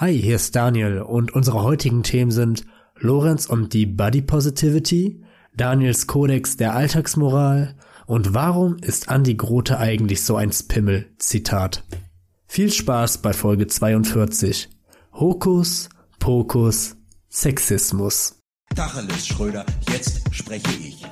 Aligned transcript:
Hi, 0.00 0.16
hier 0.16 0.36
ist 0.36 0.54
Daniel 0.54 1.00
und 1.02 1.34
unsere 1.34 1.64
heutigen 1.64 2.04
Themen 2.04 2.30
sind 2.30 2.64
Lorenz 3.00 3.46
und 3.46 3.72
die 3.72 3.84
Body 3.84 4.22
Positivity, 4.22 5.24
Daniels 5.56 6.06
Kodex 6.06 6.56
der 6.56 6.76
Alltagsmoral 6.76 7.74
und 8.06 8.32
warum 8.32 8.76
ist 8.76 9.10
Andy 9.10 9.34
Grote 9.34 9.76
eigentlich 9.80 10.22
so 10.22 10.36
ein 10.36 10.52
Spimmel? 10.52 11.10
Zitat. 11.18 11.82
Viel 12.46 12.70
Spaß 12.70 13.18
bei 13.18 13.32
Folge 13.32 13.66
42. 13.66 14.68
Hokus, 15.14 15.88
Pokus, 16.20 16.94
Sexismus. 17.28 18.36
Tacheles, 18.76 19.26
Schröder, 19.26 19.66
jetzt 19.90 20.32
spreche 20.32 20.70
ich. 20.80 21.04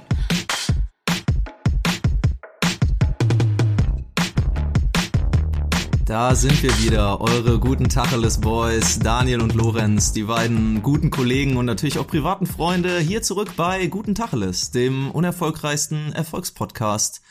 Da 6.07 6.37
sind 6.37 6.63
wir 6.63 6.71
wieder, 6.79 7.21
eure 7.21 7.59
guten 7.59 7.89
Tacheles 7.89 8.41
Boys, 8.41 9.01
Daniel 9.01 9.41
und 9.41 9.55
Lorenz, 9.55 10.13
die 10.13 10.23
beiden 10.23 10.81
guten 10.81 11.11
Kollegen 11.11 11.57
und 11.57 11.67
natürlich 11.67 11.99
auch 11.99 12.07
privaten 12.07 12.47
Freunde, 12.47 13.01
hier 13.01 13.23
zurück 13.23 13.55
bei 13.57 13.89
Guten 13.89 14.15
Tacheles, 14.15 14.71
dem 14.71 15.11
unerfolgreichsten 15.11 16.13
Erfolgspodcast 16.13 17.23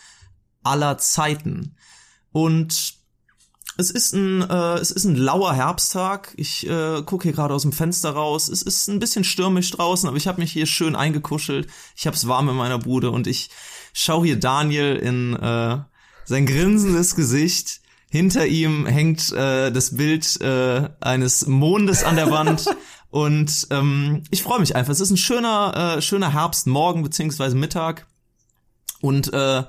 aller 0.61 0.97
Zeiten. 0.97 1.77
Und 2.33 2.95
es 3.77 3.91
ist 3.91 4.11
ein, 4.11 4.41
äh, 4.41 4.73
es 4.73 4.91
ist 4.91 5.05
ein 5.05 5.15
lauer 5.15 5.53
Herbsttag. 5.53 6.33
Ich 6.35 6.67
äh, 6.67 7.01
gucke 7.03 7.23
hier 7.23 7.33
gerade 7.33 7.53
aus 7.53 7.61
dem 7.61 7.71
Fenster 7.71 8.09
raus. 8.09 8.49
Es 8.49 8.61
ist 8.61 8.89
ein 8.89 8.99
bisschen 8.99 9.23
stürmisch 9.23 9.71
draußen, 9.71 10.09
aber 10.09 10.17
ich 10.17 10.27
habe 10.27 10.41
mich 10.41 10.51
hier 10.51 10.65
schön 10.65 10.97
eingekuschelt. 10.97 11.69
Ich 11.95 12.07
hab's 12.07 12.27
warm 12.27 12.49
in 12.49 12.57
meiner 12.57 12.79
Bude 12.79 13.11
und 13.11 13.25
ich 13.25 13.51
schaue 13.93 14.25
hier 14.25 14.37
Daniel 14.37 14.97
in 14.97 15.33
äh, 15.33 15.77
sein 16.25 16.45
grinsendes 16.45 17.15
Gesicht 17.15 17.84
hinter 18.15 18.47
ihm 18.47 18.85
hängt 18.85 19.33
äh, 19.33 19.73
das 19.73 19.97
Bild 19.97 20.39
äh, 20.39 20.87
eines 21.01 21.47
Mondes 21.47 22.05
an 22.05 22.15
der 22.15 22.31
Wand. 22.31 22.65
Und 23.09 23.67
ähm, 23.71 24.23
ich 24.31 24.41
freue 24.41 24.61
mich 24.61 24.73
einfach. 24.73 24.93
Es 24.93 25.01
ist 25.01 25.11
ein 25.11 25.17
schöner, 25.17 25.97
äh, 25.97 26.01
schöner 26.01 26.31
Herbstmorgen 26.31 27.03
beziehungsweise 27.03 27.57
Mittag. 27.57 28.07
Und 29.01 29.33
äh, 29.33 29.63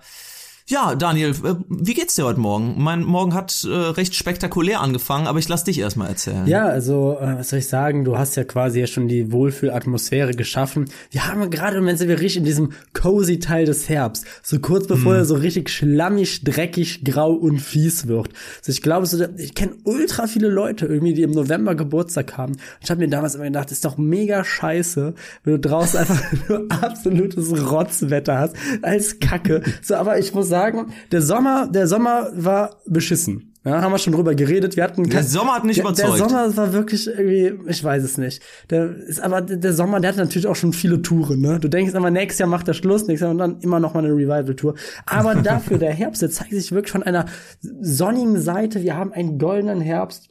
ja, 0.68 0.96
Daniel, 0.96 1.30
äh, 1.30 1.54
wie 1.68 1.94
geht's 1.94 2.16
dir 2.16 2.24
heute 2.24 2.40
Morgen? 2.40 2.74
Mein 2.76 3.04
Morgen 3.04 3.34
hat 3.34 3.64
äh, 3.64 3.72
recht 3.72 4.16
spektakulär 4.16 4.80
angefangen, 4.80 5.28
aber 5.28 5.38
ich 5.38 5.48
lass 5.48 5.62
dich 5.62 5.78
erstmal 5.78 6.08
erzählen. 6.08 6.44
Ja, 6.48 6.64
also, 6.66 7.18
äh, 7.20 7.38
was 7.38 7.50
soll 7.50 7.60
ich 7.60 7.68
sagen, 7.68 8.04
du 8.04 8.18
hast 8.18 8.34
ja 8.34 8.42
quasi 8.42 8.80
ja 8.80 8.88
schon 8.88 9.06
die 9.06 9.30
Wohlfühlatmosphäre 9.30 10.32
geschaffen. 10.32 10.86
Wir 11.12 11.28
haben 11.28 11.48
gerade 11.50 11.76
im 11.76 11.84
Moment 11.84 12.00
sind 12.00 12.08
wir 12.08 12.18
richtig 12.18 12.38
in 12.38 12.44
diesem 12.44 12.72
cozy 12.94 13.38
Teil 13.38 13.64
des 13.64 13.88
Herbst. 13.88 14.24
So 14.42 14.58
kurz 14.58 14.88
bevor 14.88 15.12
hm. 15.12 15.18
er 15.20 15.24
so 15.24 15.36
richtig 15.36 15.70
schlammig, 15.70 16.42
dreckig, 16.42 17.04
grau 17.04 17.32
und 17.32 17.60
fies 17.60 18.08
wird. 18.08 18.30
Also 18.58 18.72
ich 18.72 18.82
glaube, 18.82 19.06
so, 19.06 19.24
ich 19.36 19.54
kenne 19.54 19.74
ultra 19.84 20.26
viele 20.26 20.48
Leute 20.48 20.86
irgendwie, 20.86 21.14
die 21.14 21.22
im 21.22 21.30
November 21.30 21.76
Geburtstag 21.76 22.36
haben. 22.36 22.56
Ich 22.80 22.90
habe 22.90 22.98
mir 22.98 23.08
damals 23.08 23.36
immer 23.36 23.44
gedacht, 23.44 23.70
ist 23.70 23.84
doch 23.84 23.98
mega 23.98 24.42
scheiße, 24.42 25.14
wenn 25.44 25.52
du 25.52 25.60
draußen 25.60 26.00
einfach 26.00 26.22
nur 26.48 26.66
absolutes 26.70 27.70
Rotzwetter 27.70 28.40
hast, 28.40 28.56
als 28.82 29.20
Kacke. 29.20 29.62
So, 29.80 29.94
aber 29.94 30.18
ich 30.18 30.34
muss 30.34 30.48
sagen, 30.48 30.55
sagen, 30.56 30.92
der 31.12 31.22
Sommer, 31.22 31.68
der 31.68 31.86
Sommer 31.86 32.30
war 32.34 32.80
beschissen. 32.86 33.52
Ja, 33.66 33.82
haben 33.82 33.90
wir 33.90 33.98
schon 33.98 34.12
drüber 34.12 34.36
geredet. 34.36 34.76
Wir 34.76 34.84
hatten 34.84 35.10
der 35.10 35.24
Sommer 35.24 35.56
hat 35.56 35.64
nicht 35.64 35.78
der, 35.78 35.86
überzeugt. 35.86 36.20
Der 36.20 36.28
Sommer 36.28 36.56
war 36.56 36.72
wirklich 36.72 37.08
irgendwie, 37.08 37.52
ich 37.68 37.82
weiß 37.82 38.04
es 38.04 38.16
nicht. 38.16 38.40
Der 38.70 38.94
ist 38.94 39.20
aber 39.20 39.40
der 39.40 39.72
Sommer, 39.72 39.98
der 39.98 40.10
hat 40.10 40.18
natürlich 40.18 40.46
auch 40.46 40.54
schon 40.54 40.72
viele 40.72 41.02
Touren. 41.02 41.40
Ne, 41.40 41.58
du 41.58 41.66
denkst 41.68 41.92
immer 41.92 42.10
nächstes 42.12 42.38
Jahr 42.38 42.48
macht 42.48 42.68
er 42.68 42.74
Schluss, 42.74 43.08
nächstes 43.08 43.22
Jahr 43.22 43.32
und 43.32 43.38
dann 43.38 43.60
immer 43.62 43.80
noch 43.80 43.92
mal 43.94 44.04
eine 44.04 44.14
Revival-Tour. 44.14 44.76
Aber 45.04 45.34
dafür 45.42 45.78
der 45.78 45.92
Herbst, 45.92 46.22
der 46.22 46.30
zeigt 46.30 46.52
sich 46.52 46.70
wirklich 46.70 46.92
von 46.92 47.02
einer 47.02 47.26
sonnigen 47.60 48.40
Seite. 48.40 48.84
Wir 48.84 48.96
haben 48.96 49.12
einen 49.12 49.36
goldenen 49.36 49.80
Herbst 49.80 50.28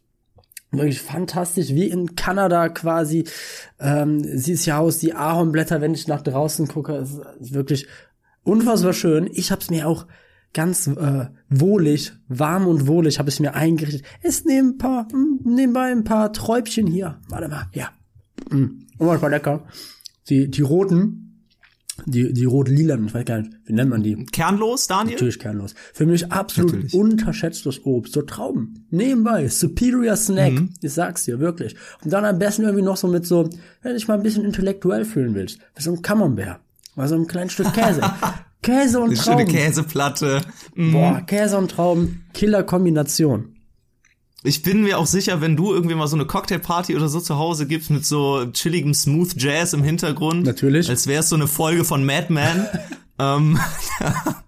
wirklich 0.71 1.01
fantastisch, 1.01 1.69
wie 1.69 1.89
in 1.89 2.15
Kanada 2.15 2.69
quasi. 2.69 3.25
Ähm, 3.79 4.23
sieht 4.23 4.55
es 4.55 4.65
ja 4.65 4.79
aus, 4.79 4.99
die 4.99 5.13
Ahornblätter, 5.13 5.81
wenn 5.81 5.93
ich 5.93 6.07
nach 6.07 6.21
draußen 6.21 6.67
gucke, 6.67 6.95
ist, 6.95 7.19
ist 7.39 7.53
wirklich 7.53 7.87
unfassbar 8.45 8.93
schön. 8.93 9.29
Ich 9.33 9.51
habe 9.51 9.61
es 9.61 9.69
mir 9.69 9.87
auch 9.87 10.07
ganz 10.53 10.87
äh, 10.87 11.27
wohlig, 11.49 12.13
warm 12.29 12.65
und 12.67 12.87
wohlig 12.87 13.19
habe 13.19 13.29
ich 13.29 13.39
mir 13.39 13.53
eingerichtet. 13.53 14.03
Es 14.23 14.45
nehmen 14.45 14.69
ein 14.69 14.77
paar, 14.77 15.07
hm, 15.11 15.41
nebenbei 15.43 15.91
ein 15.91 16.05
paar 16.05 16.31
Träubchen 16.31 16.87
hier. 16.87 17.19
Warte 17.27 17.49
mal, 17.49 17.67
ja. 17.73 17.89
Mm, 18.49 18.85
war 18.97 19.29
lecker. 19.29 19.67
Die, 20.29 20.49
die 20.49 20.61
roten, 20.61 21.25
die, 22.05 22.33
die 22.33 22.45
rot-lilanen, 22.45 23.07
ich 23.07 23.13
weiß 23.13 23.25
gar 23.25 23.39
nicht, 23.39 23.51
wie 23.65 23.73
nennt 23.73 23.89
man 23.89 24.03
die? 24.03 24.25
Kernlos, 24.31 24.87
Daniel? 24.87 25.15
Natürlich 25.15 25.39
kernlos. 25.39 25.75
Für 25.93 26.05
mich 26.05 26.31
absolut 26.31 26.73
Natürlich. 26.73 26.93
unterschätztes 26.93 27.85
Obst. 27.85 28.13
So 28.13 28.21
Trauben. 28.21 28.85
Nebenbei. 28.89 29.47
Superior 29.47 30.15
Snack. 30.15 30.53
Mhm. 30.53 30.69
Ich 30.81 30.93
sag's 30.93 31.25
dir, 31.25 31.39
wirklich. 31.39 31.75
Und 32.03 32.11
dann 32.11 32.25
am 32.25 32.39
besten 32.39 32.63
irgendwie 32.63 32.83
noch 32.83 32.97
so 32.97 33.07
mit 33.07 33.25
so, 33.25 33.49
wenn 33.81 33.91
du 33.91 33.97
dich 33.97 34.07
mal 34.07 34.15
ein 34.15 34.23
bisschen 34.23 34.45
intellektuell 34.45 35.05
fühlen 35.05 35.35
willst. 35.35 35.59
Mit 35.73 35.83
so 35.83 35.91
einem 35.91 36.01
Camembert. 36.01 36.59
Mal 36.95 37.07
so 37.07 37.15
ein 37.15 37.27
kleines 37.27 37.53
Stück 37.53 37.73
Käse. 37.73 38.01
Käse 38.61 38.99
und 38.99 39.09
Eine 39.09 39.17
Trauben. 39.17 39.39
Schöne 39.39 39.51
Käseplatte. 39.51 40.41
Mhm. 40.73 40.91
Boah, 40.93 41.21
Käse 41.21 41.57
und 41.57 41.69
Trauben, 41.69 42.25
Killer-Kombination. 42.33 43.55
Ich 44.43 44.61
bin 44.61 44.83
mir 44.83 44.99
auch 44.99 45.07
sicher, 45.07 45.41
wenn 45.41 45.55
du 45.55 45.73
irgendwie 45.73 45.95
mal 45.95 46.07
so 46.07 46.15
eine 46.15 46.25
Cocktailparty 46.25 46.95
oder 46.95 47.07
so 47.07 47.19
zu 47.19 47.37
Hause 47.37 47.65
gibst 47.65 47.89
mit 47.89 48.05
so 48.05 48.45
chilligem 48.51 48.93
Smooth 48.93 49.33
Jazz 49.37 49.73
im 49.73 49.83
Hintergrund. 49.83 50.45
Natürlich. 50.45 50.89
Als 50.89 51.07
wäre 51.07 51.21
es 51.21 51.29
so 51.29 51.35
eine 51.35 51.47
Folge 51.47 51.83
von 51.83 52.05
Mad 52.05 52.31
Men. 52.31 52.67
ähm, 53.19 53.59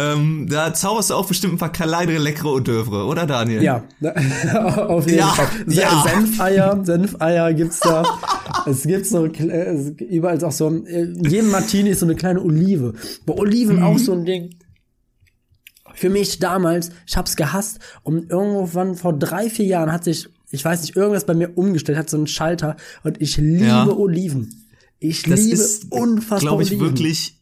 Ähm, 0.00 0.46
da 0.48 0.72
zauberst 0.72 1.10
du 1.10 1.14
auch 1.14 1.26
bestimmt 1.26 1.54
ein 1.54 1.58
paar 1.58 1.72
kleinere, 1.72 2.18
leckere 2.18 2.48
Oeuvre, 2.48 3.04
oder 3.04 3.26
Daniel? 3.26 3.62
Ja, 3.62 3.84
auf 4.88 5.06
jeden 5.06 5.18
ja, 5.18 5.26
Fall. 5.28 5.48
Ja. 5.68 6.04
Senfeier, 6.08 6.84
Senfeier 6.84 7.52
gibt's 7.54 7.80
da. 7.80 8.04
es 8.66 8.82
gibt 8.82 9.06
so, 9.06 9.26
überall 9.26 10.42
auch 10.44 10.52
so, 10.52 10.68
in 10.68 11.24
jedem 11.24 11.50
Martini 11.50 11.90
ist 11.90 12.00
so 12.00 12.06
eine 12.06 12.14
kleine 12.14 12.42
Olive. 12.42 12.94
Bei 13.26 13.34
Oliven 13.34 13.76
mhm. 13.76 13.82
auch 13.82 13.98
so 13.98 14.12
ein 14.12 14.24
Ding. 14.24 14.50
Für 15.94 16.08
mich 16.08 16.38
damals, 16.38 16.90
ich 17.06 17.16
hab's 17.16 17.36
gehasst, 17.36 17.80
und 18.02 18.30
irgendwann 18.30 18.94
vor 18.94 19.12
drei, 19.18 19.50
vier 19.50 19.66
Jahren 19.66 19.92
hat 19.92 20.04
sich, 20.04 20.28
ich 20.50 20.64
weiß 20.64 20.82
nicht, 20.82 20.96
irgendwas 20.96 21.26
bei 21.26 21.34
mir 21.34 21.58
umgestellt, 21.58 21.98
hat 21.98 22.08
so 22.08 22.16
einen 22.16 22.26
Schalter, 22.26 22.76
und 23.02 23.20
ich 23.20 23.36
liebe 23.36 23.64
ja. 23.64 23.86
Oliven. 23.86 24.66
Ich 24.98 25.22
das 25.24 25.40
liebe 25.40 25.54
ist, 25.54 25.90
unfassbar 25.90 26.40
glaube 26.40 26.62
ich, 26.62 26.70
Oliven. 26.70 26.86
wirklich 26.86 27.39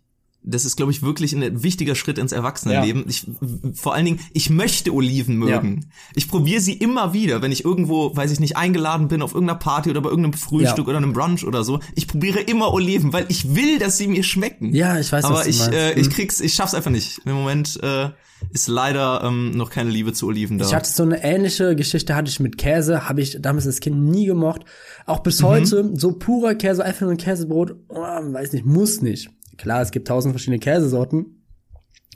das 0.48 0.64
ist, 0.64 0.76
glaube 0.76 0.92
ich, 0.92 1.02
wirklich 1.02 1.34
ein 1.34 1.62
wichtiger 1.62 1.94
Schritt 1.94 2.18
ins 2.18 2.32
Erwachsenenleben. 2.32 3.02
Ja. 3.02 3.08
Ich, 3.08 3.26
vor 3.74 3.94
allen 3.94 4.04
Dingen, 4.04 4.20
ich 4.32 4.50
möchte 4.50 4.92
Oliven 4.92 5.36
mögen. 5.36 5.80
Ja. 5.82 5.88
Ich 6.14 6.28
probiere 6.28 6.60
sie 6.60 6.72
immer 6.72 7.12
wieder, 7.12 7.42
wenn 7.42 7.52
ich 7.52 7.64
irgendwo, 7.64 8.16
weiß 8.16 8.30
ich 8.32 8.40
nicht, 8.40 8.56
eingeladen 8.56 9.08
bin 9.08 9.22
auf 9.22 9.34
irgendeiner 9.34 9.58
Party 9.58 9.90
oder 9.90 10.00
bei 10.00 10.08
irgendeinem 10.08 10.34
Frühstück 10.34 10.86
ja. 10.86 10.90
oder 10.90 10.96
einem 10.96 11.12
Brunch 11.12 11.44
oder 11.44 11.64
so. 11.64 11.80
Ich 11.94 12.08
probiere 12.08 12.40
immer 12.40 12.72
Oliven, 12.72 13.12
weil 13.12 13.26
ich 13.28 13.54
will, 13.54 13.78
dass 13.78 13.98
sie 13.98 14.08
mir 14.08 14.22
schmecken. 14.22 14.74
Ja, 14.74 14.98
ich 14.98 15.12
weiß, 15.12 15.24
Aber 15.24 15.46
ich, 15.46 15.60
äh, 15.68 15.98
ich 15.98 16.10
krieg's, 16.10 16.40
ich 16.40 16.54
schaff's 16.54 16.74
einfach 16.74 16.90
nicht. 16.90 17.20
Im 17.24 17.32
Moment 17.32 17.78
äh, 17.82 18.10
ist 18.52 18.68
leider 18.68 19.22
ähm, 19.24 19.50
noch 19.50 19.70
keine 19.70 19.90
Liebe 19.90 20.12
zu 20.12 20.26
Oliven 20.28 20.58
da. 20.58 20.66
Ich 20.66 20.74
hatte 20.74 20.90
so 20.90 21.02
eine 21.02 21.22
ähnliche 21.22 21.76
Geschichte, 21.76 22.14
hatte 22.14 22.30
ich 22.30 22.40
mit 22.40 22.56
Käse, 22.56 23.08
habe 23.08 23.20
ich 23.20 23.38
damals 23.40 23.66
als 23.66 23.80
Kind 23.80 24.00
nie 24.00 24.26
gemocht. 24.26 24.64
Auch 25.06 25.20
bis 25.20 25.42
mhm. 25.42 25.46
heute, 25.46 25.90
so 25.94 26.12
purer 26.12 26.54
Käse, 26.54 26.84
einfach 26.84 27.02
nur 27.02 27.10
ein 27.10 27.16
Käsebrot, 27.18 27.76
oh, 27.88 27.96
weiß 27.96 28.52
nicht, 28.52 28.64
muss 28.64 29.02
nicht. 29.02 29.30
Klar, 29.58 29.82
es 29.82 29.90
gibt 29.90 30.08
tausend 30.08 30.32
verschiedene 30.32 30.58
Käsesorten, 30.58 31.44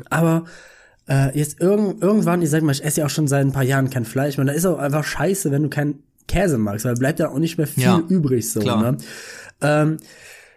aber 0.09 0.45
äh, 1.09 1.37
jetzt 1.37 1.61
irgend, 1.61 2.03
irgendwann, 2.03 2.41
ich 2.43 2.51
sag 2.51 2.63
mal, 2.63 2.73
ich 2.73 2.85
esse 2.85 3.01
ja 3.01 3.07
auch 3.07 3.11
schon 3.11 3.29
seit 3.29 3.45
ein 3.45 3.53
paar 3.53 3.65
Jahren 3.65 3.91
kein 3.91 4.05
Fleisch, 4.05 4.39
man, 4.39 4.47
da 4.47 4.53
ist 4.53 4.65
auch 4.65 4.79
einfach 4.79 5.05
scheiße, 5.05 5.51
wenn 5.51 5.65
du 5.65 5.69
keinen 5.69 6.03
Käse 6.29 6.59
magst, 6.59 6.85
weil 6.85 6.95
bleibt 6.95 7.19
ja 7.19 7.29
auch 7.31 7.39
nicht 7.39 7.59
mehr 7.59 7.67
viel 7.67 7.83
ja, 7.83 8.03
übrig 8.09 8.51
so. 8.51 8.61
Klar. 8.61 8.93
Ne? 8.93 8.97
Ähm, 9.61 9.97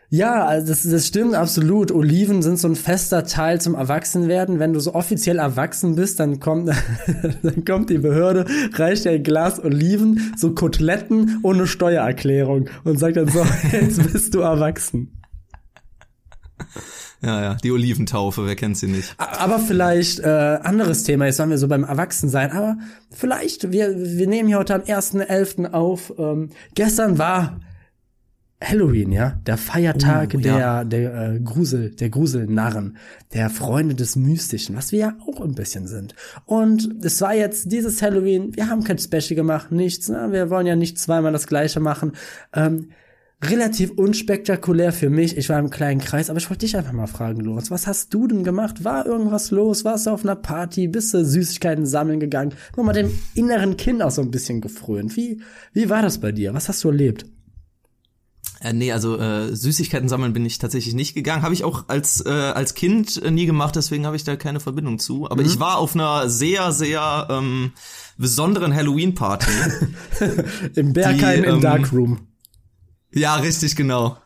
ja, 0.09 0.45
also 0.45 0.67
das, 0.67 0.83
das 0.83 1.07
stimmt 1.07 1.33
absolut. 1.33 1.91
Oliven 1.91 2.41
sind 2.41 2.59
so 2.59 2.67
ein 2.67 2.75
fester 2.75 3.25
Teil 3.25 3.59
zum 3.59 3.73
Erwachsenwerden. 3.73 4.59
Wenn 4.59 4.71
du 4.71 4.79
so 4.79 4.93
offiziell 4.93 5.39
erwachsen 5.39 5.95
bist, 5.95 6.19
dann 6.19 6.39
kommt, 6.39 6.69
dann 7.43 7.65
kommt 7.65 7.89
die 7.89 7.97
Behörde, 7.97 8.45
reicht 8.73 9.05
dir 9.05 9.11
ein 9.11 9.23
Glas 9.23 9.61
Oliven, 9.63 10.33
so 10.37 10.53
Koteletten 10.53 11.39
ohne 11.41 11.65
Steuererklärung 11.65 12.69
und 12.83 12.99
sagt 12.99 13.17
dann 13.17 13.27
so, 13.27 13.43
jetzt 13.71 14.11
bist 14.11 14.33
du 14.35 14.39
erwachsen. 14.41 15.11
Ja, 17.21 17.41
ja, 17.41 17.53
die 17.55 17.71
Oliventaufe, 17.71 18.45
wer 18.45 18.55
kennt 18.55 18.77
sie 18.77 18.87
nicht? 18.87 19.15
Aber 19.17 19.57
vielleicht 19.59 20.19
äh, 20.19 20.59
anderes 20.61 21.03
Thema, 21.03 21.25
jetzt 21.25 21.39
waren 21.39 21.49
wir 21.49 21.57
so 21.57 21.67
beim 21.67 21.83
Erwachsensein, 21.83 22.51
aber 22.51 22.77
vielleicht, 23.09 23.71
wir, 23.71 23.95
wir 23.97 24.27
nehmen 24.27 24.47
hier 24.47 24.59
heute 24.59 24.75
am 24.75 24.81
1.11. 24.81 25.71
auf. 25.71 26.13
Ähm, 26.17 26.49
gestern 26.75 27.17
war 27.17 27.59
Halloween, 28.63 29.11
ja, 29.11 29.39
der 29.45 29.57
Feiertag 29.57 30.33
oh, 30.35 30.37
der, 30.37 30.57
ja. 30.57 30.83
der 30.83 31.33
äh, 31.35 31.39
Grusel, 31.39 31.91
der 31.91 32.09
Gruselnarren, 32.09 32.97
der 33.33 33.49
Freunde 33.49 33.95
des 33.95 34.15
Mystischen, 34.15 34.75
was 34.75 34.91
wir 34.91 34.99
ja 34.99 35.17
auch 35.27 35.41
ein 35.41 35.55
bisschen 35.55 35.87
sind. 35.87 36.15
Und 36.45 37.03
es 37.03 37.19
war 37.21 37.33
jetzt 37.33 37.71
dieses 37.71 38.01
Halloween, 38.01 38.55
wir 38.55 38.69
haben 38.69 38.83
kein 38.83 38.97
Special 38.97 39.35
gemacht, 39.35 39.71
nichts, 39.71 40.09
ne? 40.09 40.29
wir 40.31 40.49
wollen 40.49 40.67
ja 40.67 40.75
nicht 40.75 40.99
zweimal 40.99 41.31
das 41.31 41.47
gleiche 41.47 41.79
machen. 41.79 42.13
Ähm, 42.53 42.89
relativ 43.49 43.91
unspektakulär 43.91 44.93
für 44.93 45.09
mich. 45.09 45.37
Ich 45.37 45.49
war 45.49 45.59
im 45.59 45.69
kleinen 45.69 46.01
Kreis, 46.01 46.29
aber 46.29 46.39
ich 46.39 46.49
wollte 46.49 46.65
dich 46.65 46.77
einfach 46.77 46.91
mal 46.93 47.07
fragen, 47.07 47.41
Lorenz, 47.41 47.71
was 47.71 47.87
hast 47.87 48.13
du 48.13 48.27
denn 48.27 48.43
gemacht? 48.43 48.83
War 48.83 49.05
irgendwas 49.05 49.51
los? 49.51 49.85
Warst 49.85 50.07
du 50.07 50.11
auf 50.11 50.23
einer 50.23 50.35
Party? 50.35 50.87
Bist 50.87 51.13
du 51.13 51.23
Süßigkeiten 51.23 51.85
sammeln 51.85 52.19
gegangen? 52.19 52.53
Nur 52.75 52.85
mal 52.85 52.93
dem 52.93 53.11
inneren 53.33 53.77
Kind 53.77 54.01
auch 54.01 54.11
so 54.11 54.21
ein 54.21 54.31
bisschen 54.31 54.61
gefrönt. 54.61 55.15
Wie, 55.15 55.41
wie 55.73 55.89
war 55.89 56.01
das 56.01 56.19
bei 56.19 56.31
dir? 56.31 56.53
Was 56.53 56.69
hast 56.69 56.83
du 56.83 56.89
erlebt? 56.89 57.25
Äh, 58.61 58.73
nee, 58.73 58.91
also 58.91 59.19
äh, 59.19 59.55
Süßigkeiten 59.55 60.09
sammeln 60.09 60.33
bin 60.33 60.45
ich 60.45 60.57
tatsächlich 60.57 60.95
nicht 60.95 61.13
gegangen. 61.13 61.43
Habe 61.43 61.53
ich 61.53 61.63
auch 61.63 61.85
als 61.87 62.25
äh, 62.25 62.29
als 62.29 62.73
Kind 62.73 63.21
äh, 63.21 63.31
nie 63.31 63.45
gemacht, 63.45 63.75
deswegen 63.75 64.05
habe 64.05 64.15
ich 64.15 64.23
da 64.23 64.35
keine 64.35 64.59
Verbindung 64.59 64.97
zu. 64.97 65.29
Aber 65.29 65.41
mhm. 65.41 65.49
ich 65.49 65.59
war 65.59 65.77
auf 65.77 65.93
einer 65.93 66.29
sehr, 66.29 66.71
sehr 66.71 67.27
ähm, 67.29 67.73
besonderen 68.17 68.73
Halloween-Party. 68.73 69.51
Im 70.75 70.93
Bergheim 70.93 71.41
die, 71.41 71.47
im 71.47 71.55
ähm, 71.55 71.61
Darkroom. 71.61 72.27
Ja, 73.15 73.35
richtig, 73.35 73.75
genau. 73.75 74.17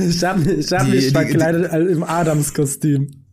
ich 0.00 0.24
habe 0.24 0.52
ich 0.52 0.72
hab 0.72 0.84
die, 0.84 0.90
mich 0.90 1.12
verkleidet 1.12 1.72
die, 1.72 1.78
die, 1.78 1.92
im 1.92 2.02
Adams-Kostüm. 2.02 3.24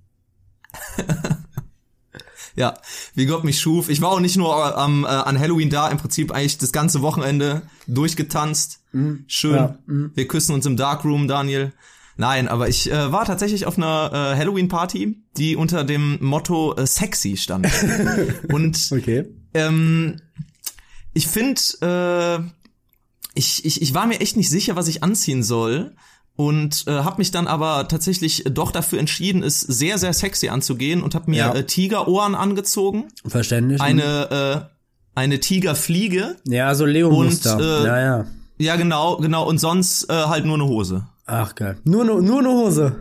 ja, 2.55 2.75
wie 3.15 3.25
Gott 3.25 3.43
mich 3.43 3.59
schuf. 3.59 3.89
Ich 3.89 4.01
war 4.01 4.11
auch 4.11 4.19
nicht 4.19 4.37
nur 4.37 4.77
am, 4.77 5.03
äh, 5.03 5.07
an 5.07 5.39
Halloween 5.39 5.71
da, 5.71 5.89
im 5.89 5.97
Prinzip 5.97 6.31
eigentlich 6.31 6.59
das 6.59 6.71
ganze 6.71 7.01
Wochenende 7.01 7.63
durchgetanzt. 7.87 8.81
Mhm. 8.91 9.23
Schön. 9.27 9.55
Ja, 9.55 9.79
mhm. 9.87 10.11
Wir 10.13 10.27
küssen 10.27 10.53
uns 10.53 10.67
im 10.67 10.77
Darkroom, 10.77 11.27
Daniel. 11.27 11.73
Nein, 12.15 12.47
aber 12.47 12.67
ich 12.67 12.91
äh, 12.91 13.11
war 13.11 13.25
tatsächlich 13.25 13.65
auf 13.65 13.77
einer 13.77 14.11
äh, 14.13 14.37
Halloween-Party, 14.37 15.23
die 15.37 15.55
unter 15.55 15.83
dem 15.83 16.17
Motto 16.21 16.75
äh, 16.75 16.85
sexy 16.85 17.35
stand. 17.35 17.67
Und 18.51 18.89
okay. 18.91 19.25
ähm, 19.55 20.17
ich 21.13 21.27
finde, 21.27 21.61
äh, 21.81 22.58
ich, 23.33 23.65
ich, 23.65 23.81
ich 23.81 23.93
war 23.93 24.07
mir 24.07 24.19
echt 24.19 24.37
nicht 24.37 24.49
sicher, 24.49 24.75
was 24.75 24.87
ich 24.87 25.03
anziehen 25.03 25.43
soll 25.43 25.95
und 26.35 26.87
äh, 26.87 26.91
habe 26.91 27.17
mich 27.17 27.31
dann 27.31 27.47
aber 27.47 27.87
tatsächlich 27.87 28.45
doch 28.49 28.71
dafür 28.71 28.99
entschieden, 28.99 29.43
es 29.43 29.59
sehr 29.59 29.97
sehr 29.97 30.13
sexy 30.13 30.47
anzugehen 30.47 31.03
und 31.03 31.13
habe 31.13 31.29
mir 31.29 31.37
ja. 31.37 31.53
äh, 31.53 31.65
Tigerohren 31.65 32.33
angezogen. 32.33 33.09
Verständlich. 33.25 33.81
Eine 33.81 34.69
äh, 34.69 35.19
eine 35.19 35.39
Tigerfliege. 35.41 36.37
Ja, 36.45 36.73
so 36.75 36.85
Leo 36.85 37.11
Muster. 37.11 37.59
Äh, 37.59 37.85
ja, 37.85 37.99
ja. 37.99 38.25
Ja, 38.57 38.75
genau, 38.77 39.17
genau 39.17 39.47
und 39.47 39.57
sonst 39.57 40.09
äh, 40.09 40.13
halt 40.13 40.45
nur 40.45 40.55
eine 40.55 40.65
Hose. 40.65 41.07
Ach 41.25 41.55
geil. 41.55 41.77
Nur 41.83 42.05
nur 42.05 42.21
nur 42.21 42.39
eine 42.39 42.49
Hose. 42.49 42.95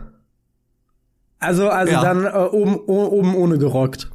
Also 1.39 1.69
also 1.69 1.93
ja. 1.93 2.01
dann 2.01 2.25
äh, 2.25 2.49
oben 2.51 2.75
oben 2.75 3.35
ohne 3.35 3.57
gerockt. 3.57 4.11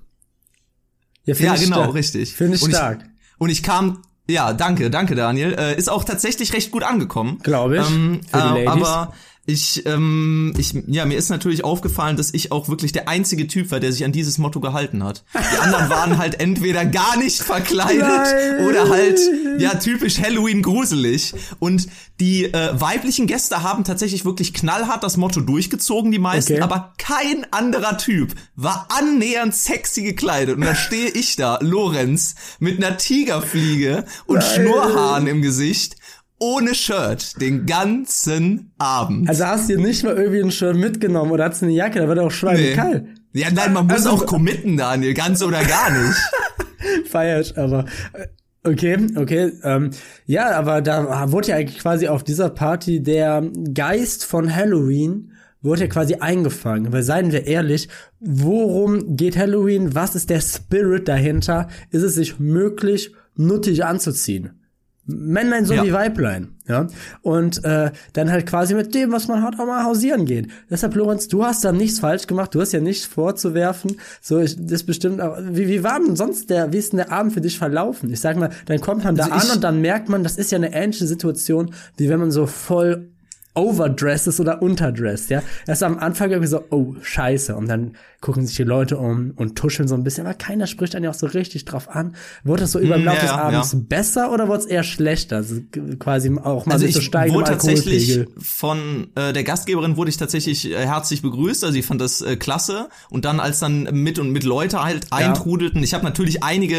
Ja, 1.24 1.34
ja 1.34 1.54
genau, 1.54 1.76
stark. 1.76 1.94
richtig. 1.94 2.34
Finde 2.34 2.56
ich 2.56 2.62
und 2.62 2.70
stark. 2.70 3.00
Ich, 3.02 3.40
und 3.40 3.48
ich 3.48 3.62
kam 3.62 4.02
ja, 4.28 4.52
danke, 4.52 4.90
danke 4.90 5.14
Daniel. 5.14 5.54
Äh, 5.54 5.76
ist 5.76 5.90
auch 5.90 6.04
tatsächlich 6.04 6.52
recht 6.52 6.70
gut 6.70 6.82
angekommen. 6.82 7.38
Glaube 7.42 7.78
ich. 7.78 7.90
Ähm, 7.90 8.20
äh. 8.32 8.66
Aber 8.66 9.12
ich, 9.46 9.84
ähm, 9.84 10.54
ich, 10.56 10.74
ja, 10.86 11.04
mir 11.04 11.18
ist 11.18 11.28
natürlich 11.28 11.64
aufgefallen, 11.64 12.16
dass 12.16 12.32
ich 12.32 12.50
auch 12.50 12.68
wirklich 12.68 12.92
der 12.92 13.08
einzige 13.08 13.46
Typ 13.46 13.70
war, 13.70 13.78
der 13.78 13.92
sich 13.92 14.04
an 14.04 14.12
dieses 14.12 14.38
Motto 14.38 14.60
gehalten 14.60 15.04
hat. 15.04 15.24
Die 15.34 15.58
anderen 15.58 15.90
waren 15.90 16.18
halt 16.18 16.40
entweder 16.40 16.86
gar 16.86 17.18
nicht 17.18 17.42
verkleidet 17.42 18.00
Nein. 18.00 18.66
oder 18.66 18.88
halt, 18.88 19.20
ja, 19.58 19.74
typisch 19.74 20.18
Halloween 20.18 20.62
gruselig. 20.62 21.34
Und 21.58 21.88
die 22.20 22.44
äh, 22.44 22.80
weiblichen 22.80 23.26
Gäste 23.26 23.62
haben 23.62 23.84
tatsächlich 23.84 24.24
wirklich 24.24 24.54
knallhart 24.54 25.02
das 25.02 25.18
Motto 25.18 25.42
durchgezogen, 25.42 26.10
die 26.10 26.18
meisten, 26.18 26.54
okay. 26.54 26.62
aber 26.62 26.94
kein 26.96 27.46
anderer 27.52 27.98
Typ 27.98 28.34
war 28.56 28.88
annähernd 28.96 29.54
sexy 29.54 30.02
gekleidet. 30.02 30.56
Und 30.56 30.62
da 30.62 30.74
stehe 30.74 31.10
ich 31.10 31.36
da, 31.36 31.58
Lorenz, 31.60 32.34
mit 32.60 32.82
einer 32.82 32.96
Tigerfliege 32.96 34.06
und 34.24 34.38
Nein. 34.38 34.48
Schnurrhaaren 34.54 35.26
im 35.26 35.42
Gesicht 35.42 35.96
ohne 36.44 36.74
Shirt 36.74 37.40
den 37.40 37.64
ganzen 37.66 38.72
Abend. 38.78 39.28
Also 39.28 39.46
hast 39.46 39.68
du 39.68 39.76
dir 39.76 39.82
nicht 39.82 40.04
mal 40.04 40.14
irgendwie 40.14 40.42
ein 40.42 40.50
Shirt 40.50 40.76
mitgenommen 40.76 41.32
oder 41.32 41.48
hast 41.48 41.62
du 41.62 41.66
eine 41.66 41.74
Jacke, 41.74 42.00
da 42.00 42.08
wird 42.08 42.18
auch 42.18 42.30
schweinekalt. 42.30 43.04
Nee. 43.32 43.40
Ja, 43.40 43.50
nein, 43.50 43.72
man 43.72 43.86
muss 43.86 44.06
also, 44.06 44.10
auch 44.10 44.26
committen, 44.26 44.76
Daniel, 44.76 45.14
ganz 45.14 45.42
oder 45.42 45.64
gar 45.64 45.90
nicht. 45.90 46.18
Feiert, 47.10 47.56
aber 47.56 47.86
äh, 48.12 48.26
okay, 48.68 49.06
okay, 49.16 49.52
ähm, 49.62 49.90
ja, 50.26 50.50
aber 50.52 50.82
da 50.82 51.32
wurde 51.32 51.48
ja 51.48 51.56
eigentlich 51.56 51.78
quasi 51.78 52.08
auf 52.08 52.22
dieser 52.22 52.50
Party 52.50 53.02
der 53.02 53.42
Geist 53.72 54.24
von 54.24 54.54
Halloween 54.54 55.32
wurde 55.62 55.82
ja 55.82 55.86
quasi 55.86 56.16
eingefangen, 56.16 56.92
weil 56.92 57.02
seien 57.02 57.32
wir 57.32 57.46
ehrlich, 57.46 57.88
worum 58.20 59.16
geht 59.16 59.38
Halloween? 59.38 59.94
Was 59.94 60.14
ist 60.14 60.28
der 60.28 60.42
Spirit 60.42 61.08
dahinter? 61.08 61.68
Ist 61.90 62.02
es 62.02 62.14
sich 62.14 62.38
möglich, 62.38 63.14
nuttig 63.34 63.82
anzuziehen? 63.82 64.60
Männlein 65.06 65.66
so 65.66 65.74
ja. 65.74 65.84
wie 65.84 65.92
Weiblein, 65.92 66.54
ja. 66.66 66.86
Und 67.20 67.62
äh, 67.64 67.90
dann 68.14 68.30
halt 68.30 68.46
quasi 68.46 68.74
mit 68.74 68.94
dem, 68.94 69.12
was 69.12 69.28
man 69.28 69.42
hat, 69.42 69.58
auch 69.58 69.66
mal 69.66 69.84
hausieren 69.84 70.24
geht. 70.24 70.48
Deshalb, 70.70 70.94
Lorenz, 70.94 71.28
du 71.28 71.44
hast 71.44 71.64
da 71.64 71.72
nichts 71.72 71.98
falsch 71.98 72.26
gemacht, 72.26 72.54
du 72.54 72.60
hast 72.60 72.72
ja 72.72 72.80
nichts 72.80 73.04
vorzuwerfen. 73.04 73.96
So, 74.22 74.40
ich, 74.40 74.56
das 74.58 74.82
bestimmt 74.82 75.20
auch. 75.20 75.36
Wie, 75.40 75.68
wie 75.68 75.82
war 75.82 76.00
denn 76.00 76.16
sonst 76.16 76.48
der, 76.48 76.72
wie 76.72 76.78
ist 76.78 76.92
denn 76.92 76.98
der 76.98 77.12
Abend 77.12 77.34
für 77.34 77.42
dich 77.42 77.58
verlaufen? 77.58 78.10
Ich 78.12 78.20
sag 78.20 78.36
mal, 78.38 78.50
dann 78.66 78.80
kommt 78.80 79.04
man 79.04 79.14
da 79.14 79.24
also 79.24 79.50
an 79.50 79.56
und 79.56 79.64
dann 79.64 79.80
merkt 79.80 80.08
man, 80.08 80.22
das 80.22 80.36
ist 80.36 80.50
ja 80.52 80.56
eine 80.56 80.72
ähnliche 80.72 81.06
Situation, 81.06 81.74
wie 81.96 82.08
wenn 82.08 82.20
man 82.20 82.30
so 82.30 82.46
voll 82.46 83.10
overdressed 83.54 84.26
ist 84.26 84.40
oder 84.40 84.62
unterdressed, 84.62 85.30
ja. 85.30 85.42
Erst 85.66 85.82
am 85.82 85.98
Anfang 85.98 86.30
irgendwie 86.30 86.48
so, 86.48 86.64
oh, 86.70 86.94
scheiße. 87.00 87.54
Und 87.54 87.68
dann 87.68 87.96
gucken 88.20 88.46
sich 88.46 88.56
die 88.56 88.64
Leute 88.64 88.96
um 88.96 89.32
und 89.36 89.56
tuscheln 89.56 89.86
so 89.86 89.94
ein 89.94 90.02
bisschen, 90.02 90.26
aber 90.26 90.34
keiner 90.34 90.66
spricht 90.66 90.94
dann 90.94 91.04
ja 91.04 91.10
auch 91.10 91.14
so 91.14 91.26
richtig 91.26 91.66
drauf 91.66 91.90
an. 91.90 92.16
Wurde 92.42 92.62
das 92.62 92.72
so 92.72 92.78
über 92.78 92.96
den 92.96 93.04
Laufe 93.04 93.18
ja, 93.18 93.22
des 93.22 93.30
Abends 93.30 93.72
ja. 93.72 93.78
besser 93.82 94.32
oder 94.32 94.48
wurde 94.48 94.60
es 94.60 94.66
eher 94.66 94.82
schlechter? 94.82 95.36
Also 95.36 95.56
quasi 95.98 96.34
auch 96.42 96.64
mal 96.64 96.72
also 96.72 96.86
so 96.88 97.02
steigen 97.02 97.34
wurde 97.34 97.50
tatsächlich 97.50 98.26
von 98.38 99.08
äh, 99.14 99.34
der 99.34 99.44
Gastgeberin 99.44 99.98
wurde 99.98 100.08
ich 100.08 100.16
tatsächlich 100.16 100.70
äh, 100.70 100.86
herzlich 100.86 101.20
begrüßt, 101.20 101.64
also 101.64 101.78
ich 101.78 101.84
fand 101.84 102.00
das 102.00 102.22
äh, 102.22 102.36
klasse. 102.36 102.88
Und 103.10 103.26
dann, 103.26 103.40
als 103.40 103.58
dann 103.58 103.82
mit 103.92 104.18
und 104.18 104.30
mit 104.30 104.44
Leute 104.44 104.82
halt 104.82 105.04
ja. 105.10 105.18
eintrudelten, 105.18 105.82
ich 105.82 105.92
habe 105.92 106.04
natürlich 106.04 106.42
einige 106.42 106.76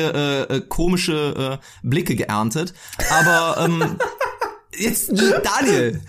äh, 0.49 0.55
äh, 0.55 0.61
komische 0.61 1.59
äh, 1.61 1.87
Blicke 1.87 2.15
geerntet, 2.15 2.73
aber 3.11 3.65
ähm, 3.65 3.97
jetzt 4.77 5.11
Daniel, 5.11 6.01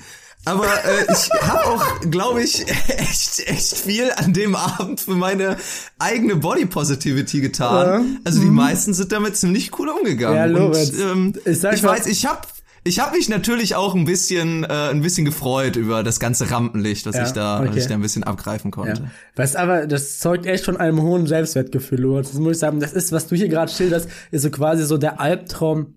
aber 0.47 0.67
äh, 0.67 1.13
ich 1.13 1.31
habe 1.43 1.67
auch, 1.67 2.01
glaube 2.09 2.43
ich, 2.43 2.65
echt, 2.89 3.41
echt 3.47 3.77
viel 3.77 4.13
an 4.15 4.33
dem 4.33 4.55
Abend 4.55 5.01
für 5.01 5.17
meine 5.17 5.57
eigene 5.99 6.37
Body 6.37 6.67
Positivity 6.67 7.41
getan. 7.41 7.87
Ja. 7.87 8.21
Also 8.25 8.41
die 8.41 8.47
mhm. 8.47 8.55
meisten 8.55 8.95
sind 8.95 9.11
damit 9.11 9.37
ziemlich 9.37 9.77
cool 9.79 9.89
umgegangen. 9.89 10.37
Ja, 10.37 10.45
Lorenz, 10.45 10.91
Und, 10.91 11.01
ähm, 11.01 11.33
ich, 11.45 11.65
ich 11.65 11.83
weiß, 11.83 12.07
ich 12.07 12.27
habe 12.27 12.43
ich 12.85 13.01
habe 13.01 13.17
mich 13.17 13.29
natürlich 13.29 13.75
auch 13.75 13.97
ein 13.97 14.05
bisschen 14.05 14.63
äh, 14.63 14.69
ein 14.69 15.03
bisschen 15.03 15.25
gefreut 15.25 15.75
über 15.75 16.05
das 16.05 16.21
ganze 16.21 16.49
Rampenlicht, 16.49 17.05
was 17.07 17.17
ja, 17.17 17.25
ich 17.25 17.33
da 17.33 17.59
okay. 17.59 17.71
was 17.71 17.77
ich 17.79 17.87
da 17.89 17.95
ein 17.95 18.01
bisschen 18.01 18.23
abgreifen 18.23 18.71
konnte. 18.71 19.03
Ja. 19.03 19.11
Was 19.35 19.57
aber 19.57 19.89
das 19.89 20.21
zeugt 20.21 20.47
echt 20.47 20.65
von 20.65 20.77
einem 20.77 21.03
hohen 21.03 21.27
Selbstwertgefühl, 21.27 22.01
Lorenz. 22.01 22.31
Das 22.31 22.39
muss 22.39 22.53
ich 22.53 22.59
sagen, 22.59 22.79
das 22.79 22.93
ist 22.93 23.11
was 23.11 23.27
du 23.27 23.35
hier 23.35 23.49
gerade 23.49 23.73
schilderst, 23.73 24.09
ist 24.31 24.43
so 24.43 24.51
quasi 24.51 24.85
so 24.85 24.97
der 24.97 25.21
Albtraum 25.21 25.95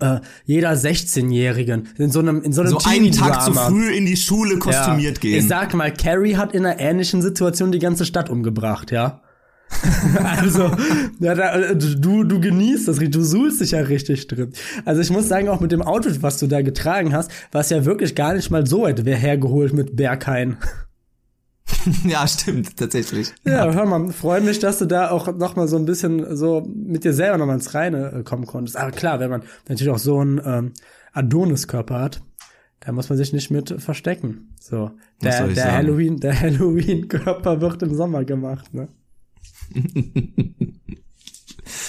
äh, 0.00 0.20
jeder 0.44 0.72
16-Jährigen 0.72 1.88
in 1.98 2.10
so 2.10 2.20
einem 2.20 2.42
in 2.42 2.52
so 2.52 2.60
einem 2.60 2.70
so 2.70 2.78
einen 2.84 3.12
Tag 3.12 3.42
zu 3.42 3.52
früh 3.52 3.92
in 3.92 4.06
die 4.06 4.16
Schule 4.16 4.58
kostümiert 4.58 5.16
ja. 5.16 5.20
gehen. 5.20 5.38
Ich 5.38 5.48
sag 5.48 5.74
mal, 5.74 5.92
Carrie 5.92 6.36
hat 6.36 6.54
in 6.54 6.64
einer 6.64 6.78
ähnlichen 6.78 7.20
Situation 7.20 7.72
die 7.72 7.80
ganze 7.80 8.04
Stadt 8.04 8.30
umgebracht, 8.30 8.90
ja. 8.92 9.22
also, 10.24 10.70
ja, 11.18 11.34
da, 11.34 11.74
du, 11.74 12.24
du 12.24 12.40
genießt 12.40 12.88
das, 12.88 12.98
du 12.98 13.22
suhlst 13.22 13.60
dich 13.60 13.70
ja 13.72 13.80
richtig 13.80 14.28
drin. 14.28 14.52
Also 14.84 15.00
ich 15.00 15.10
muss 15.10 15.28
sagen, 15.28 15.48
auch 15.48 15.60
mit 15.60 15.72
dem 15.72 15.82
Outfit, 15.82 16.22
was 16.22 16.38
du 16.38 16.46
da 16.46 16.60
getragen 16.60 17.14
hast, 17.14 17.30
war 17.52 17.62
es 17.62 17.70
ja 17.70 17.84
wirklich 17.84 18.14
gar 18.14 18.34
nicht 18.34 18.50
mal 18.50 18.66
so 18.66 18.82
weit 18.82 19.04
hergeholt 19.04 19.72
mit 19.72 19.96
Berghain. 19.96 20.58
ja, 22.04 22.26
stimmt, 22.26 22.76
tatsächlich. 22.76 23.32
Ja, 23.44 23.66
ja. 23.66 23.72
hör 23.72 23.86
mal, 23.86 24.12
freue 24.12 24.40
mich, 24.40 24.58
dass 24.58 24.78
du 24.78 24.86
da 24.86 25.10
auch 25.10 25.34
noch 25.36 25.56
mal 25.56 25.68
so 25.68 25.76
ein 25.76 25.84
bisschen 25.84 26.36
so 26.36 26.62
mit 26.66 27.04
dir 27.04 27.12
selber 27.12 27.38
noch 27.38 27.46
mal 27.46 27.54
ins 27.54 27.74
Reine 27.74 28.12
äh, 28.12 28.22
kommen 28.22 28.46
konntest. 28.46 28.76
Aber 28.76 28.90
klar, 28.90 29.20
wenn 29.20 29.30
man 29.30 29.42
natürlich 29.68 29.92
auch 29.92 29.98
so 29.98 30.18
einen 30.18 30.40
ähm, 30.44 30.72
Adonis-Körper 31.12 32.00
hat, 32.00 32.22
da 32.80 32.92
muss 32.92 33.08
man 33.08 33.16
sich 33.16 33.32
nicht 33.32 33.50
mit 33.50 33.80
verstecken. 33.80 34.54
So, 34.60 34.90
der, 35.22 35.46
der 35.48 35.72
Halloween, 35.72 36.18
der 36.18 36.38
Halloween-Körper 36.40 37.60
wird 37.60 37.82
im 37.82 37.94
Sommer 37.94 38.24
gemacht, 38.24 38.72
ne? 38.74 38.88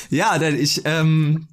ja, 0.09 0.37
denn 0.37 0.55
ich, 0.55 0.81
ähm, 0.85 1.47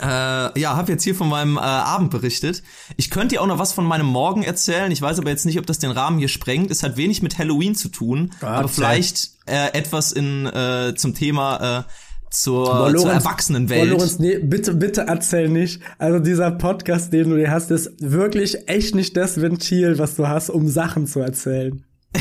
äh, 0.00 0.58
ja, 0.58 0.76
habe 0.76 0.92
jetzt 0.92 1.04
hier 1.04 1.14
von 1.14 1.28
meinem 1.28 1.56
äh, 1.56 1.60
Abend 1.60 2.10
berichtet. 2.10 2.62
Ich 2.96 3.10
könnte 3.10 3.34
dir 3.34 3.42
auch 3.42 3.46
noch 3.46 3.58
was 3.58 3.72
von 3.72 3.84
meinem 3.84 4.06
Morgen 4.06 4.42
erzählen. 4.42 4.90
Ich 4.90 5.02
weiß 5.02 5.18
aber 5.18 5.30
jetzt 5.30 5.46
nicht, 5.46 5.58
ob 5.58 5.66
das 5.66 5.78
den 5.78 5.90
Rahmen 5.90 6.18
hier 6.18 6.28
sprengt. 6.28 6.70
Es 6.70 6.82
hat 6.82 6.96
wenig 6.96 7.22
mit 7.22 7.38
Halloween 7.38 7.74
zu 7.74 7.88
tun, 7.88 8.30
Gott 8.40 8.48
aber 8.48 8.68
vielleicht 8.68 9.30
äh, 9.46 9.72
etwas 9.72 10.12
in 10.12 10.46
äh, 10.46 10.94
zum 10.96 11.14
Thema 11.14 11.80
äh, 11.80 11.82
zur, 12.30 12.66
Lorenz, 12.66 13.02
zur 13.02 13.12
Erwachsenenwelt. 13.12 13.90
Lorenz, 13.90 14.18
nee, 14.18 14.38
bitte, 14.38 14.74
bitte 14.74 15.02
erzähl 15.08 15.48
nicht. 15.48 15.82
Also 15.98 16.20
dieser 16.20 16.50
Podcast, 16.52 17.12
den 17.12 17.30
du 17.30 17.36
hier 17.36 17.50
hast, 17.50 17.70
ist 17.70 17.90
wirklich 17.98 18.68
echt 18.68 18.94
nicht 18.94 19.16
das 19.16 19.40
Ventil, 19.40 19.98
was 19.98 20.16
du 20.16 20.28
hast, 20.28 20.48
um 20.48 20.68
Sachen 20.68 21.06
zu 21.06 21.20
erzählen. 21.20 21.84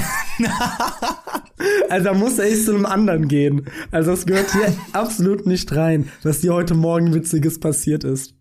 also 1.90 2.06
da 2.06 2.14
muss 2.14 2.38
er 2.40 2.46
echt 2.46 2.66
zu 2.66 2.74
einem 2.74 2.86
anderen 2.86 3.28
gehen. 3.28 3.66
Also 3.92 4.12
es 4.12 4.26
gehört 4.26 4.52
hier 4.52 4.74
absolut 4.94 5.46
nicht 5.46 5.72
rein, 5.76 6.10
was 6.24 6.42
dir 6.42 6.54
heute 6.54 6.74
Morgen 6.76 7.14
Witziges 7.14 7.60
passiert 7.60 8.04
ist. 8.04 8.34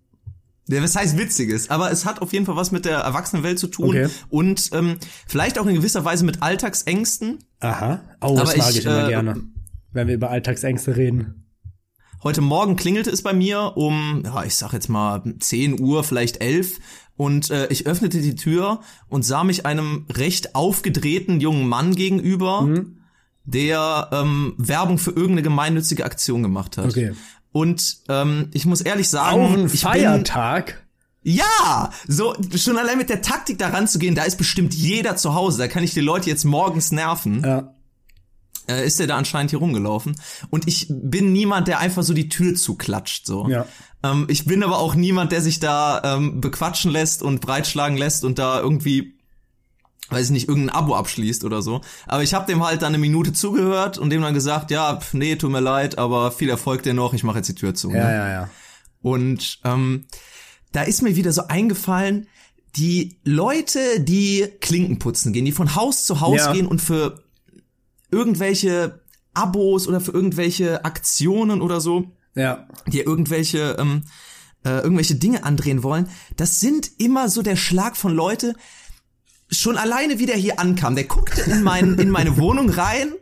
Ja, 0.71 0.83
was 0.83 0.97
heißt 0.97 1.17
witziges? 1.19 1.71
Aber 1.71 1.91
es 1.91 2.05
hat 2.05 2.21
auf 2.21 2.33
jeden 2.35 2.45
Fall 2.45 2.57
was 2.57 2.73
mit 2.73 2.85
der 2.85 2.99
Erwachsenenwelt 2.99 3.59
zu 3.59 3.69
tun 3.69 3.89
Okay. 3.89 4.09
und 4.29 4.69
ähm, 4.73 4.97
vielleicht 5.27 5.59
auch 5.59 5.67
in 5.67 5.75
gewisser 5.75 6.05
Weise 6.05 6.27
mit 6.27 6.43
Alltagsängsten. 6.43 7.39
Aha. 7.61 8.03
Oh, 8.21 8.37
das 8.37 8.55
mag 8.57 8.71
ich, 8.71 8.79
ich, 8.81 8.85
immer 8.85 9.07
äh, 9.07 9.09
gerne. 9.09 9.41
Wenn 9.93 10.09
wir 10.09 10.15
über 10.15 10.31
Alltagsängste 10.31 10.97
reden. 10.97 11.47
Heute 12.23 12.41
Morgen 12.43 12.77
klingelte 12.77 13.11
es 13.11 13.23
bei 13.23 13.33
mir 13.33 13.77
um, 13.77 14.23
ja, 14.25 14.45
ich 14.45 14.57
sag 14.57 14.73
jetzt 14.75 14.89
mal 14.89 15.23
10 15.39 15.81
Uhr, 15.81 16.05
vielleicht 16.05 16.43
11 16.43 16.81
und 17.17 17.51
äh, 17.51 17.69
ich 17.69 17.87
öffnete 17.87 18.21
die 18.21 18.35
Tür 18.35 18.81
und 19.09 19.25
sah 19.25 19.45
mich 19.45 19.65
einem 19.65 20.05
recht 20.13 20.55
aufgedrehten 20.55 21.41
jungen 21.41 21.67
Mann 21.67 21.95
gegenüber, 21.95 22.63
Mhm. 22.63 22.98
Der 23.49 24.09
ähm, 24.13 24.55
Werbung 24.59 24.99
für 24.99 25.11
irgendeine 25.11 25.43
gemeinnützige 25.43 26.05
Aktion 26.05 26.43
gemacht 26.43 26.77
hat. 26.77 26.87
Okay. 26.87 27.15
Und 27.51 27.99
ähm, 28.09 28.51
ich 28.53 28.67
muss 28.67 28.83
ehrlich 28.83 29.09
sagen, 29.09 29.41
Auch 29.41 29.53
ein 29.53 29.67
ich 29.67 29.73
bin, 29.73 29.81
Feiertag. 29.81 30.87
ja, 31.23 31.91
so 32.07 32.35
schon 32.57 32.77
allein 32.77 32.99
mit 32.99 33.09
der 33.09 33.23
Taktik 33.23 33.59
da 33.59 33.69
ranzugehen, 33.69 34.15
da 34.15 34.25
ist 34.25 34.37
bestimmt 34.37 34.75
jeder 34.75 35.17
zu 35.17 35.35
Hause, 35.35 35.59
da 35.59 35.69
kann 35.69 35.83
ich 35.83 35.95
die 35.95 36.01
Leute 36.01 36.29
jetzt 36.29 36.45
morgens 36.45 36.93
nerven. 36.93 37.43
Ja. 37.43 37.75
Äh, 38.69 38.87
ist 38.87 39.01
der 39.01 39.07
da 39.07 39.17
anscheinend 39.17 39.49
hier 39.51 39.61
rumgelaufen. 39.61 40.15
Und 40.51 40.69
ich 40.69 40.87
bin 40.91 41.33
niemand, 41.33 41.69
der 41.69 41.79
einfach 41.79 42.03
so 42.03 42.13
die 42.13 42.29
Tür 42.29 42.55
zuklatscht, 42.55 43.27
so. 43.27 43.49
Ja. 43.49 43.65
Ähm, 44.03 44.27
ich 44.29 44.45
bin 44.45 44.63
aber 44.63 44.79
auch 44.79 44.95
niemand, 44.95 45.33
der 45.33 45.41
sich 45.41 45.59
da 45.59 46.03
ähm, 46.05 46.43
bequatschen 46.43 46.91
lässt 46.91 47.23
und 47.23 47.41
breitschlagen 47.41 47.97
lässt 47.97 48.25
und 48.25 48.39
da 48.39 48.61
irgendwie, 48.61 49.18
weiß 50.11 50.27
ich 50.27 50.31
nicht, 50.33 50.49
irgendein 50.49 50.75
Abo 50.75 50.95
abschließt 50.95 51.45
oder 51.45 51.61
so. 51.63 51.81
Aber 52.07 52.23
ich 52.23 52.35
habe 52.35 52.47
dem 52.47 52.65
halt 52.65 52.83
dann 52.83 52.89
eine 52.89 52.99
Minute 52.99 53.33
zugehört 53.33 53.99
und 53.99 54.11
dem 54.11 54.23
dann 54.23 54.35
gesagt, 54.35 54.71
ja, 54.71 54.97
pf, 54.97 55.15
nee, 55.15 55.37
tut 55.37 55.51
mir 55.51 55.61
leid, 55.61 55.99
aber 55.99 56.31
viel 56.33 56.49
Erfolg 56.51 56.83
dir 56.83 56.95
noch, 56.95 57.13
ich 57.15 57.25
mache 57.25 57.39
jetzt 57.39 57.49
die 57.49 57.55
Tür 57.55 57.75
zu. 57.75 57.91
Ja, 57.91 57.97
ne? 58.07 58.13
ja, 58.13 58.29
ja. 58.31 58.51
Und 59.03 59.61
ähm, 59.65 60.07
da 60.73 60.83
ist 60.83 61.03
mir 61.03 61.15
wieder 61.17 61.33
so 61.33 61.47
eingefallen, 61.49 62.27
die 62.77 63.19
Leute, 63.25 64.01
die 64.01 64.47
Klinken 64.61 64.99
putzen 64.99 65.33
gehen, 65.33 65.45
die 65.45 65.53
von 65.53 65.75
Haus 65.75 66.05
zu 66.05 66.21
Haus 66.21 66.37
Ja. 66.39 66.53
gehen 66.53 66.67
und 66.67 66.81
für 66.81 67.23
irgendwelche 68.11 69.01
Abos 69.35 69.87
oder 69.87 70.01
für 70.01 70.13
irgendwelche 70.13 70.85
Aktionen 70.85 71.61
oder 71.61 71.81
so, 71.81 72.13
Ja. 72.35 72.67
die 72.87 73.01
irgendwelche 73.01 73.77
ähm, 73.79 74.05
äh, 74.65 74.81
irgendwelche 74.81 75.15
Dinge 75.15 75.45
andrehen 75.45 75.83
wollen, 75.83 76.09
das 76.37 76.61
sind 76.61 76.91
immer 76.99 77.29
so 77.29 77.43
der 77.43 77.57
Schlag 77.57 77.97
von 77.97 78.13
Leute. 78.15 78.55
Schon 79.51 79.79
alleine, 79.79 80.19
wie 80.19 80.27
der 80.27 80.37
hier 80.37 80.61
ankam, 80.61 80.95
der 80.95 81.05
guckte 81.05 81.41
in, 81.43 81.63
mein, 81.63 81.95
in 81.95 82.11
meine 82.11 82.37
Wohnung 82.37 82.69
rein 82.69 83.13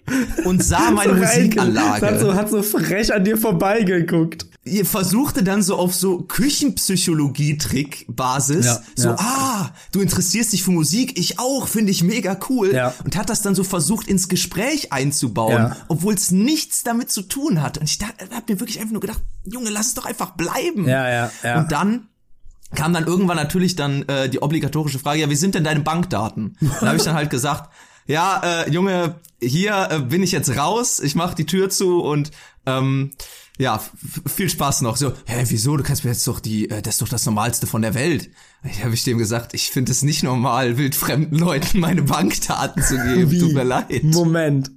und 0.44 0.64
sah 0.64 0.90
meine 0.94 1.14
So 1.14 1.20
Musikanlage. 1.20 2.06
Hat 2.06 2.20
so, 2.20 2.34
hat 2.34 2.50
so 2.50 2.62
frech 2.62 3.14
an 3.14 3.24
dir 3.24 3.38
vorbeigeguckt. 3.38 4.46
ihr 4.64 4.84
versuchte 4.84 5.44
dann 5.44 5.62
so 5.62 5.76
auf 5.76 5.94
so 5.94 6.22
Küchenpsychologie-Trick-Basis, 6.22 8.66
Ja, 8.66 8.82
so, 8.96 9.08
ja. 9.10 9.16
ah, 9.18 9.70
du 9.92 10.00
interessierst 10.00 10.52
dich 10.52 10.62
für 10.62 10.70
Musik, 10.72 11.18
ich 11.18 11.38
auch, 11.38 11.68
finde 11.68 11.92
ich 11.92 12.02
mega 12.02 12.38
cool. 12.48 12.74
Ja. 12.74 12.94
Und 13.04 13.16
hat 13.16 13.30
das 13.30 13.42
dann 13.42 13.54
so 13.54 13.64
versucht 13.64 14.08
ins 14.08 14.28
Gespräch 14.28 14.92
einzubauen, 14.92 15.74
obwohl 15.88 16.14
es 16.14 16.30
nichts 16.30 16.82
damit 16.82 17.10
zu 17.10 17.22
tun 17.22 17.62
hat. 17.62 17.78
Und 17.78 17.84
ich 17.88 17.98
da, 17.98 18.06
hab 18.34 18.48
mir 18.48 18.60
wirklich 18.60 18.80
einfach 18.80 18.92
nur 18.92 19.00
gedacht, 19.00 19.22
Junge, 19.44 19.70
lass 19.70 19.88
es 19.88 19.94
doch 19.94 20.06
einfach 20.06 20.30
bleiben. 20.32 20.88
Ja, 20.88 21.08
ja, 21.08 21.30
ja. 21.42 21.60
Und 21.60 21.72
dann 21.72 22.08
kam 22.76 22.92
dann 22.92 23.06
irgendwann 23.06 23.36
natürlich 23.36 23.74
dann 23.74 24.02
äh, 24.08 24.28
die 24.28 24.40
obligatorische 24.40 25.00
Frage, 25.00 25.20
ja, 25.20 25.30
wie 25.30 25.34
sind 25.34 25.56
denn 25.56 25.64
deine 25.64 25.80
Bankdaten? 25.80 26.56
Da 26.80 26.86
habe 26.86 26.96
ich 26.96 27.02
dann 27.02 27.14
halt 27.14 27.30
gesagt, 27.30 27.72
ja, 28.06 28.40
äh, 28.44 28.70
Junge, 28.70 29.16
hier 29.42 29.88
äh, 29.90 29.98
bin 29.98 30.22
ich 30.22 30.30
jetzt 30.30 30.56
raus, 30.56 31.00
ich 31.00 31.16
mach 31.16 31.34
die 31.34 31.46
Tür 31.46 31.70
zu 31.70 32.00
und 32.00 32.30
ähm, 32.64 33.10
ja, 33.58 33.80
viel 34.26 34.50
Spaß 34.50 34.82
noch. 34.82 34.96
So, 34.96 35.12
hä, 35.24 35.44
wieso? 35.48 35.76
Du 35.76 35.82
kannst 35.82 36.04
mir 36.04 36.10
jetzt 36.10 36.26
doch 36.28 36.40
die, 36.40 36.70
äh, 36.70 36.82
das 36.82 36.94
ist 36.94 37.02
doch 37.02 37.08
das 37.08 37.24
Normalste 37.26 37.66
von 37.66 37.82
der 37.82 37.94
Welt. 37.94 38.30
Ich 38.64 38.84
habe 38.84 38.94
ich 38.94 39.02
dem 39.04 39.18
gesagt, 39.18 39.54
ich 39.54 39.70
finde 39.70 39.92
es 39.92 40.02
nicht 40.02 40.22
normal, 40.22 40.76
wildfremden 40.76 41.38
Leuten 41.38 41.80
meine 41.80 42.02
Bankdaten 42.02 42.82
zu 42.82 42.96
geben. 42.96 43.30
Tut 43.40 43.54
mir 43.54 43.64
leid. 43.64 44.04
Moment. 44.04 44.70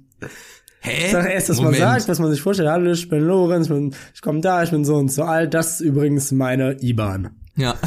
Hä? 0.80 1.10
Sag 1.12 1.28
erst, 1.28 1.50
was 1.50 1.56
man 1.58 1.66
Moment. 1.66 1.82
sagt, 1.82 2.08
was 2.08 2.18
man 2.20 2.30
sich 2.30 2.40
vorstellt. 2.40 2.70
Hallo, 2.70 2.90
ich 2.90 3.08
bin 3.08 3.20
Lorenz, 3.20 3.66
ich, 3.66 3.72
bin, 3.72 3.94
ich 4.14 4.22
komme 4.22 4.40
da, 4.40 4.62
ich 4.62 4.70
bin 4.70 4.84
so 4.84 4.96
und 4.96 5.12
so 5.12 5.24
alt. 5.24 5.52
Das 5.52 5.74
ist 5.74 5.80
übrigens 5.80 6.32
meine 6.32 6.82
IBAN. 6.82 7.39
Ja. 7.60 7.76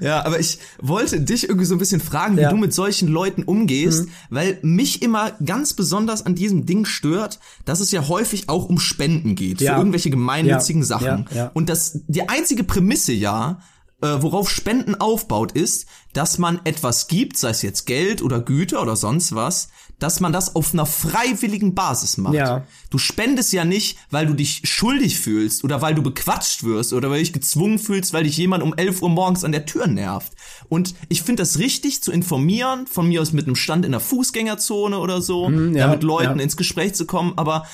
Ja, 0.00 0.24
aber 0.24 0.38
ich 0.38 0.58
wollte 0.80 1.20
dich 1.20 1.44
irgendwie 1.48 1.64
so 1.66 1.74
ein 1.74 1.78
bisschen 1.78 2.00
fragen, 2.00 2.36
wie 2.36 2.42
Ja. 2.42 2.50
du 2.50 2.56
mit 2.56 2.74
solchen 2.74 3.08
Leuten 3.08 3.42
umgehst, 3.42 4.06
weil 4.30 4.58
mich 4.62 5.02
immer 5.02 5.32
ganz 5.44 5.72
besonders 5.72 6.24
an 6.26 6.34
diesem 6.34 6.66
Ding 6.66 6.84
stört, 6.84 7.38
dass 7.64 7.80
es 7.80 7.90
ja 7.90 8.08
häufig 8.08 8.48
auch 8.48 8.68
um 8.68 8.78
Spenden 8.78 9.34
geht, 9.34 9.60
Ja. 9.60 9.72
für 9.74 9.78
irgendwelche 9.78 10.10
gemeinnützigen 10.10 10.82
Ja, 10.82 10.86
Sachen. 10.86 11.26
Und 11.54 11.68
das, 11.68 12.00
die 12.06 12.28
einzige 12.28 12.64
Prämisse 12.64 13.12
ja, 13.12 13.60
äh, 14.02 14.16
worauf 14.20 14.50
Spenden 14.50 14.94
aufbaut, 14.96 15.52
ist, 15.52 15.86
dass 16.12 16.38
man 16.38 16.60
etwas 16.64 17.06
gibt, 17.08 17.36
sei 17.38 17.50
es 17.50 17.62
jetzt 17.62 17.86
Geld 17.86 18.22
oder 18.22 18.40
Güter 18.40 18.82
oder 18.82 18.96
sonst 18.96 19.34
was, 19.34 19.68
dass 20.04 20.20
man 20.20 20.32
das 20.34 20.54
auf 20.54 20.74
einer 20.74 20.84
freiwilligen 20.86 21.74
Basis 21.74 22.18
macht. 22.18 22.34
Ja. 22.34 22.66
Du 22.90 22.98
spendest 22.98 23.52
ja 23.54 23.64
nicht, 23.64 23.96
weil 24.10 24.26
du 24.26 24.34
dich 24.34 24.60
schuldig 24.64 25.18
fühlst 25.18 25.64
oder 25.64 25.80
weil 25.80 25.94
du 25.94 26.02
bequatscht 26.02 26.62
wirst 26.62 26.92
oder 26.92 27.08
weil 27.08 27.18
du 27.18 27.24
dich 27.24 27.32
gezwungen 27.32 27.78
fühlst, 27.78 28.12
weil 28.12 28.24
dich 28.24 28.36
jemand 28.36 28.62
um 28.62 28.74
11 28.74 29.00
Uhr 29.02 29.08
morgens 29.08 29.44
an 29.44 29.52
der 29.52 29.64
Tür 29.64 29.86
nervt. 29.86 30.32
Und 30.68 30.94
ich 31.08 31.22
finde 31.22 31.42
das 31.42 31.58
richtig 31.58 32.02
zu 32.02 32.12
informieren, 32.12 32.86
von 32.86 33.08
mir 33.08 33.22
aus 33.22 33.32
mit 33.32 33.46
einem 33.46 33.56
Stand 33.56 33.86
in 33.86 33.92
der 33.92 34.00
Fußgängerzone 34.00 34.98
oder 34.98 35.22
so, 35.22 35.48
Mhm, 35.48 35.74
ja, 35.74 35.88
mit 35.88 36.02
Leuten 36.02 36.38
ja. 36.38 36.44
ins 36.44 36.56
Gespräch 36.58 36.92
zu 36.94 37.06
kommen, 37.06 37.32
aber 37.36 37.66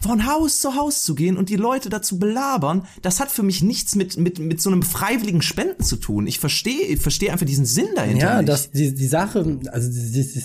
von 0.00 0.26
Haus 0.26 0.58
zu 0.58 0.74
Haus 0.74 1.04
zu 1.04 1.14
gehen 1.14 1.36
und 1.36 1.48
die 1.48 1.56
Leute 1.56 1.88
dazu 1.88 2.18
belabern, 2.18 2.86
das 3.02 3.20
hat 3.20 3.30
für 3.30 3.44
mich 3.44 3.62
nichts 3.62 3.94
mit, 3.94 4.16
mit, 4.16 4.38
mit 4.40 4.60
so 4.60 4.68
einem 4.70 4.82
freiwilligen 4.82 5.42
Spenden 5.42 5.84
zu 5.84 5.96
tun. 5.96 6.26
Ich 6.26 6.40
verstehe, 6.40 6.86
ich 6.86 6.98
verstehe 7.00 7.30
einfach 7.30 7.46
diesen 7.46 7.66
Sinn 7.66 7.86
dahinter 7.94 8.26
Ja, 8.26 8.36
nicht. 8.38 8.48
das, 8.48 8.70
die, 8.72 8.94
die 8.94 9.06
Sache, 9.06 9.60
also 9.70 9.88
dieses, 9.88 10.44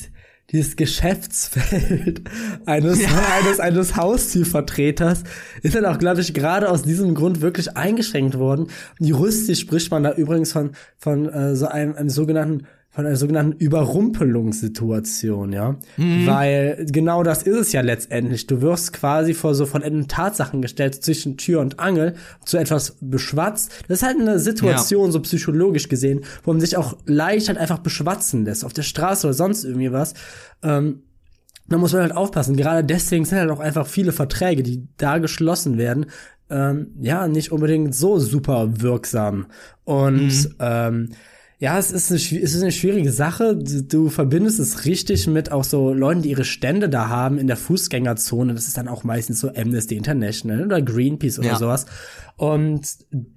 dieses 0.51 0.75
Geschäftsfeld 0.77 2.21
eines, 2.65 2.99
eines, 3.05 3.59
eines 3.59 3.95
Haustiervertreters 3.95 5.23
ist 5.61 5.75
dann 5.75 5.85
auch, 5.85 5.97
glaube 5.97 6.21
ich, 6.21 6.33
gerade 6.33 6.69
aus 6.69 6.83
diesem 6.83 7.15
Grund 7.15 7.41
wirklich 7.41 7.75
eingeschränkt 7.75 8.37
worden. 8.37 8.67
Juristisch 8.99 9.59
spricht 9.59 9.91
man 9.91 10.03
da 10.03 10.13
übrigens 10.13 10.53
von, 10.53 10.71
von 10.97 11.27
äh, 11.27 11.55
so 11.55 11.67
einem, 11.67 11.95
einem 11.95 12.09
sogenannten 12.09 12.67
von 12.97 13.05
einer 13.05 13.15
sogenannten 13.15 13.51
Überrumpelungssituation, 13.59 15.53
ja. 15.53 15.75
Weil 16.25 16.83
genau 16.89 17.21
das 17.21 17.43
ist 17.43 17.55
es 17.55 17.71
ja 17.71 17.81
letztendlich. 17.81 18.47
Du 18.47 18.63
wirst 18.63 18.91
quasi 18.91 19.35
vor 19.35 19.53
so 19.53 19.67
von 19.67 19.83
Enden 19.83 20.07
Tatsachen 20.07 20.63
gestellt 20.63 20.95
zwischen 21.03 21.37
Tür 21.37 21.61
und 21.61 21.79
Angel, 21.79 22.15
zu 22.43 22.57
etwas 22.57 22.97
beschwatzt. 22.99 23.71
Das 23.87 23.99
ist 23.99 24.03
halt 24.03 24.19
eine 24.19 24.39
Situation, 24.39 25.11
so 25.11 25.19
psychologisch 25.19 25.89
gesehen, 25.89 26.21
wo 26.43 26.51
man 26.51 26.59
sich 26.59 26.75
auch 26.75 26.97
leicht 27.05 27.49
halt 27.49 27.59
einfach 27.59 27.77
beschwatzen 27.77 28.45
lässt, 28.45 28.65
auf 28.65 28.73
der 28.73 28.81
Straße 28.81 29.27
oder 29.27 29.35
sonst 29.35 29.63
irgendwie 29.63 29.91
was. 29.91 30.15
Ähm, 30.63 31.03
da 31.67 31.77
muss 31.77 31.93
man 31.93 32.01
halt 32.01 32.15
aufpassen. 32.15 32.57
Gerade 32.57 32.83
deswegen 32.83 33.25
sind 33.25 33.37
halt 33.37 33.51
auch 33.51 33.59
einfach 33.59 33.85
viele 33.85 34.11
Verträge, 34.11 34.63
die 34.63 34.87
da 34.97 35.19
geschlossen 35.19 35.77
werden, 35.77 36.07
ähm, 36.49 36.95
ja, 36.99 37.27
nicht 37.27 37.51
unbedingt 37.51 37.93
so 37.93 38.17
super 38.17 38.81
wirksam. 38.81 39.45
Und 39.83 40.49
ähm, 40.59 41.09
ja, 41.59 41.79
es 41.79 41.91
ist, 41.91 42.11
eine, 42.11 42.19
es 42.19 42.53
ist 42.53 42.61
eine 42.61 42.71
schwierige 42.71 43.11
Sache. 43.11 43.55
Du, 43.57 43.81
du 43.83 44.09
verbindest 44.09 44.59
es 44.59 44.85
richtig 44.85 45.25
mit 45.25 45.51
auch 45.51 45.63
so 45.63 45.91
Leuten, 45.91 46.21
die 46.21 46.29
ihre 46.29 46.45
Stände 46.45 46.87
da 46.87 47.07
haben 47.09 47.39
in 47.39 47.47
der 47.47 47.57
Fußgängerzone. 47.57 48.53
Das 48.53 48.67
ist 48.67 48.77
dann 48.77 48.87
auch 48.87 49.03
meistens 49.03 49.39
so 49.39 49.49
Amnesty 49.55 49.95
International 49.95 50.63
oder 50.65 50.81
Greenpeace 50.83 51.39
oder 51.39 51.47
Ja. 51.49 51.55
sowas. 51.57 51.87
Und 52.35 52.81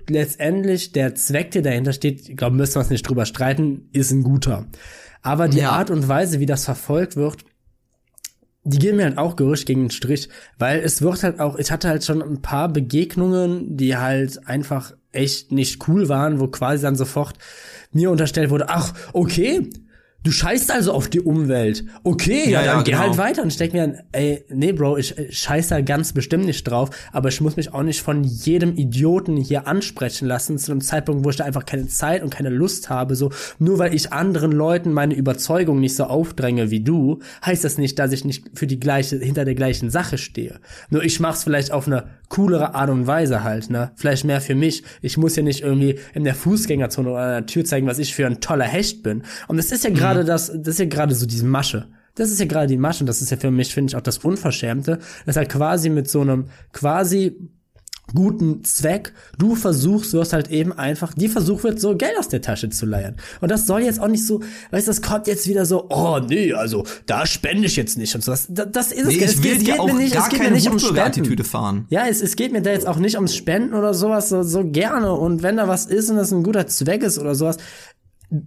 letztendlich 0.09 0.93
der 0.93 1.15
Zweck, 1.15 1.53
der 1.53 1.63
dahinter 1.63 1.95
steht, 1.95 2.29
ich 2.29 2.37
glaube, 2.37 2.57
müssen 2.57 2.75
wir 2.75 2.81
uns 2.81 2.91
nicht 2.91 3.09
drüber 3.09 3.25
streiten, 3.25 3.89
ist 3.93 4.11
ein 4.11 4.23
guter. 4.23 4.67
Aber 5.23 5.49
die 5.49 5.59
Ja. 5.61 5.71
Art 5.71 5.91
und 5.91 6.07
Weise, 6.07 6.41
wie 6.41 6.47
das 6.47 6.67
verfolgt 6.67 7.17
wird, 7.17 7.39
die 8.65 8.79
gehen 8.79 8.97
mir 8.97 9.05
halt 9.05 9.17
auch 9.19 9.37
Gerücht 9.37 9.65
gegen 9.67 9.85
den 9.85 9.91
Strich, 9.91 10.29
weil 10.59 10.81
es 10.81 11.01
wird 11.01 11.23
halt 11.23 11.41
auch, 11.41 11.57
ich 11.59 11.71
hatte 11.71 11.89
halt 11.89 12.05
schon 12.05 12.21
ein 12.23 12.43
paar 12.43 12.69
Begegnungen, 12.71 13.79
die 13.79 13.97
halt 13.97 14.47
einfach 14.47 14.93
echt 15.13 15.53
nicht 15.53 15.89
cool 15.89 16.09
waren, 16.09 16.41
wo 16.41 16.47
quasi 16.49 16.83
dann 16.83 16.97
sofort 16.97 17.37
mir 17.93 18.11
unterstellt 18.11 18.51
wurde, 18.51 18.69
ach, 18.69 18.93
okay, 19.13 19.69
du 20.23 20.31
scheißt 20.31 20.71
also 20.71 20.93
auf 20.93 21.09
die 21.09 21.21
Umwelt. 21.21 21.85
Okay, 22.03 22.45
ja, 22.45 22.61
Ja, 22.61 22.67
ja, 22.67 22.75
dann 22.75 22.85
geh 22.85 22.91
genau. 22.93 23.03
halt 23.05 23.19
weiter 23.19 23.43
und 23.43 23.49
ich 23.49 23.57
denk 23.57 23.73
mir 23.73 23.87
dann, 23.87 23.99
ey, 24.13 24.45
nee, 24.51 24.73
Bro, 24.73 24.99
ich 24.99 25.15
scheiß 25.31 25.69
da 25.69 25.81
ganz 25.81 26.13
bestimmt 26.13 26.45
nicht 26.45 26.65
drauf, 26.65 26.91
aber 27.13 27.31
ich 27.31 27.41
muss 27.41 27.57
mich 27.57 27.73
auch 27.73 27.83
nicht 27.83 28.03
von 28.03 28.23
jedem 28.25 28.77
Idioten 28.77 29.37
hier 29.37 29.67
ansprechen 29.67 30.27
lassen 30.29 30.59
zu 30.59 30.73
einem 30.73 30.81
Zeitpunkt, 30.81 31.25
wo 31.25 31.31
ich 31.31 31.37
da 31.37 31.45
einfach 31.45 31.65
keine 31.65 31.89
Zeit 31.89 32.23
und 32.23 32.31
keine 32.31 32.51
Lust 32.51 32.91
habe, 32.91 33.17
so, 33.17 33.31
nur 33.59 33.79
weil 33.79 33.95
ich 33.95 34.13
anderen 34.13 34.53
Leuten 34.53 34.93
meine 34.93 35.15
Überzeugung 35.15 35.81
nicht 35.81 35.97
so 35.97 36.05
aufdränge 36.05 36.71
wie 36.71 36.81
du, 36.81 37.21
heißt 37.45 37.65
das 37.65 37.79
nicht, 37.79 37.99
dass 37.99 38.13
ich 38.13 38.25
nicht 38.25 38.45
für 38.55 38.67
die 38.67 38.81
gleiche, 38.81 39.17
hinter 39.17 39.45
der 39.45 39.55
gleichen 39.55 39.91
Sache 39.91 40.19
stehe. 40.19 40.61
Nur 40.91 41.03
ich 41.03 41.19
mach's 41.21 41.45
vielleicht 41.45 41.73
auf 41.73 41.87
eine 41.87 42.20
coolere 42.31 42.75
Art 42.75 42.89
und 42.89 43.07
Weise 43.07 43.45
halt, 43.45 43.69
ne? 43.69 43.91
Vielleicht 43.97 44.25
mehr 44.25 44.41
für 44.41 44.55
mich. 44.55 44.83
Ich 45.03 45.19
muss 45.19 45.37
ja 45.37 45.43
nicht 45.43 45.61
irgendwie 45.61 45.99
in 46.15 46.25
der 46.25 46.35
Fußgängerzone 46.35 47.11
oder 47.11 47.21
an 47.21 47.31
der 47.31 47.47
Tür 47.47 47.65
zeigen, 47.67 47.87
was 47.87 47.99
ich 47.99 48.15
für 48.15 48.27
ein 48.27 48.41
toller 48.41 48.65
Hecht 48.65 49.03
bin. 49.03 49.25
Und 49.49 49.59
das 49.59 49.73
ist 49.73 49.85
ja 49.85 49.91
gerade 49.91 50.25
das, 50.25 50.47
das 50.47 50.69
ist 50.75 50.79
ja 50.79 50.87
gerade 50.87 51.15
so 51.15 51.27
diese 51.27 51.45
Masche. 51.45 51.89
Das 52.15 52.31
ist 52.31 52.41
ja 52.41 52.47
gerade 52.47 52.69
die 52.69 52.77
Masche 52.77 53.03
und 53.03 53.07
das 53.07 53.21
ist 53.21 53.31
ja 53.31 53.37
für 53.37 53.51
mich, 53.51 53.75
finde 53.75 53.91
ich, 53.91 53.97
auch 53.97 54.01
das 54.01 54.19
Unverschämte, 54.19 54.99
dass 55.27 55.37
er 55.37 55.47
quasi 55.47 55.91
mit 55.91 56.09
so 56.09 56.21
einem 56.21 56.47
quasi 56.73 57.37
guten 58.15 58.65
Zweck. 58.65 59.13
Du 59.39 59.55
versuchst, 59.55 60.13
du 60.13 60.21
hast 60.21 60.33
halt 60.33 60.51
eben 60.51 60.73
einfach, 60.73 61.15
die 61.15 61.29
Versuch 61.29 61.63
wird, 61.63 61.81
so 61.81 61.97
Geld 61.97 62.19
aus 62.19 62.29
der 62.29 62.43
Tasche 62.43 62.71
zu 62.71 62.87
leiern. 62.87 63.17
Und 63.41 63.51
das 63.51 63.67
soll 63.67 63.83
jetzt 63.83 64.01
auch 64.01 64.09
nicht 64.09 64.27
so, 64.27 64.41
weißt 64.71 64.87
du, 64.87 64.91
das 64.91 65.03
kommt 65.03 65.27
jetzt 65.27 65.49
wieder 65.49 65.67
so, 65.67 65.87
oh 65.91 66.19
nee, 66.19 66.53
also 66.53 66.85
da 67.07 67.27
spende 67.27 67.67
ich 67.67 67.77
jetzt 67.77 67.99
nicht 67.99 68.15
und 68.15 68.25
so. 68.25 68.33
Das, 68.33 68.49
das 68.49 68.93
ist 68.93 69.07
nee, 69.07 69.23
es. 69.23 69.35
Ich 69.35 69.43
will 69.43 69.57
es 69.57 69.65
dir 69.65 69.81
auch 69.81 69.87
mir 69.87 69.95
nicht, 69.95 70.15
gar 70.15 70.25
es 70.25 70.29
geht 70.29 70.39
keine 70.39 70.51
mir 70.51 70.57
nicht 70.57 70.69
ums 70.69 70.87
Spenden. 70.87 71.45
fahren. 71.45 71.87
Ja, 71.91 72.07
es, 72.07 72.21
es 72.21 72.37
geht 72.37 72.53
mir 72.53 72.63
da 72.63 72.71
jetzt 72.71 72.87
auch 72.87 72.97
nicht 72.97 73.17
ums 73.17 73.35
Spenden 73.35 73.75
oder 73.75 73.95
sowas, 73.95 74.29
so, 74.29 74.43
so 74.43 74.65
gerne. 74.65 75.13
Und 75.13 75.43
wenn 75.43 75.57
da 75.57 75.69
was 75.69 75.87
ist 75.87 76.11
und 76.11 76.17
das 76.17 76.33
ein 76.33 76.43
guter 76.43 76.67
Zweck 76.67 77.03
ist 77.03 77.19
oder 77.19 77.35
sowas, 77.35 77.59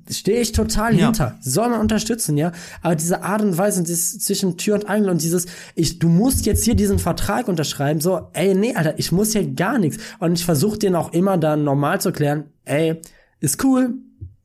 stehe 0.09 0.39
ich 0.41 0.51
total 0.51 0.95
Ja. 0.95 1.05
hinter. 1.07 1.37
Soll 1.41 1.69
man 1.69 1.79
unterstützen, 1.79 2.37
ja. 2.37 2.51
Aber 2.81 2.95
diese 2.95 3.23
Art 3.23 3.41
und 3.41 3.57
Weise 3.57 3.79
und 3.79 3.87
dieses 3.87 4.19
zwischen 4.19 4.57
Tür 4.57 4.75
und 4.75 4.89
Angel 4.89 5.09
und 5.09 5.21
dieses, 5.21 5.45
ich, 5.75 5.99
du 5.99 6.07
musst 6.09 6.45
jetzt 6.45 6.63
hier 6.63 6.75
diesen 6.75 6.99
Vertrag 6.99 7.47
unterschreiben, 7.47 7.99
so, 8.01 8.27
ey, 8.33 8.55
nee, 8.55 8.75
Alter, 8.75 8.97
ich 8.97 9.11
muss 9.11 9.33
hier 9.33 9.45
gar 9.45 9.79
nichts. 9.79 10.01
Und 10.19 10.33
ich 10.33 10.45
versuche 10.45 10.77
denen 10.77 10.95
auch 10.95 11.13
immer 11.13 11.37
dann 11.37 11.63
normal 11.63 11.99
zu 12.01 12.11
klären, 12.11 12.45
ey, 12.65 13.01
ist 13.39 13.63
cool, 13.63 13.95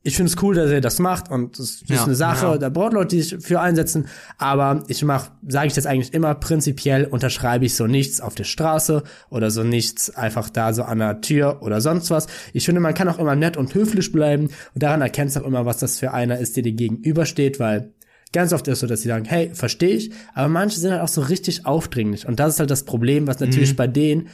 ich 0.09 0.15
finde 0.17 0.31
es 0.31 0.41
cool, 0.41 0.55
dass 0.55 0.71
ihr 0.71 0.81
das 0.81 0.99
macht 0.99 1.29
und 1.29 1.57
das 1.57 1.69
ist 1.69 1.89
Ja, 1.89 2.03
eine 2.03 2.15
Sache, 2.15 2.47
ja. 2.47 2.57
da 2.57 2.69
braucht 2.69 2.93
Leute, 2.93 3.15
die 3.15 3.21
sich 3.21 3.45
für 3.45 3.61
einsetzen, 3.61 4.07
aber 4.37 4.83
ich 4.87 5.03
mach, 5.03 5.29
sage 5.47 5.67
ich 5.67 5.73
das 5.73 5.85
eigentlich 5.85 6.13
immer, 6.13 6.33
prinzipiell 6.35 7.05
unterschreibe 7.05 7.65
ich 7.65 7.75
so 7.75 7.85
nichts 7.85 8.19
auf 8.19 8.35
der 8.35 8.43
Straße 8.43 9.03
oder 9.29 9.51
so 9.51 9.63
nichts 9.63 10.09
einfach 10.15 10.49
da 10.49 10.73
so 10.73 10.83
an 10.83 10.99
der 10.99 11.21
Tür 11.21 11.61
oder 11.61 11.79
sonst 11.79 12.09
was. 12.09 12.27
Ich 12.53 12.65
finde, 12.65 12.81
man 12.81 12.93
kann 12.95 13.07
auch 13.07 13.19
immer 13.19 13.35
nett 13.35 13.55
und 13.55 13.73
höflich 13.75 14.11
bleiben 14.11 14.49
und 14.73 14.83
daran 14.83 15.01
erkennst 15.01 15.35
du 15.35 15.41
auch 15.41 15.45
immer, 15.45 15.65
was 15.65 15.77
das 15.77 15.99
für 15.99 16.11
einer 16.11 16.39
ist, 16.39 16.55
der 16.55 16.63
dir 16.63 16.73
gegenübersteht, 16.73 17.59
weil 17.59 17.93
Ganz 18.31 18.53
oft 18.53 18.67
ist 18.67 18.73
es 18.73 18.79
so, 18.81 18.85
dass 18.85 19.01
sie 19.01 19.07
sagen, 19.07 19.25
hey, 19.25 19.49
verstehe 19.55 19.95
ich, 19.95 20.11
aber 20.35 20.49
manche 20.49 20.79
sind 20.79 20.91
halt 20.91 21.01
auch 21.01 21.07
so 21.07 21.21
richtig 21.21 21.65
aufdringlich. 21.65 22.27
Und 22.27 22.39
das 22.39 22.53
ist 22.53 22.59
halt 22.59 22.69
das 22.69 22.83
Problem, 22.83 23.25
was 23.25 23.39
natürlich 23.39 23.75
bei 23.75 23.87
denen 23.87 24.27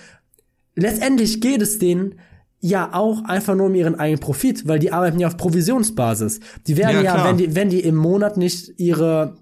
letztendlich 0.75 1.41
geht 1.41 1.61
es 1.61 1.79
denen 1.79 2.15
ja 2.65 2.93
auch 2.93 3.23
einfach 3.25 3.55
nur 3.55 3.67
um 3.67 3.75
ihren 3.75 3.95
eigenen 3.95 4.19
Profit, 4.19 4.67
weil 4.67 4.79
die 4.79 4.91
arbeiten 4.91 5.19
ja 5.19 5.27
auf 5.27 5.37
Provisionsbasis. 5.37 6.39
Die 6.65 6.77
werden 6.77 7.03
Ja, 7.03 7.17
ja, 7.17 7.25
wenn 7.25 7.37
die, 7.37 7.55
wenn 7.55 7.69
die 7.69 7.81
im 7.81 7.95
Monat 7.95 8.37
nicht 8.37 8.73
ihre, 8.77 9.35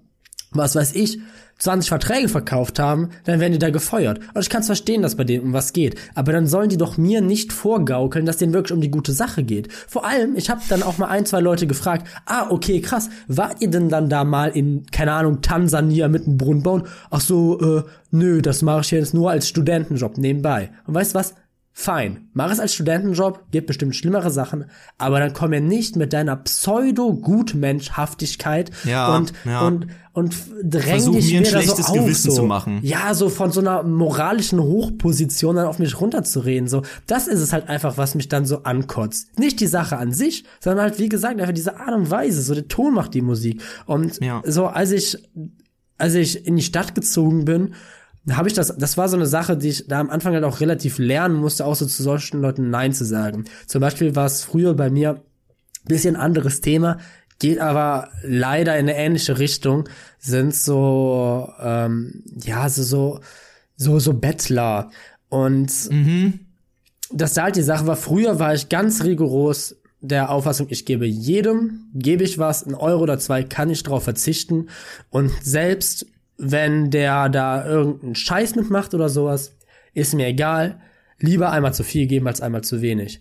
was 0.50 0.76
weiß 0.76 0.94
ich, 0.94 1.18
20 1.58 1.88
Verträge 1.88 2.28
verkauft 2.28 2.78
haben, 2.78 3.10
dann 3.24 3.40
werden 3.40 3.52
die 3.52 3.58
da 3.58 3.70
gefeuert. 3.70 4.18
Und 4.34 4.42
ich 4.42 4.50
kann 4.50 4.60
es 4.60 4.66
verstehen, 4.66 5.02
dass 5.02 5.14
bei 5.14 5.24
denen 5.24 5.44
um 5.44 5.52
was 5.52 5.72
geht. 5.72 5.94
Aber 6.14 6.32
dann 6.32 6.46
sollen 6.46 6.68
die 6.68 6.76
doch 6.76 6.98
mir 6.98 7.20
nicht 7.20 7.52
vorgaukeln, 7.52 8.26
dass 8.26 8.36
denen 8.36 8.52
wirklich 8.52 8.72
um 8.72 8.80
die 8.80 8.90
gute 8.90 9.12
Sache 9.12 9.44
geht. 9.44 9.72
Vor 9.72 10.04
allem, 10.04 10.36
ich 10.36 10.50
habe 10.50 10.60
dann 10.68 10.82
auch 10.82 10.98
mal 10.98 11.06
ein, 11.06 11.24
zwei 11.24 11.40
Leute 11.40 11.66
gefragt, 11.66 12.08
ah, 12.26 12.48
okay, 12.50 12.80
krass, 12.80 13.08
wart 13.28 13.62
ihr 13.62 13.70
denn 13.70 13.88
dann 13.88 14.08
da 14.08 14.24
mal 14.24 14.48
in, 14.48 14.84
keine 14.90 15.12
Ahnung, 15.12 15.40
Tansania 15.40 16.08
mit 16.08 16.26
einem 16.26 16.36
Brunnen 16.36 16.62
bauen? 16.62 16.82
Ach 17.10 17.20
so, 17.20 17.60
äh, 17.60 17.82
nö, 18.10 18.42
das 18.42 18.62
mache 18.62 18.80
ich 18.80 18.90
jetzt 18.90 19.14
nur 19.14 19.30
als 19.30 19.48
Studentenjob 19.48 20.18
nebenbei. 20.18 20.70
Und 20.86 20.94
weißt 20.94 21.14
du 21.14 21.18
was? 21.20 21.34
Fein, 21.76 22.28
mach 22.34 22.52
es 22.52 22.60
als 22.60 22.72
Studentenjob, 22.72 23.46
gibt 23.50 23.66
bestimmt 23.66 23.96
schlimmere 23.96 24.30
Sachen, 24.30 24.66
aber 24.96 25.18
dann 25.18 25.32
komm 25.32 25.50
mir 25.50 25.60
nicht 25.60 25.96
mit 25.96 26.12
deiner 26.12 26.36
Pseudo-Gutmenschhaftigkeit 26.36 28.70
Ja, 28.84 29.16
und, 29.16 29.32
ja. 29.44 29.66
und, 29.66 29.88
und 30.12 30.36
dräng 30.62 30.82
Versuch, 30.82 31.16
dich 31.16 31.32
mir 31.32 31.40
ein 31.40 31.46
wieder 31.46 31.60
schlechtes 31.62 31.86
so 31.88 31.92
auf, 31.92 31.98
Gewissen 31.98 32.30
so. 32.30 32.36
zu 32.36 32.42
machen. 32.44 32.78
Ja, 32.82 33.14
so 33.14 33.28
von 33.28 33.50
so 33.50 33.60
einer 33.60 33.82
moralischen 33.82 34.60
Hochposition 34.60 35.56
dann 35.56 35.66
auf 35.66 35.78
mich 35.78 36.00
runterzureden, 36.00 36.68
so. 36.68 36.82
Das 37.06 37.26
ist 37.26 37.40
es 37.40 37.52
halt 37.52 37.68
einfach, 37.68 37.96
was 37.98 38.14
mich 38.14 38.28
dann 38.28 38.46
so 38.46 38.62
ankotzt. 38.62 39.38
Nicht 39.38 39.60
die 39.60 39.66
Sache 39.66 39.96
an 39.96 40.12
sich, 40.12 40.44
sondern 40.60 40.84
halt, 40.84 40.98
wie 40.98 41.08
gesagt, 41.08 41.40
einfach 41.40 41.54
diese 41.54 41.78
Art 41.78 41.94
und 41.94 42.10
Weise, 42.10 42.42
so 42.42 42.54
der 42.54 42.68
Ton 42.68 42.94
macht 42.94 43.14
die 43.14 43.22
Musik. 43.22 43.60
Und 43.86 44.20
Ja. 44.22 44.42
so, 44.46 44.66
als 44.66 44.92
ich, 44.92 45.16
als 45.98 46.14
ich 46.14 46.46
in 46.46 46.56
die 46.56 46.62
Stadt 46.62 46.94
gezogen 46.94 47.44
bin, 47.44 47.74
habe 48.30 48.48
ich 48.48 48.54
das, 48.54 48.76
das 48.76 48.96
war 48.96 49.08
so 49.08 49.16
eine 49.16 49.26
Sache, 49.26 49.56
die 49.56 49.68
ich 49.68 49.86
da 49.86 50.00
am 50.00 50.10
Anfang 50.10 50.34
halt 50.34 50.44
auch 50.44 50.60
relativ 50.60 50.98
lernen 50.98 51.36
musste, 51.36 51.66
auch 51.66 51.74
so 51.74 51.86
zu 51.86 52.02
solchen 52.02 52.40
Leuten 52.40 52.70
Nein 52.70 52.92
zu 52.92 53.04
sagen. 53.04 53.44
Zum 53.66 53.80
Beispiel 53.80 54.16
war 54.16 54.26
es 54.26 54.42
früher 54.42 54.74
bei 54.74 54.90
mir 54.90 55.22
bisschen 55.84 56.16
anderes 56.16 56.60
Thema, 56.62 56.98
geht 57.38 57.58
aber 57.58 58.08
leider 58.22 58.78
in 58.78 58.88
eine 58.88 58.96
ähnliche 58.96 59.38
Richtung, 59.38 59.88
sind 60.18 60.54
so, 60.54 61.50
ähm, 61.60 62.24
ja, 62.42 62.68
so, 62.68 62.82
so, 62.82 63.20
so, 63.76 63.98
so 63.98 64.14
Bettler. 64.14 64.90
Und 65.28 65.90
das 67.12 67.34
da 67.34 67.42
halt 67.44 67.56
die 67.56 67.62
Sache 67.62 67.86
war, 67.86 67.96
früher 67.96 68.38
war 68.38 68.54
ich 68.54 68.68
ganz 68.68 69.04
rigoros 69.04 69.76
der 70.00 70.30
Auffassung, 70.30 70.66
ich 70.70 70.84
gebe 70.84 71.06
jedem, 71.06 71.90
gebe 71.94 72.24
ich 72.24 72.38
was, 72.38 72.66
ein 72.66 72.74
Euro 72.74 73.02
oder 73.02 73.18
zwei, 73.18 73.42
kann 73.42 73.70
ich 73.70 73.82
drauf 73.82 74.04
verzichten. 74.04 74.68
Und 75.10 75.32
selbst 75.42 76.06
wenn 76.38 76.90
der 76.90 77.28
da 77.28 77.64
irgendeinen 77.66 78.14
Scheiß 78.14 78.56
mitmacht 78.56 78.94
oder 78.94 79.08
sowas, 79.08 79.56
ist 79.92 80.14
mir 80.14 80.26
egal. 80.26 80.80
Lieber 81.18 81.52
einmal 81.52 81.72
zu 81.74 81.84
viel 81.84 82.06
geben 82.06 82.26
als 82.26 82.40
einmal 82.40 82.62
zu 82.62 82.82
wenig. 82.82 83.20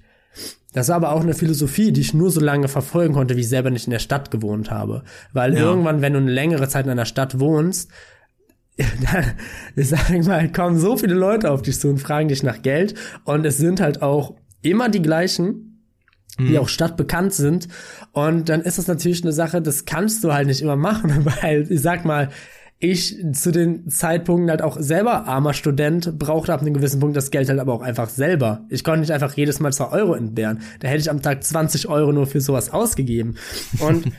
Das 0.74 0.90
war 0.90 0.96
aber 0.96 1.12
auch 1.12 1.22
eine 1.22 1.36
Philosophie, 1.36 1.92
die 1.92 2.02
ich 2.02 2.16
nur 2.16 2.32
so 2.32 2.40
lange 2.42 2.68
verfolgen 2.68 3.14
konnte, 3.14 3.36
wie 3.38 3.42
ich 3.42 3.50
selber 3.50 3.70
nicht 3.70 3.86
in 3.86 3.92
der 3.92 4.00
Stadt 4.00 4.32
gewohnt 4.32 4.72
habe. 4.72 5.04
Weil 5.32 5.54
Ja. 5.54 5.60
irgendwann, 5.60 6.02
wenn 6.02 6.14
du 6.14 6.20
eine 6.20 6.32
längere 6.32 6.68
Zeit 6.68 6.86
in 6.86 6.92
einer 6.92 7.06
Stadt 7.06 7.40
wohnst, 7.40 7.92
dann, 8.78 9.34
ich 9.76 9.90
sag 9.90 10.10
mal, 10.26 10.52
kommen 10.52 10.80
so 10.80 10.98
viele 10.98 11.14
Leute 11.14 11.52
auf 11.52 11.62
dich 11.62 11.80
zu 11.80 11.90
und 11.90 12.00
fragen 12.00 12.30
dich 12.30 12.42
nach 12.42 12.64
Geld. 12.64 12.96
Und 13.24 13.46
es 13.46 13.58
sind 13.58 13.80
halt 13.80 14.02
auch 14.02 14.36
immer 14.64 14.90
die 14.90 15.04
gleichen, 15.04 15.70
die 16.40 16.58
auch 16.58 16.68
stadtbekannt 16.70 17.32
sind. 17.34 17.68
Und 18.12 18.50
dann 18.50 18.62
ist 18.62 18.80
das 18.80 18.88
natürlich 18.88 19.22
eine 19.22 19.34
Sache, 19.34 19.62
das 19.62 19.86
kannst 19.86 20.24
du 20.24 20.34
halt 20.34 20.48
nicht 20.48 20.64
immer 20.64 20.76
machen, 20.76 21.12
weil, 21.42 21.68
ich 21.72 21.82
sag 21.82 22.06
mal, 22.06 22.30
ich 22.84 23.18
zu 23.34 23.52
den 23.52 23.90
Zeitpunkten 23.90 24.50
halt 24.50 24.62
auch 24.62 24.78
selber 24.80 25.26
armer 25.26 25.54
Student 25.54 26.20
brauchte 26.20 26.54
ab 26.54 26.60
einem 26.62 26.74
gewissen 26.74 27.00
Punkt 27.00 27.16
das 27.16 27.32
Geld 27.32 27.48
halt 27.48 27.60
aber 27.60 27.74
auch 27.74 27.82
einfach 27.82 28.10
selber. 28.10 28.66
Ich 28.70 28.84
konnte 28.84 29.00
nicht 29.00 29.12
einfach 29.12 29.34
jedes 29.36 29.62
Mal 29.62 29.72
zwei 29.72 29.90
Euro 29.92 30.16
entbehren. 30.16 30.60
Da 30.82 30.90
hätte 30.90 31.00
ich 31.00 31.10
am 31.10 31.22
Tag 31.22 31.42
20 31.44 31.88
Euro 31.88 32.12
nur 32.12 32.28
für 32.28 32.42
sowas 32.42 32.72
ausgegeben. 32.72 33.36
Und 33.80 34.12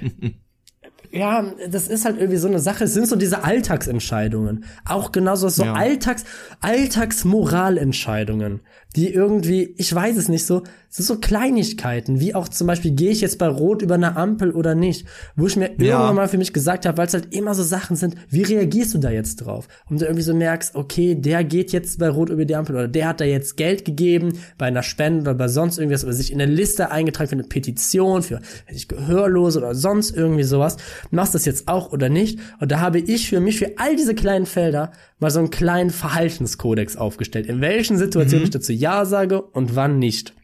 ja, 1.11 1.45
das 1.69 1.89
ist 1.89 2.07
halt 2.07 2.17
irgendwie 2.17 2.39
so 2.39 2.49
eine 2.49 2.59
Sache. 2.59 2.85
Es 2.85 2.95
sind 2.95 3.07
so 3.07 3.17
diese 3.17 3.45
Alltagsentscheidungen. 3.45 4.65
Auch 4.85 5.13
genauso 5.13 5.49
so 5.51 5.65
Ja. 5.65 5.75
Alltags, 5.75 6.25
Alltagsmoralentscheidungen, 6.61 8.61
die 8.97 9.13
irgendwie, 9.13 9.75
ich 9.77 9.93
weiß 9.95 10.17
es 10.17 10.29
nicht 10.29 10.47
so, 10.47 10.63
es 10.89 10.99
sind 10.99 11.07
so 11.07 11.17
Kleinigkeiten, 11.19 12.21
wie 12.21 12.35
auch 12.37 12.49
zum 12.49 12.69
Beispiel, 12.69 12.93
gehe 12.93 13.11
ich 13.11 13.21
jetzt 13.21 13.39
bei 13.39 13.49
Rot 13.49 13.83
über 13.83 13.97
eine 13.97 14.17
Ampel 14.17 14.53
oder 14.53 14.77
nicht, 14.77 15.07
wo 15.35 15.49
ich 15.49 15.57
mir 15.57 15.71
Ja. 15.79 15.95
irgendwann 15.97 16.15
mal 16.15 16.29
für 16.29 16.39
mich 16.39 16.53
gesagt 16.53 16.87
habe, 16.87 16.97
weil 16.99 17.09
es 17.09 17.15
halt 17.15 17.35
immer 17.35 17.55
so 17.55 17.65
Sachen 17.65 17.97
sind, 17.97 18.15
wie 18.31 18.43
reagierst 18.43 18.95
du 18.95 18.99
da 18.99 19.11
jetzt 19.11 19.37
drauf? 19.37 19.67
Und 19.91 20.01
du 20.01 20.05
irgendwie 20.05 20.23
so 20.23 20.35
merkst, 20.35 20.77
okay, 20.77 21.17
der 21.17 21.43
geht 21.43 21.73
jetzt 21.73 21.99
bei 21.99 22.09
Rot 22.09 22.31
über 22.31 22.45
die 22.45 22.55
Ampel 22.55 22.77
oder 22.77 22.87
der 22.87 23.09
hat 23.09 23.21
da 23.21 23.25
jetzt 23.25 23.57
Geld 23.57 23.85
gegeben 23.85 24.39
bei 24.59 24.67
einer 24.67 24.85
Spende 24.85 25.23
oder 25.23 25.35
bei 25.35 25.49
sonst 25.49 25.79
irgendwas 25.79 26.05
oder 26.05 26.13
sich 26.13 26.33
in 26.33 26.41
eine 26.41 26.53
Liste 26.53 26.93
eingetragen 26.93 27.29
für 27.31 27.35
eine 27.35 27.43
Petition, 27.45 28.23
für 28.23 28.41
ich, 28.73 28.87
Gehörlose 28.87 29.59
oder 29.59 29.75
sonst 29.75 30.17
irgendwie 30.17 30.45
sowas. 30.45 30.77
Machst 31.11 31.35
das 31.35 31.45
jetzt 31.45 31.67
auch 31.67 31.93
oder 31.93 32.09
nicht? 32.09 32.39
Und 32.61 32.71
da 32.71 32.79
habe 32.79 33.01
ich 33.01 33.29
für 33.29 33.41
mich 33.41 33.59
für 33.59 33.73
all 33.79 33.97
diese 33.97 34.15
kleinen 34.15 34.47
Felder 34.47 34.93
mal 35.19 35.31
so 35.31 35.41
einen 35.41 35.51
kleinen 35.51 35.91
Verhaltenskodex 35.91 36.97
aufgestellt, 36.97 37.47
in 37.47 37.61
welchen 37.61 37.97
Situationen 37.99 38.45
ich 38.45 38.51
dazu 38.51 38.73
Ja 38.85 39.07
sage 39.07 39.41
und 39.41 39.77
wann 39.77 39.99
nicht. 39.99 40.35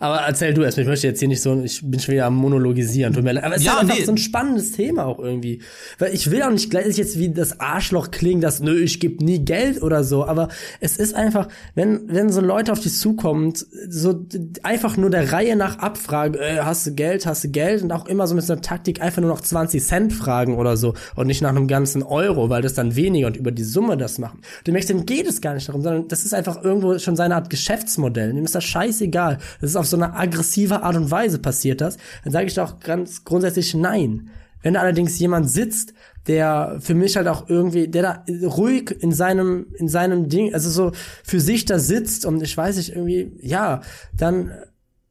Aber 0.00 0.16
erzähl 0.20 0.54
du 0.54 0.62
erst, 0.62 0.78
ich 0.78 0.86
möchte 0.86 1.06
jetzt 1.06 1.18
hier 1.18 1.28
nicht 1.28 1.42
so, 1.42 1.60
ich 1.62 1.82
bin 1.84 2.00
schon 2.00 2.14
wieder 2.14 2.24
am 2.24 2.36
Monologisieren, 2.36 3.12
tut 3.12 3.22
mir 3.22 3.32
leid. 3.32 3.44
Aber 3.44 3.56
es 3.56 3.64
Ja, 3.64 3.72
ist 3.72 3.76
halt 3.76 3.84
einfach 3.84 3.98
nee. 3.98 4.04
so 4.06 4.12
ein 4.12 4.18
spannendes 4.18 4.72
Thema 4.72 5.04
auch 5.04 5.18
irgendwie. 5.18 5.60
Weil 5.98 6.14
ich 6.14 6.30
will 6.30 6.42
auch 6.42 6.50
nicht 6.50 6.70
gleich 6.70 6.96
jetzt 6.96 7.18
wie 7.18 7.28
das 7.28 7.60
Arschloch 7.60 8.10
klingen, 8.10 8.40
dass, 8.40 8.60
nö, 8.60 8.80
ich 8.80 8.98
geb 8.98 9.20
nie 9.20 9.44
Geld 9.44 9.82
oder 9.82 10.04
so, 10.04 10.24
aber 10.24 10.48
es 10.80 10.96
ist 10.96 11.14
einfach, 11.14 11.48
wenn, 11.74 12.00
wenn 12.08 12.32
so 12.32 12.40
Leute 12.40 12.72
auf 12.72 12.80
dich 12.80 12.96
zukommen, 12.98 13.52
so 13.88 14.26
einfach 14.62 14.96
nur 14.96 15.10
der 15.10 15.32
Reihe 15.32 15.54
nach 15.54 15.78
abfragen, 15.80 16.40
äh, 16.40 16.60
hast 16.62 16.86
du 16.86 16.94
Geld, 16.94 17.26
hast 17.26 17.44
du 17.44 17.48
Geld 17.48 17.82
und 17.82 17.92
auch 17.92 18.06
immer 18.06 18.26
so 18.26 18.34
mit 18.34 18.44
so 18.44 18.54
einer 18.54 18.62
Taktik 18.62 19.02
einfach 19.02 19.20
nur 19.20 19.30
noch 19.30 19.42
20 19.42 19.84
Cent 19.84 20.12
fragen 20.14 20.56
oder 20.56 20.78
so 20.78 20.94
und 21.14 21.26
nicht 21.26 21.42
nach 21.42 21.50
einem 21.50 21.68
ganzen 21.68 22.02
Euro, 22.02 22.48
weil 22.48 22.62
das 22.62 22.72
dann 22.72 22.96
weniger 22.96 23.26
und 23.26 23.36
über 23.36 23.50
die 23.50 23.64
Summe 23.64 23.98
das 23.98 24.18
machen. 24.18 24.40
Du 24.64 24.72
merkst, 24.72 24.88
dem 24.88 25.04
geht 25.04 25.26
es 25.26 25.42
gar 25.42 25.52
nicht 25.52 25.68
darum, 25.68 25.82
sondern 25.82 26.08
das 26.08 26.24
ist 26.24 26.32
einfach 26.32 26.64
irgendwo 26.64 26.98
schon 26.98 27.16
seine 27.16 27.34
Art 27.34 27.50
Geschäftsmodell. 27.50 28.32
Dem 28.32 28.44
ist 28.46 28.54
das 28.54 28.64
scheißegal. 28.64 29.36
Das 29.60 29.70
ist 29.70 29.76
auf 29.76 29.86
so 29.86 29.96
eine 29.96 30.14
aggressive 30.14 30.82
Art 30.82 30.96
und 30.96 31.10
Weise 31.10 31.38
passiert 31.38 31.80
das. 31.80 31.96
Dann 32.24 32.32
sage 32.32 32.46
ich 32.46 32.54
doch 32.54 32.80
ganz 32.80 33.24
grundsätzlich 33.24 33.74
nein. 33.74 34.30
Wenn 34.62 34.74
da 34.74 34.80
allerdings 34.80 35.18
jemand 35.18 35.50
sitzt, 35.50 35.94
der 36.26 36.78
für 36.80 36.94
mich 36.94 37.16
halt 37.16 37.28
auch 37.28 37.48
irgendwie, 37.48 37.88
der 37.88 38.02
da 38.02 38.24
ruhig 38.46 38.90
in 39.00 39.12
seinem, 39.12 39.66
in 39.76 39.88
seinem 39.88 40.28
Ding, 40.28 40.52
also 40.52 40.68
so 40.68 40.92
für 41.24 41.40
sich 41.40 41.64
da 41.64 41.78
sitzt 41.78 42.26
und 42.26 42.42
ich 42.42 42.56
weiß 42.56 42.76
nicht, 42.76 42.90
irgendwie, 42.90 43.32
ja, 43.40 43.82
dann, 44.16 44.52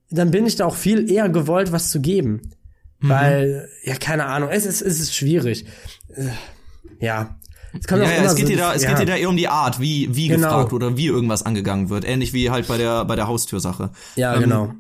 dann 0.10 0.32
bin 0.32 0.46
ich 0.46 0.58
da 0.58 0.66
auch 0.66 0.76
viel 0.76 1.10
eher 1.10 1.30
gewollt, 1.30 1.72
was 1.72 1.90
zu 1.90 2.02
geben. 2.02 2.42
Weil, 3.00 3.70
ja, 3.84 3.96
keine 3.96 4.26
Ahnung, 4.26 4.50
es 4.52 4.66
ist, 4.66 4.82
es 4.82 5.00
ist 5.00 5.16
schwierig. 5.16 5.66
Äh, 6.16 6.30
Ja. 7.00 7.38
Es 7.84 7.90
Ja, 7.90 7.98
ja, 7.98 8.24
es 8.24 8.36
geht 8.36 8.46
so- 8.48 8.52
dir 8.52 8.58
da, 8.58 8.74
es 8.74 8.84
ja. 8.84 8.90
geht 8.90 9.00
dir 9.00 9.06
da 9.06 9.16
eher 9.16 9.30
um 9.30 9.38
die 9.38 9.48
Art, 9.48 9.80
wie, 9.80 10.16
wie 10.16 10.28
Genau. 10.28 10.48
gefragt 10.48 10.74
oder 10.74 10.98
wie 10.98 11.08
irgendwas 11.08 11.44
angegangen 11.44 11.90
wird. 11.90 12.06
Ähnlich 12.06 12.34
wie 12.34 12.50
halt 12.50 12.68
bei 12.68 12.78
der, 12.78 13.06
bei 13.06 13.16
der 13.16 13.28
Haustürsache. 13.28 13.92
Ja, 14.16 14.34
Ähm, 14.36 14.42
genau. 14.42 14.74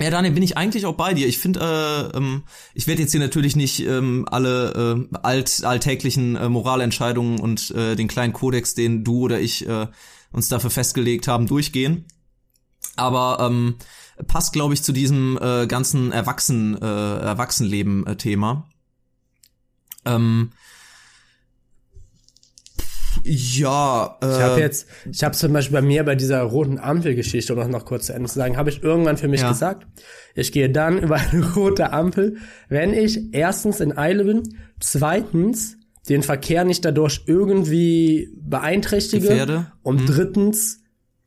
Ja, 0.00 0.10
Daniel, 0.10 0.32
bin 0.34 0.42
ich 0.42 0.56
eigentlich 0.56 0.86
auch 0.86 0.96
bei 0.96 1.14
dir. 1.14 1.28
Ich 1.28 1.38
finde, 1.38 1.60
äh, 2.12 2.16
ähm, 2.16 2.42
ich 2.74 2.88
werde 2.88 3.02
jetzt 3.02 3.12
hier 3.12 3.20
natürlich 3.20 3.54
nicht 3.54 3.78
ähm, 3.86 4.26
alle 4.28 5.06
äh, 5.12 5.16
alt, 5.22 5.62
alltäglichen 5.64 6.34
äh, 6.34 6.48
Moralentscheidungen 6.48 7.38
und 7.38 7.70
äh, 7.70 7.94
den 7.94 8.08
kleinen 8.08 8.32
Kodex, 8.32 8.74
den 8.74 9.04
du 9.04 9.20
oder 9.20 9.38
ich 9.38 9.68
äh, 9.68 9.86
uns 10.32 10.48
dafür 10.48 10.70
festgelegt 10.70 11.28
haben, 11.28 11.46
durchgehen. 11.46 12.06
Aber 12.96 13.38
ähm, 13.40 13.76
passt, 14.26 14.52
glaube 14.52 14.74
ich, 14.74 14.82
zu 14.82 14.90
diesem 14.92 15.38
äh, 15.40 15.68
ganzen 15.68 16.10
Erwachsen, 16.10 16.76
äh, 16.82 16.84
Erwachsenleben-Thema. 17.18 18.68
Ähm, 20.04 20.50
ja, 23.24 24.18
äh, 24.22 24.26
Ich 24.26 24.40
habe 24.40 24.60
jetzt, 24.60 24.86
ich 25.10 25.24
habe 25.24 25.34
zum 25.34 25.52
Beispiel 25.52 25.74
bei 25.80 25.82
mir 25.82 26.04
bei 26.04 26.14
dieser 26.14 26.42
roten 26.42 26.78
Ampelgeschichte, 26.78 27.52
um 27.54 27.58
das 27.58 27.68
noch 27.68 27.84
kurz 27.86 28.06
zu 28.06 28.12
Ende 28.12 28.28
zu 28.28 28.34
sagen, 28.34 28.56
habe 28.56 28.70
ich 28.70 28.82
irgendwann 28.82 29.16
für 29.16 29.28
mich 29.28 29.40
Ja. 29.40 29.48
gesagt, 29.50 29.86
ich 30.34 30.52
gehe 30.52 30.70
dann 30.70 30.98
über 31.02 31.16
eine 31.16 31.54
rote 31.54 31.92
Ampel, 31.92 32.36
wenn 32.68 32.92
ich 32.94 33.32
erstens 33.34 33.80
in 33.80 33.96
Eile 33.96 34.24
bin, 34.24 34.42
zweitens 34.80 35.76
den 36.08 36.22
Verkehr 36.22 36.64
nicht 36.64 36.84
dadurch 36.84 37.22
irgendwie 37.26 38.28
beeinträchtige 38.42 39.28
Gefährde. 39.28 39.72
und 39.82 40.06
drittens 40.06 40.82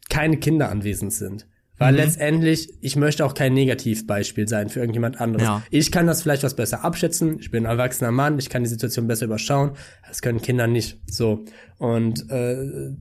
keine 0.10 0.38
Kinder 0.38 0.70
anwesend 0.70 1.14
sind. 1.14 1.48
Weil 1.80 1.92
Mhm. 1.94 1.98
letztendlich, 2.00 2.74
ich 2.82 2.96
möchte 2.96 3.24
auch 3.26 3.34
kein 3.34 3.54
Negativbeispiel 3.54 4.48
sein 4.48 4.70
für 4.70 4.80
irgendjemand 4.80 5.22
anderes. 5.22 5.46
Ja. 5.46 5.64
Ich 5.70 5.92
kann 5.92 6.08
das 6.08 6.22
vielleicht 6.24 6.44
was 6.44 6.56
besser 6.56 6.84
abschätzen. 6.84 7.38
Ich 7.40 7.52
bin 7.52 7.66
ein 7.66 7.72
erwachsener 7.72 8.12
Mann, 8.12 8.40
ich 8.40 8.50
kann 8.50 8.64
die 8.64 8.70
Situation 8.70 9.08
besser 9.08 9.26
überschauen. 9.26 9.72
Das 10.08 10.22
können 10.22 10.42
Kinder 10.42 10.66
nicht. 10.68 11.00
So. 11.10 11.46
Und 11.78 12.30
äh, 12.32 12.92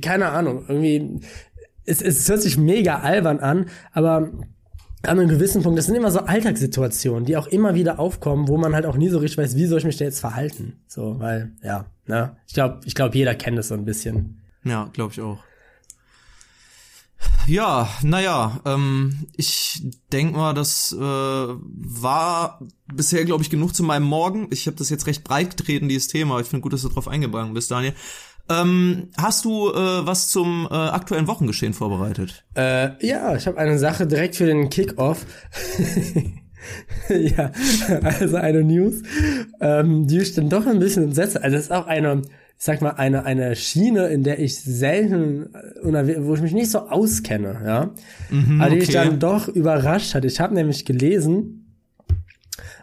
keine 0.00 0.30
Ahnung, 0.30 0.64
irgendwie, 0.66 1.20
es, 1.84 2.02
es 2.02 2.28
hört 2.28 2.42
sich 2.42 2.56
mega 2.56 3.00
albern 3.00 3.38
an, 3.40 3.66
aber 3.92 4.30
an 5.02 5.18
einem 5.20 5.28
gewissen 5.28 5.62
Punkt, 5.62 5.78
das 5.78 5.86
sind 5.86 5.94
immer 5.96 6.10
so 6.10 6.20
Alltagssituationen, 6.20 7.26
die 7.26 7.36
auch 7.36 7.46
immer 7.46 7.74
wieder 7.74 7.98
aufkommen, 7.98 8.48
wo 8.48 8.56
man 8.56 8.74
halt 8.74 8.86
auch 8.86 8.96
nie 8.96 9.10
so 9.10 9.18
richtig 9.18 9.36
weiß, 9.38 9.54
wie 9.56 9.66
soll 9.66 9.78
ich 9.78 9.84
mich 9.84 9.98
da 9.98 10.04
jetzt 10.06 10.20
verhalten. 10.20 10.78
So, 10.88 11.20
weil, 11.20 11.52
ja, 11.62 11.84
ne? 12.06 12.36
Ich 12.46 12.54
glaube, 12.54 12.80
ich 12.86 12.94
glaube, 12.94 13.14
jeder 13.16 13.34
kennt 13.34 13.58
es 13.58 13.68
so 13.68 13.74
ein 13.74 13.84
bisschen. 13.84 14.40
Ja, 14.64 14.88
glaube 14.94 15.12
ich 15.12 15.20
auch. 15.20 15.44
Ja, 17.46 17.90
naja, 18.02 18.60
ähm, 18.64 19.26
ich 19.36 19.82
denk 20.12 20.34
mal, 20.34 20.54
das 20.54 20.92
äh, 20.92 20.98
war 20.98 22.60
bisher, 22.92 23.24
glaube 23.24 23.42
ich, 23.42 23.50
genug 23.50 23.74
zu 23.74 23.82
meinem 23.82 24.04
Morgen. 24.04 24.48
Ich 24.50 24.66
habe 24.66 24.76
das 24.76 24.88
jetzt 24.88 25.06
recht 25.06 25.24
breit 25.24 25.56
getreten, 25.56 25.88
dieses 25.88 26.08
Thema. 26.08 26.40
Ich 26.40 26.46
finde 26.46 26.62
gut, 26.62 26.72
dass 26.72 26.82
du 26.82 26.88
drauf 26.88 27.06
eingegangen 27.06 27.52
bist, 27.52 27.70
Daniel. 27.70 27.92
Ähm, 28.48 29.10
hast 29.16 29.44
du 29.44 29.70
äh, 29.70 30.06
was 30.06 30.28
zum 30.28 30.68
äh, 30.70 30.74
aktuellen 30.74 31.26
Wochengeschehen 31.26 31.72
vorbereitet? 31.72 32.44
Äh, 32.54 33.06
ja, 33.06 33.34
ich 33.36 33.46
habe 33.46 33.58
eine 33.58 33.78
Sache 33.78 34.06
direkt 34.06 34.36
für 34.36 34.46
den 34.46 34.68
Kickoff. 34.68 35.24
ja, 37.08 37.52
also 38.02 38.36
eine 38.36 38.64
News, 38.64 39.02
ähm, 39.60 40.06
die 40.06 40.18
mich 40.18 40.34
dann 40.34 40.50
doch 40.50 40.66
ein 40.66 40.78
bisschen 40.78 41.04
entsetzt. 41.04 41.42
Also 41.42 41.56
es 41.56 41.64
ist 41.64 41.72
auch 41.72 41.86
eine, 41.86 42.22
ich 42.56 42.64
sag 42.64 42.80
mal, 42.80 42.90
eine, 42.90 43.24
eine 43.24 43.56
Schiene, 43.56 44.06
in 44.08 44.22
der 44.22 44.38
ich 44.38 44.56
selten, 44.56 45.54
äh, 45.54 46.16
wo 46.24 46.34
ich 46.34 46.40
mich 46.40 46.54
nicht 46.54 46.70
so 46.70 46.80
auskenne, 46.80 47.60
ja. 47.64 47.90
aber 48.60 48.70
die 48.70 48.82
okay. 48.82 48.92
dann 48.92 49.18
doch 49.18 49.48
überrascht 49.48 50.14
hat. 50.14 50.24
Ich 50.24 50.40
habe 50.40 50.54
nämlich 50.54 50.84
gelesen, 50.84 51.76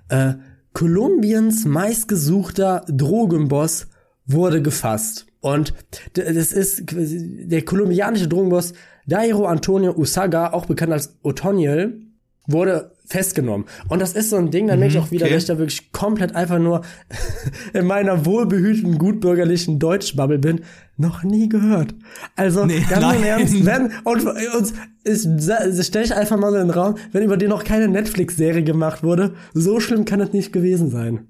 äh, 0.09 0.33
Kolumbiens 0.73 1.65
meistgesuchter 1.65 2.85
Drogenboss 2.87 3.87
wurde 4.25 4.61
gefasst. 4.61 5.25
Und 5.41 5.73
das 6.13 6.51
ist 6.51 6.83
der 6.93 7.63
kolumbianische 7.63 8.27
Drogenboss 8.27 8.73
Dairo 9.07 9.45
Antonio 9.47 9.93
Usaga, 9.97 10.53
auch 10.53 10.67
bekannt 10.67 10.93
als 10.93 11.17
Otoniel, 11.23 12.05
wurde 12.47 12.95
festgenommen. 13.11 13.67
Und 13.89 14.01
das 14.01 14.13
ist 14.13 14.29
so 14.29 14.37
ein 14.37 14.51
Ding, 14.51 14.67
da 14.67 14.77
merke 14.77 14.93
ich 14.93 14.99
auch 14.99 15.11
wieder, 15.11 15.25
okay. 15.25 15.35
dass 15.35 15.43
ich 15.43 15.47
da 15.47 15.57
wirklich 15.57 15.91
komplett 15.91 16.35
einfach 16.35 16.59
nur 16.59 16.81
in 17.73 17.85
meiner 17.85 18.25
wohlbehüteten, 18.25 18.97
gutbürgerlichen 18.97 19.79
Deutschbubble 19.79 20.39
bin, 20.39 20.61
noch 20.97 21.23
nie 21.23 21.49
gehört. 21.49 21.93
Also 22.35 22.65
Nee, 22.65 22.85
ganz 22.89 23.01
nein. 23.01 23.17
im 23.17 23.23
Ernst, 23.23 23.65
wenn, 23.65 23.91
und, 24.03 24.25
und 24.25 24.73
ich 25.03 25.85
stelle 25.85 26.05
ich 26.05 26.15
einfach 26.15 26.37
mal 26.37 26.51
so 26.51 26.57
in 26.57 26.67
den 26.67 26.71
Raum, 26.71 26.95
wenn 27.11 27.23
über 27.23 27.37
den 27.37 27.49
noch 27.49 27.63
keine 27.63 27.87
Netflix-Serie 27.87 28.63
gemacht 28.63 29.03
wurde, 29.03 29.35
so 29.53 29.79
schlimm 29.79 30.05
kann 30.05 30.21
es 30.21 30.31
nicht 30.31 30.53
gewesen 30.53 30.89
sein. 30.89 31.27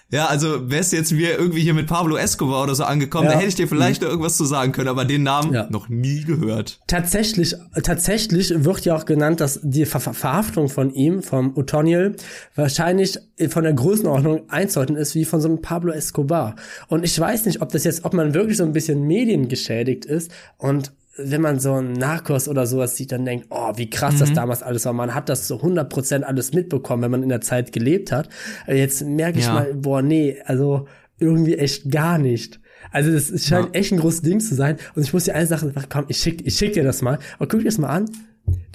Ja, 0.10 0.28
also 0.28 0.70
wärst 0.70 0.94
jetzt 0.94 1.12
mir 1.12 1.38
irgendwie 1.38 1.60
hier 1.62 1.74
mit 1.74 1.88
Pablo 1.88 2.16
Escobar 2.16 2.64
oder 2.64 2.74
so 2.76 2.86
angekommen, 2.86 3.26
Ja. 3.26 3.34
da 3.34 3.38
hätte 3.40 3.50
ich 3.50 3.56
dir 3.56 3.68
vielleicht 3.68 4.02
noch 4.02 4.08
irgendwas 4.10 4.38
zu 4.38 4.46
sagen 4.46 4.72
können, 4.72 4.88
aber 4.88 5.04
den 5.04 5.24
Namen 5.24 5.54
Ja. 5.54 5.68
noch 5.70 5.90
nie 5.90 6.24
gehört. 6.24 6.80
Tatsächlich, 6.88 7.56
tatsächlich 7.84 8.54
wird 8.64 8.86
ja 8.86 8.96
auch 8.96 9.04
genannt, 9.06 9.42
dass 9.42 9.60
die 9.64 9.86
Ver 9.86 10.00
Ver 10.00 10.14
Verhaftung 10.14 10.70
von 10.70 10.94
ihm, 10.94 11.22
vom 11.24 11.58
Otoniel, 11.58 12.16
wahrscheinlich 12.56 13.18
von 13.50 13.64
der 13.64 13.74
Größenordnung 13.74 14.50
einzuordnen 14.50 14.98
ist 14.98 15.14
wie 15.14 15.26
von 15.26 15.42
so 15.42 15.50
einem 15.50 15.62
Pablo 15.62 15.92
Escobar. 15.92 16.56
Und 16.88 17.04
ich 17.04 17.20
weiß 17.20 17.46
nicht, 17.46 17.62
ob 17.62 17.74
das 17.74 17.84
jetzt, 17.84 18.06
ob 18.06 18.14
man 18.14 18.34
wirklich 18.34 18.58
so 18.58 18.64
ein 18.64 18.72
bisschen 18.72 19.04
mediengeschädigt 19.04 20.06
ist 20.06 20.32
und 20.58 20.94
wenn 21.18 21.42
man 21.42 21.60
so 21.60 21.74
einen 21.74 21.94
Narcos 21.94 22.48
oder 22.48 22.66
sowas 22.66 22.96
sieht, 22.96 23.12
dann 23.12 23.26
denkt, 23.26 23.48
oh, 23.50 23.74
wie 23.76 23.90
krass 23.90 24.20
das 24.20 24.34
damals 24.34 24.64
alles 24.64 24.86
war. 24.86 24.94
Man 24.94 25.14
hat 25.16 25.30
das 25.30 25.48
so 25.48 25.56
100% 25.58 26.22
alles 26.22 26.54
mitbekommen, 26.54 27.04
wenn 27.04 27.12
man 27.12 27.24
in 27.24 27.30
der 27.30 27.42
Zeit 27.42 27.72
gelebt 27.72 28.12
hat. 28.12 28.30
Jetzt 28.68 29.04
merke 29.04 29.40
ich 29.40 29.46
Ja. 29.46 29.54
mal, 29.54 29.74
boah, 29.74 30.02
nee, 30.02 30.38
also 30.46 30.88
irgendwie 31.20 31.56
echt 31.56 31.90
gar 31.92 32.18
nicht. 32.18 32.60
Also 32.92 33.12
das 33.12 33.30
es 33.30 33.48
scheint 33.48 33.76
echt 33.76 33.92
ein 33.92 34.00
großes 34.00 34.22
Ding 34.22 34.40
zu 34.40 34.54
sein. 34.56 34.78
Und 34.96 35.02
ich 35.04 35.12
muss 35.14 35.24
dir 35.26 35.36
eine 35.36 35.48
Sache 35.48 35.72
sagen, 35.72 35.88
komm, 35.90 36.06
ich 36.08 36.18
schick, 36.18 36.46
ich 36.46 36.56
schick 36.56 36.74
dir 36.74 36.84
das 36.84 37.02
mal. 37.02 37.18
Und 37.40 37.50
guck 37.50 37.60
dir 37.60 37.66
das 37.66 37.78
mal 37.80 37.90
an. 37.90 38.06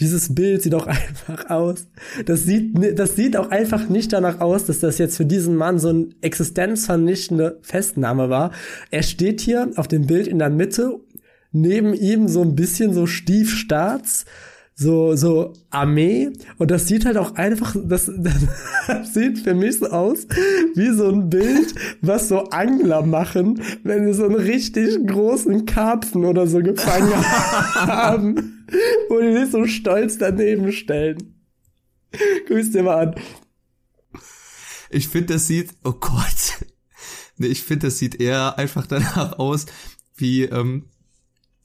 Dieses 0.01 0.35
Bild 0.35 0.61
sieht 0.63 0.75
auch 0.75 0.87
einfach 0.89 1.49
aus. 1.49 1.87
Das 2.27 2.45
sieht, 2.45 2.99
das 2.99 3.17
sieht 3.17 3.37
auch 3.37 3.51
einfach 3.51 3.89
nicht 3.89 4.13
danach 4.13 4.41
aus, 4.41 4.67
dass 4.67 4.81
das 4.81 4.99
jetzt 4.99 5.17
für 5.17 5.25
diesen 5.25 5.57
Mann 5.57 5.79
so 5.79 5.89
eine 5.89 6.09
existenzvernichtende 6.21 7.59
Festnahme 7.63 8.29
war. 8.29 8.51
Er 8.91 9.03
steht 9.03 9.41
hier 9.41 9.71
auf 9.77 9.89
dem 9.89 10.07
Bild 10.07 10.27
in 10.27 10.39
der 10.39 10.51
Mitte, 10.51 10.99
neben 11.53 11.95
ihm 11.95 12.29
so 12.29 12.43
ein 12.43 12.55
bisschen 12.55 12.93
so 12.93 13.07
Stiefstaats, 13.07 14.25
so, 14.75 15.15
so 15.17 15.53
Armee. 15.71 16.31
Und 16.59 16.71
das 16.71 16.89
sieht 16.89 17.05
halt 17.05 17.17
auch 17.17 17.35
einfach, 17.37 17.77
das, 17.85 18.11
das 18.87 19.15
sieht 19.15 19.41
für 19.41 19.55
mich 19.55 19.79
so 19.79 19.87
aus 19.87 20.27
wie 20.75 20.91
so 20.95 21.09
ein 21.09 21.29
Bild, 21.29 21.75
was 22.01 22.29
so 22.29 22.45
Angler 22.51 23.03
machen, 23.03 23.63
wenn 23.85 24.07
sie 24.07 24.15
so 24.15 24.25
einen 24.25 24.37
richtig 24.37 25.07
großen 25.07 25.67
Karpfen 25.67 26.25
oder 26.25 26.47
so 26.47 26.59
gefangen 26.61 27.13
haben, 27.75 28.67
wo 29.09 29.21
die 29.21 29.33
sich 29.39 29.51
so 29.51 29.67
stolz 29.67 30.19
daneben 30.19 30.73
stellen. 30.73 31.35
Guck's 32.49 32.71
dir 32.71 32.83
mal 32.83 33.09
an. 33.09 33.15
Ich 34.91 35.09
finde, 35.09 35.35
das 35.35 35.47
sieht, 35.47 35.71
oh 35.85 35.93
Gott. 35.93 36.67
Nee, 37.39 37.47
ich 37.47 37.63
finde, 37.63 37.87
das 37.87 37.99
sieht 37.99 38.21
eher 38.21 38.59
einfach 38.59 38.87
danach 38.87 39.39
aus, 39.39 39.65
wie, 40.15 40.45
ähm, 40.45 40.91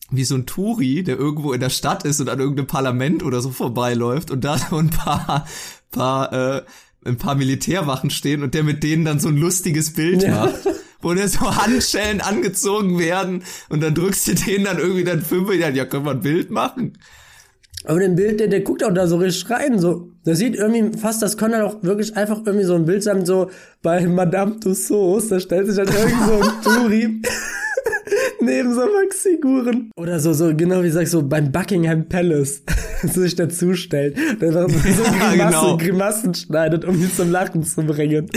wie 0.09 0.23
so 0.23 0.35
ein 0.35 0.45
Touri, 0.45 1.03
der 1.03 1.17
irgendwo 1.17 1.53
in 1.53 1.59
der 1.59 1.69
Stadt 1.69 2.05
ist 2.05 2.19
und 2.21 2.29
an 2.29 2.39
irgendeinem 2.39 2.67
Parlament 2.67 3.23
oder 3.23 3.41
so 3.41 3.49
vorbeiläuft 3.51 4.31
und 4.31 4.43
da 4.43 4.57
so 4.69 4.77
ein 4.77 4.89
paar, 4.89 5.45
paar, 5.91 6.33
äh, 6.33 6.61
ein 7.05 7.17
paar 7.17 7.35
Militärwachen 7.35 8.09
stehen 8.09 8.43
und 8.43 8.53
der 8.53 8.63
mit 8.63 8.83
denen 8.83 9.05
dann 9.05 9.19
so 9.19 9.27
ein 9.29 9.37
lustiges 9.37 9.93
Bild 9.93 10.23
Ja. 10.23 10.45
macht. 10.45 10.59
Wo 10.99 11.13
der 11.13 11.29
so 11.29 11.55
Handschellen 11.55 12.21
angezogen 12.21 12.97
werden 12.97 13.43
und 13.69 13.83
dann 13.83 13.93
drückst 13.93 14.29
du 14.29 14.33
denen 14.33 14.65
dann 14.65 14.79
irgendwie 14.79 15.03
dann 15.03 15.21
fünf 15.21 15.53
ja, 15.53 15.69
ja, 15.69 15.85
können 15.85 16.05
wir 16.05 16.11
ein 16.11 16.21
Bild 16.21 16.49
machen? 16.49 16.97
Aber 17.85 17.99
den 17.99 18.15
Bild, 18.15 18.39
der, 18.39 18.47
der 18.47 18.61
guckt 18.61 18.83
auch 18.83 18.93
da 18.93 19.07
so 19.07 19.17
richtig 19.17 19.49
rein, 19.51 19.77
so. 19.79 20.09
Das 20.25 20.39
sieht 20.39 20.55
irgendwie 20.55 20.97
fast, 20.97 21.21
das 21.21 21.37
könnte 21.37 21.63
auch 21.63 21.83
wirklich 21.83 22.17
einfach 22.17 22.41
irgendwie 22.45 22.65
so 22.65 22.73
ein 22.73 22.85
Bild 22.85 23.03
sein, 23.03 23.25
so 23.27 23.51
bei 23.83 24.05
Madame 24.07 24.59
Tussauds, 24.59 25.27
da 25.27 25.39
stellt 25.39 25.67
sich 25.67 25.75
dann 25.77 25.87
irgend 25.87 26.25
so 26.25 26.33
ein 26.33 26.61
Touri 26.63 27.21
neben 28.41 28.73
so 28.73 28.81
Wachsfiguren. 28.81 29.91
Oder 29.95 30.19
so, 30.19 30.33
so, 30.33 30.55
genau 30.55 30.83
wie 30.83 30.89
sagst 30.89 31.11
so 31.11 31.23
beim 31.23 31.51
Buckingham 31.51 32.07
Palace 32.07 32.63
sich 33.03 33.35
dazustellt. 33.35 34.17
Der 34.41 34.55
einfach 34.55 34.85
so 34.85 35.03
Grimassen, 35.19 35.37
genau. 35.37 35.77
Grimassen 35.77 36.33
schneidet, 36.33 36.85
um 36.85 36.95
ihn 36.95 37.11
zum 37.13 37.31
Lachen 37.31 37.63
zu 37.63 37.83
bringen. 37.83 38.29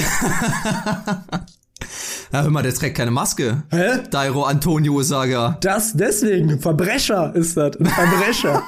Ja, 2.33 2.43
hör 2.43 2.51
mal, 2.51 2.63
der 2.63 2.75
trägt 2.75 2.97
keine 2.97 3.11
Maske. 3.11 3.65
Hä? 3.71 4.03
Dairo 4.11 4.45
Antonio 4.45 5.03
Saga. 5.03 5.59
Das 5.61 5.95
deswegen, 5.95 6.61
Verbrecher 6.61 7.35
ist 7.35 7.57
das, 7.57 7.77
ein 7.77 7.87
Verbrecher. 7.87 8.63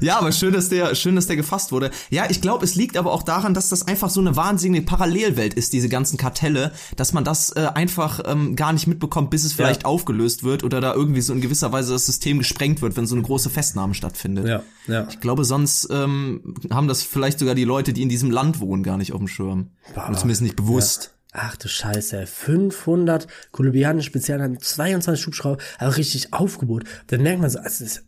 Ja, 0.00 0.18
aber 0.18 0.32
schön, 0.32 0.52
dass 0.52 0.68
der, 0.68 0.94
schön, 0.94 1.16
dass 1.16 1.26
der 1.26 1.36
gefasst 1.36 1.72
wurde. 1.72 1.90
Ja, 2.10 2.24
ich 2.28 2.40
glaube, 2.40 2.64
es 2.64 2.74
liegt 2.74 2.96
aber 2.96 3.12
auch 3.12 3.22
daran, 3.22 3.54
dass 3.54 3.68
das 3.68 3.86
einfach 3.86 4.10
so 4.10 4.20
eine 4.20 4.36
wahnsinnige 4.36 4.84
Parallelwelt 4.84 5.54
ist, 5.54 5.72
diese 5.72 5.88
ganzen 5.88 6.16
Kartelle, 6.16 6.72
dass 6.96 7.12
man 7.12 7.24
das 7.24 7.50
äh, 7.50 7.68
einfach 7.74 8.20
ähm, 8.24 8.56
gar 8.56 8.72
nicht 8.72 8.86
mitbekommt, 8.86 9.30
bis 9.30 9.44
es 9.44 9.52
vielleicht 9.52 9.84
aufgelöst 9.84 10.44
wird 10.44 10.64
oder 10.64 10.80
da 10.80 10.94
irgendwie 10.94 11.20
so 11.20 11.32
in 11.32 11.40
gewisser 11.40 11.72
Weise 11.72 11.92
das 11.92 12.06
System 12.06 12.38
gesprengt 12.38 12.82
wird, 12.82 12.96
wenn 12.96 13.06
so 13.06 13.14
eine 13.14 13.24
große 13.24 13.50
Festnahme 13.50 13.94
stattfindet. 13.94 14.46
ja, 14.46 14.62
ja. 14.86 15.06
Ich 15.08 15.20
glaube, 15.20 15.44
sonst 15.44 15.88
ähm, 15.90 16.54
haben 16.70 16.88
das 16.88 17.02
vielleicht 17.02 17.38
sogar 17.38 17.54
die 17.54 17.64
Leute, 17.64 17.92
die 17.92 18.02
in 18.02 18.08
diesem 18.08 18.30
Land 18.30 18.60
wohnen, 18.60 18.82
gar 18.82 18.96
nicht 18.96 19.12
auf 19.12 19.18
dem 19.18 19.28
Schirm. 19.28 19.70
Oder 19.94 20.14
zumindest 20.14 20.42
nicht 20.42 20.56
bewusst. 20.56 21.14
Ach 21.32 21.56
du 21.56 21.68
Scheiße, 21.68 22.26
500 22.26 23.26
kolumbianische 23.52 24.08
Spezialeinheiten, 24.08 24.60
22 24.60 25.26
Hubschrauber, 25.26 25.62
also 25.78 25.96
richtig 25.96 26.32
Aufgebot. 26.32 26.84
Dann 27.08 27.22
merkt 27.22 27.40
man 27.40 27.50
so, 27.50 27.58
also, 27.58 27.84
es 27.84 28.04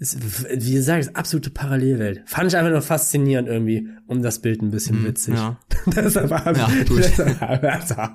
ist- 0.00 0.18
wie 0.50 0.72
gesagt, 0.74 1.00
es 1.02 1.06
ist 1.08 1.16
absolute 1.16 1.50
Parallelwelt. 1.50 2.22
Fand 2.26 2.48
ich 2.50 2.56
einfach 2.56 2.70
nur 2.72 2.82
faszinierend 2.82 3.48
irgendwie, 3.48 3.88
um 4.06 4.22
das 4.22 4.40
Bild 4.40 4.62
ein 4.62 4.70
bisschen 4.70 5.04
witzig. 5.04 5.34
ja. 5.34 5.56
Deshalb 5.86 6.30
habe 6.30 6.58
Ja, 6.58 6.68
ich, 6.98 7.20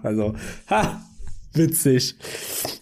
also, 0.04 0.36
ha, 0.70 1.02
Witzig. 1.54 2.16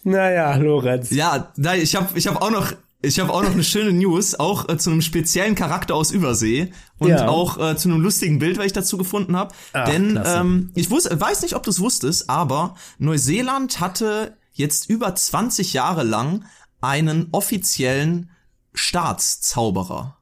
Naja, 0.02 0.56
Lorenz. 0.56 1.10
Ja, 1.10 1.52
nein, 1.56 1.80
ich 1.80 1.94
habe 1.94 2.18
ich 2.18 2.26
hab 2.26 2.42
auch 2.42 2.50
noch 2.50 2.72
ich 3.02 3.20
habe 3.20 3.32
auch 3.34 3.42
noch 3.42 3.52
eine 3.52 3.62
schöne 3.62 3.92
News, 3.92 4.34
auch 4.34 4.66
äh, 4.70 4.78
zu 4.78 4.90
einem 4.90 5.02
speziellen 5.02 5.54
Charakter 5.54 5.94
aus 5.94 6.10
Übersee 6.10 6.72
und 6.98 7.10
Ja. 7.10 7.28
auch 7.28 7.58
äh, 7.58 7.76
zu 7.76 7.88
einem 7.90 8.00
lustigen 8.00 8.38
Bild, 8.38 8.56
was 8.56 8.64
ich 8.64 8.72
dazu 8.72 8.96
gefunden 8.96 9.36
habe. 9.36 9.54
Ach, 9.74 9.84
Denn 9.88 10.12
klasse. 10.12 10.38
ähm, 10.38 10.70
ich 10.74 10.90
wusste, 10.90 11.20
weiß 11.20 11.42
nicht, 11.42 11.54
ob 11.54 11.62
du 11.64 11.70
es 11.70 11.80
wusstest, 11.80 12.30
aber 12.30 12.76
Neuseeland 12.98 13.78
hatte 13.80 14.38
jetzt 14.54 14.88
über 14.88 15.14
20 15.14 15.74
Jahre 15.74 16.02
lang 16.02 16.46
einen 16.80 17.28
offiziellen 17.32 18.30
Staatszauberer. 18.74 20.16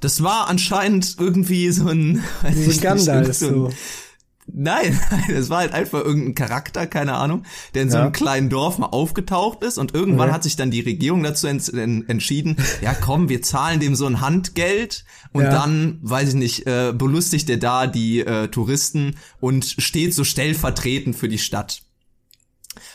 Das 0.00 0.22
war 0.22 0.48
anscheinend 0.48 1.16
irgendwie 1.18 1.70
so 1.70 1.88
ein, 1.88 2.22
weiß 2.42 2.54
So 2.54 2.60
ich 2.60 2.66
nicht, 2.68 2.82
Gandalf, 2.82 3.34
so 3.36 3.46
ein- 3.46 3.54
so. 3.54 3.70
Nein, 4.48 4.96
nein, 5.10 5.24
es 5.34 5.50
war 5.50 5.58
halt 5.58 5.72
einfach 5.72 6.04
irgendein 6.04 6.36
Charakter, 6.36 6.86
keine 6.86 7.14
Ahnung, 7.14 7.42
der 7.74 7.82
in 7.82 7.90
so 7.90 7.96
Ja. 7.96 8.04
einem 8.04 8.12
kleinen 8.12 8.48
Dorf 8.48 8.78
mal 8.78 8.86
aufgetaucht 8.86 9.64
ist 9.64 9.76
und 9.76 9.92
irgendwann 9.92 10.28
Okay. 10.28 10.34
hat 10.36 10.42
sich 10.44 10.54
dann 10.54 10.70
die 10.70 10.82
Regierung 10.82 11.24
dazu 11.24 11.48
ents 11.48 11.68
en 11.68 12.08
entschieden, 12.08 12.56
ja 12.80 12.94
komm, 12.94 13.28
wir 13.28 13.42
zahlen 13.42 13.80
dem 13.80 13.96
so 13.96 14.06
ein 14.06 14.20
Handgeld 14.20 15.04
und 15.32 15.42
Ja. 15.42 15.50
dann, 15.50 15.98
weiß 16.02 16.28
ich 16.28 16.34
nicht, 16.36 16.66
äh, 16.68 16.92
belustigt 16.96 17.50
er 17.50 17.56
da 17.56 17.88
die 17.88 18.20
äh, 18.20 18.46
Touristen 18.46 19.16
und 19.40 19.64
steht 19.78 20.14
so 20.14 20.22
stellvertretend 20.22 21.16
für 21.16 21.28
die 21.28 21.38
Stadt. 21.38 21.82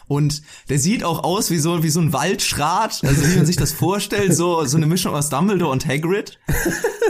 Und 0.07 0.41
der 0.69 0.79
sieht 0.79 1.03
auch 1.03 1.23
aus 1.23 1.51
wie 1.51 1.57
so, 1.57 1.83
wie 1.83 1.89
so 1.89 1.99
ein 1.99 2.13
Waldschrat, 2.13 3.01
also 3.03 3.23
wie 3.23 3.35
man 3.37 3.45
sich 3.45 3.57
das 3.57 3.71
vorstellt, 3.71 4.35
so, 4.35 4.65
so 4.65 4.77
eine 4.77 4.87
Mischung 4.87 5.15
aus 5.15 5.29
Dumbledore 5.29 5.71
und 5.71 5.87
Hagrid. 5.87 6.39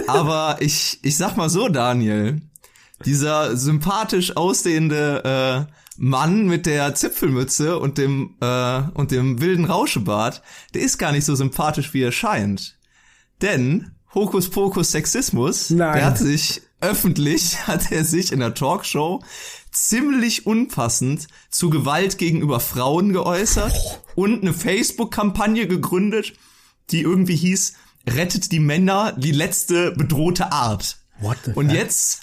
Aber 0.08 0.58
ich, 0.60 1.00
ich 1.04 1.18
sag 1.18 1.38
mal 1.38 1.50
so, 1.50 1.70
Daniel, 1.70 2.42
dieser 3.06 3.56
sympathisch 3.58 4.38
aussehende 4.38 5.68
äh, 5.68 5.74
Mann 5.98 6.48
mit 6.48 6.66
der 6.66 6.96
Zipfelmütze 6.96 7.78
und 7.78 7.98
dem 7.98 8.36
äh, 8.42 8.82
und 8.94 9.12
dem 9.12 9.42
wilden 9.42 9.66
Rauschebart, 9.66 10.42
der 10.74 10.82
ist 10.82 10.98
gar 10.98 11.12
nicht 11.12 11.26
so 11.26 11.36
sympathisch 11.36 11.94
wie 11.94 12.02
er 12.02 12.12
scheint. 12.12 12.78
Denn 13.42 13.92
Hokuspokus 14.14 14.92
Sexismus, 14.92 15.70
Nein. 15.70 15.94
der 15.94 16.06
hat 16.06 16.18
sich 16.18 16.62
öffentlich 16.82 17.68
hat 17.68 17.92
er 17.92 18.04
sich 18.04 18.32
in 18.32 18.40
der 18.40 18.54
Talkshow 18.54 19.24
ziemlich 19.72 20.46
unpassend 20.46 21.28
zu 21.50 21.70
Gewalt 21.70 22.18
gegenüber 22.18 22.60
Frauen 22.60 23.14
geäußert 23.14 23.74
und 24.16 24.42
eine 24.42 24.54
Facebook-Kampagne 24.54 25.68
gegründet, 25.68 26.34
die 26.92 27.02
irgendwie 27.02 27.36
hieß 27.36 27.74
Rettet 28.08 28.52
die 28.52 28.60
Männer, 28.60 29.14
die 29.14 29.32
letzte 29.32 29.92
bedrohte 29.92 30.52
Art. 30.52 30.98
What 31.20 31.38
the 31.46 31.52
Und 31.54 31.70
jetzt, 31.70 32.22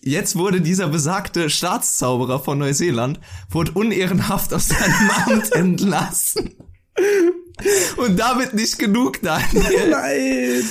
jetzt 0.00 0.36
wurde 0.36 0.60
dieser 0.60 0.88
besagte 0.88 1.50
Staatszauberer 1.50 2.38
von 2.38 2.58
Neuseeland, 2.58 3.18
wurde 3.50 3.72
unehrenhaft 3.72 4.54
aus 4.54 4.68
seinem 4.68 5.10
Amt 5.26 5.52
entlassen. 5.52 6.54
Und 7.96 8.18
damit 8.18 8.54
nicht 8.54 8.78
genug, 8.78 9.20
Daniel. 9.22 9.90
Nein. 9.90 10.64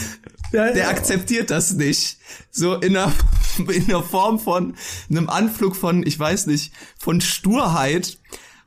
Ja, 0.56 0.72
Der 0.72 0.84
ja. 0.84 0.90
akzeptiert 0.90 1.52
das 1.52 1.74
nicht. 1.74 2.18
So 2.52 2.76
in 2.76 2.94
der, 2.94 3.12
in 3.68 3.88
der 3.88 4.02
Form 4.02 4.40
von 4.40 4.76
einem 5.10 5.30
Anflug 5.30 5.76
von, 5.76 6.06
ich 6.06 6.18
weiß 6.18 6.48
nicht, 6.48 6.74
von 6.98 7.22
Sturheit 7.22 8.18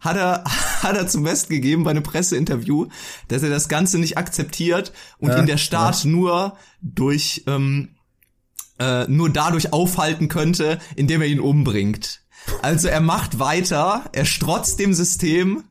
hat 0.01 0.17
er, 0.17 0.45
hat 0.83 0.97
er 0.97 1.09
zum 1.09 1.25
Besten 1.25 1.55
gegeben 1.55 1.85
bei 1.85 1.91
einem 1.91 2.03
Presseinterview, 2.03 2.87
dass 3.29 3.43
er 3.43 3.51
das 3.51 3.69
Ganze 3.69 3.99
nicht 3.99 4.19
akzeptiert 4.19 4.93
und 5.19 5.31
Ja, 5.31 5.39
ihn 5.39 5.47
der 5.47 5.57
Staat 5.57 6.05
nur 6.05 6.57
durch, 6.81 7.45
ähm, 7.47 7.97
äh, 8.79 9.07
nur 9.09 9.31
dadurch 9.31 9.73
aufhalten 9.73 10.29
könnte, 10.29 10.79
indem 10.95 11.23
er 11.23 11.29
ihn 11.29 11.41
umbringt. 11.41 12.21
Also 12.63 12.89
er 12.89 13.01
macht 13.01 13.39
weiter, 13.39 14.09
er 14.13 14.25
strotzt 14.25 14.79
dem 14.79 14.95
System. 14.95 15.65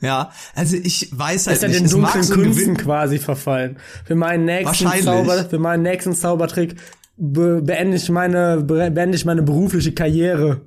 Ja, 0.00 0.30
also 0.54 0.76
ich 0.76 1.08
weiß 1.10 1.48
halt 1.48 1.56
ist 1.56 1.62
ja 1.62 1.68
nicht. 1.68 1.80
den 1.80 1.86
es 1.86 1.96
mag 1.96 2.12
dunklen 2.12 2.42
Künsten 2.42 2.76
quasi 2.76 3.18
verfallen. 3.18 3.78
Für 4.04 4.14
meinen 4.14 4.44
nächsten 4.44 4.66
Wahrscheinlich. 4.66 5.04
Zauber, 5.04 5.44
für 5.44 5.58
meinen 5.58 5.82
nächsten 5.82 6.14
Zaubertrick 6.14 6.76
be 7.16 7.60
beende 7.62 7.96
ich 7.96 8.08
meine 8.08 8.62
be 8.62 8.90
beende 8.92 9.16
ich 9.16 9.24
meine 9.24 9.42
berufliche 9.42 9.92
Karriere. 9.92 10.60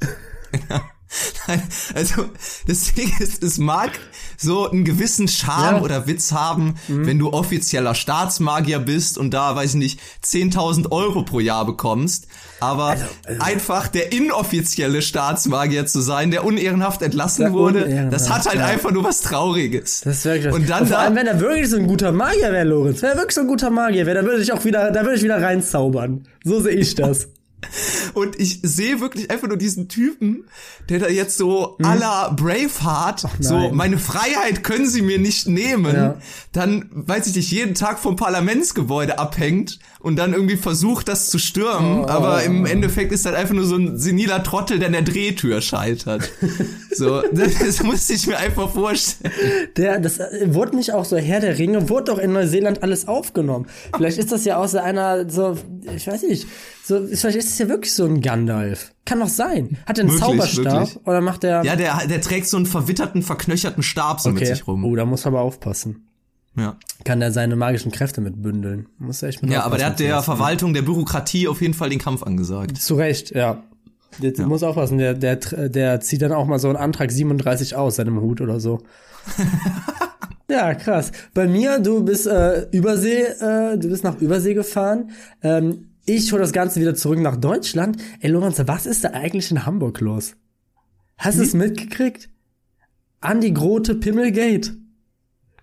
Nein, 1.46 1.62
Also 1.94 2.30
das 2.66 2.94
Ding 2.94 3.12
ist, 3.20 3.42
es 3.42 3.58
mag 3.58 3.90
so 4.42 4.68
einen 4.70 4.84
gewissen 4.84 5.28
Charme 5.28 5.64
Ja. 5.64 5.78
Mhm. 5.78 5.82
oder 5.84 6.06
Witz 6.06 6.32
haben, 6.32 6.74
wenn 6.88 7.18
du 7.18 7.32
offizieller 7.32 7.94
Staatsmagier 7.94 8.78
bist 8.80 9.16
und 9.18 9.30
da, 9.32 9.56
weiß 9.56 9.70
ich 9.70 9.76
nicht, 9.76 10.00
10.000 10.24 10.90
Euro 10.92 11.22
pro 11.22 11.40
Jahr 11.40 11.64
bekommst. 11.64 12.26
Aber 12.60 12.88
also 12.88 13.04
einfach 13.40 13.88
der 13.88 14.12
inoffizielle 14.12 15.02
Staatsmagier 15.02 15.86
zu 15.86 16.00
sein, 16.00 16.30
der 16.30 16.44
unehrenhaft 16.44 17.02
entlassen 17.02 17.42
Der 17.44 17.52
wurde, 17.52 17.84
unehrenhaft, 17.84 18.12
das 18.14 18.30
hat 18.30 18.46
halt 18.46 18.58
ja. 18.58 18.66
einfach 18.66 18.90
nur 18.92 19.04
was 19.04 19.20
Trauriges. 19.22 20.02
Das 20.02 20.18
ist 20.18 20.24
wirklich 20.24 20.52
Und 20.54 20.68
dann 20.68 20.86
vor 20.86 20.96
da- 20.96 21.02
allem, 21.04 21.16
wenn 21.16 21.26
er 21.26 21.40
wirklich 21.40 21.68
so 21.70 21.76
ein 21.76 21.86
guter 21.86 22.12
Magier 22.12 22.52
wäre, 22.52 22.64
Lorenz, 22.64 23.02
wenn 23.02 23.10
er 23.10 23.16
wirklich 23.16 23.34
so 23.34 23.40
ein 23.40 23.46
guter 23.48 23.70
Magier 23.70 24.06
wäre, 24.06 24.16
dann 24.16 24.26
würde 24.26 24.42
ich 24.42 24.52
auch 24.52 24.64
wieder, 24.64 24.90
da 24.90 25.02
würde 25.02 25.16
ich 25.16 25.22
wieder 25.22 25.40
reinzaubern. 25.42 26.26
So 26.44 26.60
sehe 26.60 26.72
ich 26.72 26.94
das. 26.94 27.28
Und 28.14 28.38
ich 28.38 28.60
sehe 28.62 29.00
wirklich 29.00 29.30
einfach 29.30 29.48
nur 29.48 29.56
diesen 29.56 29.88
Typen, 29.88 30.44
der 30.88 30.98
da 30.98 31.08
jetzt 31.08 31.38
so 31.38 31.76
à 31.78 31.94
la 31.98 32.28
Braveheart, 32.30 33.26
so 33.40 33.56
Mhm. 33.70 33.76
meine 33.76 33.98
Freiheit 33.98 34.64
können 34.64 34.88
sie 34.88 35.02
mir 35.02 35.18
nicht 35.18 35.48
nehmen, 35.48 35.94
Ja. 35.94 36.14
dann, 36.52 36.88
weiß 36.92 37.26
ich 37.28 37.36
nicht, 37.36 37.50
jeden 37.50 37.74
Tag 37.74 37.98
vom 37.98 38.16
Parlamentsgebäude 38.16 39.18
abhängt 39.18 39.78
und 40.00 40.16
dann 40.16 40.32
irgendwie 40.32 40.56
versucht, 40.56 41.08
das 41.08 41.30
zu 41.30 41.38
stürmen, 41.38 42.00
Oh. 42.04 42.08
aber 42.08 42.42
im 42.42 42.66
Endeffekt 42.66 43.12
ist 43.12 43.24
halt 43.24 43.36
einfach 43.36 43.54
nur 43.54 43.64
so 43.64 43.76
ein 43.76 43.98
seniler 43.98 44.42
Trottel, 44.42 44.78
der 44.78 44.86
an 44.88 44.92
der 44.92 45.02
Drehtür 45.02 45.60
scheitert. 45.60 46.30
so, 46.94 47.22
das, 47.32 47.58
das 47.58 47.82
musste 47.82 48.12
ich 48.14 48.26
mir 48.26 48.36
einfach 48.38 48.70
vorstellen. 48.72 49.32
Der, 49.76 49.98
das 50.00 50.18
äh, 50.18 50.52
wurde 50.52 50.76
nicht 50.76 50.92
auch 50.92 51.04
so 51.04 51.16
Herr 51.16 51.40
der 51.40 51.58
Ringe, 51.58 51.88
wurde 51.88 52.04
doch 52.12 52.18
in 52.18 52.32
Neuseeland 52.32 52.82
alles 52.82 53.08
aufgenommen. 53.08 53.66
Vielleicht 53.96 54.18
ist 54.18 54.32
das 54.32 54.44
ja 54.44 54.56
aus 54.56 54.74
einer 54.74 55.28
so, 55.30 55.56
ich 55.94 56.06
weiß 56.06 56.22
nicht, 56.24 56.46
so, 56.84 57.06
vielleicht 57.06 57.38
ist 57.38 57.50
es 57.50 57.58
ja 57.58 57.68
wirklich 57.68 57.94
so 57.94 58.04
ein 58.04 58.20
Gandalf. 58.20 58.92
Kann 59.04 59.20
doch 59.20 59.28
sein. 59.28 59.78
Hat 59.86 59.98
er 59.98 60.02
einen 60.02 60.10
Wirklich, 60.10 60.20
Zauberstab 60.20 60.88
wirklich. 60.88 61.06
oder 61.06 61.20
macht 61.20 61.44
er? 61.44 61.64
Ja, 61.64 61.76
der, 61.76 62.06
der 62.08 62.20
trägt 62.20 62.48
so 62.48 62.56
einen 62.56 62.66
verwitterten, 62.66 63.22
verknöcherten 63.22 63.82
Stab 63.82 64.20
so 64.20 64.30
mit 64.30 64.42
okay. 64.42 64.52
sich 64.52 64.66
rum. 64.66 64.84
Oh, 64.84 64.96
da 64.96 65.04
muss 65.04 65.24
er 65.24 65.28
aber 65.28 65.42
aufpassen. 65.42 66.08
Ja. 66.56 66.76
Kann 67.04 67.22
er 67.22 67.32
seine 67.32 67.56
magischen 67.56 67.92
Kräfte 67.92 68.20
mit 68.20 68.42
bündeln? 68.42 68.88
Muss 68.98 69.22
er 69.22 69.28
echt 69.28 69.42
mit 69.42 69.50
ja, 69.50 69.62
aber 69.62 69.78
der 69.78 69.86
hat 69.86 70.00
der 70.00 70.10
sowas. 70.10 70.24
Verwaltung, 70.24 70.74
der 70.74 70.82
Bürokratie 70.82 71.48
auf 71.48 71.62
jeden 71.62 71.74
Fall 71.74 71.88
den 71.88 71.98
Kampf 71.98 72.22
angesagt. 72.22 72.76
Zu 72.78 72.96
Recht, 72.96 73.30
ja. 73.30 73.62
Der 74.18 74.46
muss 74.46 74.62
aufpassen, 74.62 74.98
der, 74.98 75.14
der, 75.14 75.36
der 75.36 76.00
zieht 76.00 76.20
dann 76.20 76.32
auch 76.32 76.46
mal 76.46 76.58
so 76.58 76.68
einen 76.68 76.76
Antrag 76.76 77.10
37 77.10 77.76
aus 77.76 77.96
seinem 77.96 78.20
Hut 78.20 78.42
oder 78.42 78.60
so. 78.60 78.82
ja, 80.50 80.74
krass. 80.74 81.12
Bei 81.32 81.46
mir, 81.46 81.78
du 81.78 82.04
bist 82.04 82.26
äh, 82.26 82.66
Übersee, 82.72 83.22
äh, 83.22 83.78
du 83.78 83.88
bist 83.88 84.04
nach 84.04 84.20
Übersee 84.20 84.52
gefahren. 84.52 85.12
Ähm, 85.42 85.91
ich 86.04 86.32
hole 86.32 86.42
das 86.42 86.52
Ganze 86.52 86.80
wieder 86.80 86.94
zurück 86.94 87.18
nach 87.20 87.36
Deutschland. 87.36 87.96
Ey, 88.20 88.30
Lorenz, 88.30 88.60
was 88.66 88.86
ist 88.86 89.04
da 89.04 89.10
eigentlich 89.10 89.50
in 89.50 89.64
Hamburg 89.66 90.00
los? 90.00 90.34
Hast 91.16 91.38
du 91.38 91.42
es 91.42 91.54
mitgekriegt? 91.54 92.28
Andi 93.20 93.52
Grote 93.52 93.94
Pimmelgate. 93.94 94.76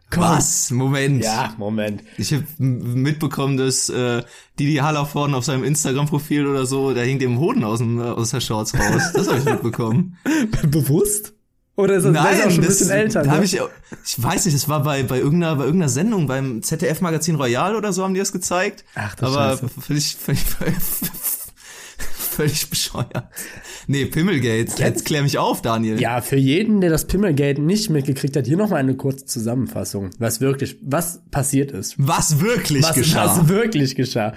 Komm. 0.10 0.24
Was? 0.24 0.72
Moment. 0.72 1.24
Ja, 1.24 1.54
Moment. 1.58 2.02
Ich 2.18 2.34
habe 2.34 2.46
mitbekommen, 2.58 3.58
dass 3.58 3.90
äh, 3.90 4.24
Didi 4.58 4.76
Hallervorden 4.76 5.36
auf 5.36 5.46
seinem 5.46 5.64
Instagram-Profil 5.64 6.48
oder 6.48 6.66
so, 6.66 6.94
da 6.94 7.02
hing 7.02 7.20
dem 7.20 7.38
Hoden 7.40 7.64
aus, 7.64 7.80
dem, 7.80 8.00
äh, 8.00 8.06
aus 8.06 8.32
der 8.32 8.40
Shorts 8.40 8.74
raus. 8.74 9.12
Das 9.14 9.28
habe 9.28 9.40
ich 9.40 9.46
mitbekommen. 9.46 10.18
Bewusst? 10.68 11.34
Oder 11.80 11.96
ist 11.96 12.04
das, 12.04 12.14
das 12.14 12.24
ist 12.34 12.46
auch 12.46 12.52
schon 12.52 12.64
ein 12.64 12.68
bisschen 12.68 12.90
älter? 12.90 13.24
ne? 13.24 13.42
ich, 13.42 13.54
ich 13.54 14.22
weiß 14.22 14.44
nicht, 14.44 14.56
das 14.56 14.68
war 14.68 14.84
bei, 14.84 15.04
bei, 15.04 15.18
irgendeiner, 15.18 15.56
bei 15.56 15.64
irgendeiner 15.64 15.88
Sendung, 15.88 16.28
beim 16.28 16.62
ZDF-Magazin 16.62 17.36
Royal 17.36 17.74
oder 17.74 17.94
so 17.94 18.04
haben 18.04 18.14
die 18.14 18.20
das 18.20 18.34
gezeigt. 18.34 18.84
Ach, 18.96 19.16
du 19.16 19.28
Aber 19.28 19.58
völlig, 19.58 20.18
völlig, 20.18 20.42
völlig, 20.42 20.76
völlig 21.98 22.70
bescheuert. 22.70 23.30
Nee, 23.88 24.08
Pimmelgate, 24.08 24.74
jetzt 24.78 25.06
klär 25.06 25.24
mich 25.24 25.38
auf, 25.38 25.62
Daniel. 25.62 26.02
Ja, 26.02 26.20
für 26.20 26.36
jeden, 26.36 26.82
der 26.82 26.90
das 26.90 27.08
Pimmelgate 27.08 27.62
nicht 27.62 27.90
mitgekriegt 27.90 28.36
hat, 28.36 28.46
hier 28.46 28.58
nochmal 28.58 28.80
eine 28.82 28.96
kurze 28.96 29.26
Zusammenfassung, 29.26 30.10
was 30.20 30.42
wirklich, 30.42 30.78
was 30.82 31.22
passiert 31.32 31.72
ist. 31.72 31.96
Was 31.98 32.42
wirklich 32.42 32.84
Was, 32.84 32.94
geschah. 32.94 33.26
was 33.26 33.48
wirklich 33.48 33.96
geschah. 33.96 34.34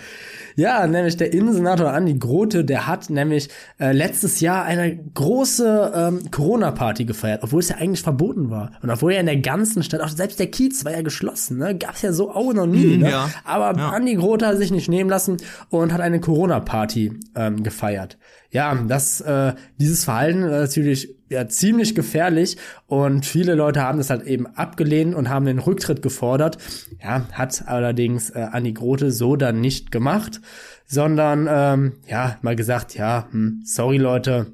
Ja, 0.57 0.87
nämlich 0.87 1.17
der 1.17 1.33
Innensenator 1.33 1.93
Andi 1.93 2.15
Grote, 2.15 2.65
der 2.65 2.87
hat 2.87 3.11
nämlich 3.11 3.49
äh, 3.79 3.93
letztes 3.93 4.41
Jahr 4.41 4.65
eine 4.65 4.97
große 5.15 5.93
ähm, 5.95 6.31
Corona-Party 6.31 7.05
gefeiert, 7.05 7.43
obwohl 7.43 7.61
es 7.61 7.69
ja 7.69 7.77
eigentlich 7.77 8.03
verboten 8.03 8.51
war. 8.51 8.73
Und 8.83 8.91
obwohl 8.91 9.13
ja 9.15 9.21
in 9.21 9.27
der 9.27 9.39
ganzen 9.39 9.83
Stadt, 9.83 10.01
auch 10.01 10.09
selbst 10.09 10.39
der 10.39 10.49
Kiez 10.49 10.85
war 10.85 10.93
ja 10.93 11.03
geschlossen, 11.03 11.59
ne? 11.59 11.77
Gab's 11.77 12.03
ja 12.03 12.13
so 12.13 12.31
auch 12.31 12.53
noch 12.53 12.67
nie. 12.67 12.97
Mhm, 12.97 13.03
ne? 13.03 13.11
ja. 13.11 13.31
Aber 13.45 13.79
Ja. 13.79 13.91
Andi 13.91 14.15
Grote 14.15 14.47
hat 14.47 14.59
sich 14.59 14.71
nicht 14.71 14.89
nehmen 14.89 15.11
lassen 15.11 15.39
und 15.71 15.93
hat 15.93 16.01
eine 16.01 16.21
Corona-Party 16.21 17.21
ähm, 17.35 17.63
gefeiert. 17.63 18.19
Ja, 18.51 18.75
das, 18.75 19.21
äh, 19.23 19.55
dieses 19.79 20.05
Verhalten 20.05 20.43
war 20.43 20.61
natürlich 20.61 21.17
ja 21.33 21.49
ziemlich 21.49 21.95
gefährlich 21.95 22.57
und 22.87 23.27
viele 23.27 23.55
Leute 23.55 23.83
haben 23.83 23.99
das 23.99 24.11
halt 24.11 24.23
eben 24.27 24.47
abgelehnt 24.47 25.15
und 25.15 25.29
haben 25.29 25.47
den 25.47 25.59
Rücktritt 25.59 26.03
gefordert. 26.03 26.59
Ja, 27.03 27.27
hat 27.33 27.65
allerdings 27.67 28.31
äh, 28.31 28.47
Andi 28.53 28.73
Grote 28.73 29.11
so 29.11 29.37
dann 29.37 29.61
nicht 29.61 29.91
gemacht, 29.91 30.41
sondern 30.87 31.49
ähm, 31.51 31.93
ja 32.07 32.37
mal 32.43 32.55
gesagt, 32.57 32.95
ja, 32.95 33.27
hm, 33.31 33.63
sorry 33.65 33.99
Leute, 33.99 34.47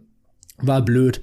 war 0.59 0.83
blöd. 0.83 1.23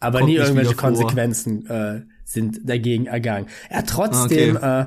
aber 0.00 0.18
Kommt 0.18 0.30
nie 0.30 0.36
irgendwelche. 0.36 0.74
Konsequenzen 0.74 1.66
äh, 1.68 2.02
sind 2.24 2.68
dagegen 2.68 3.06
ergangen. 3.06 3.46
Er 3.70 3.78
hat 3.78 3.88
trotzdem 3.88 4.56
Okay. 4.56 4.80
äh, 4.82 4.86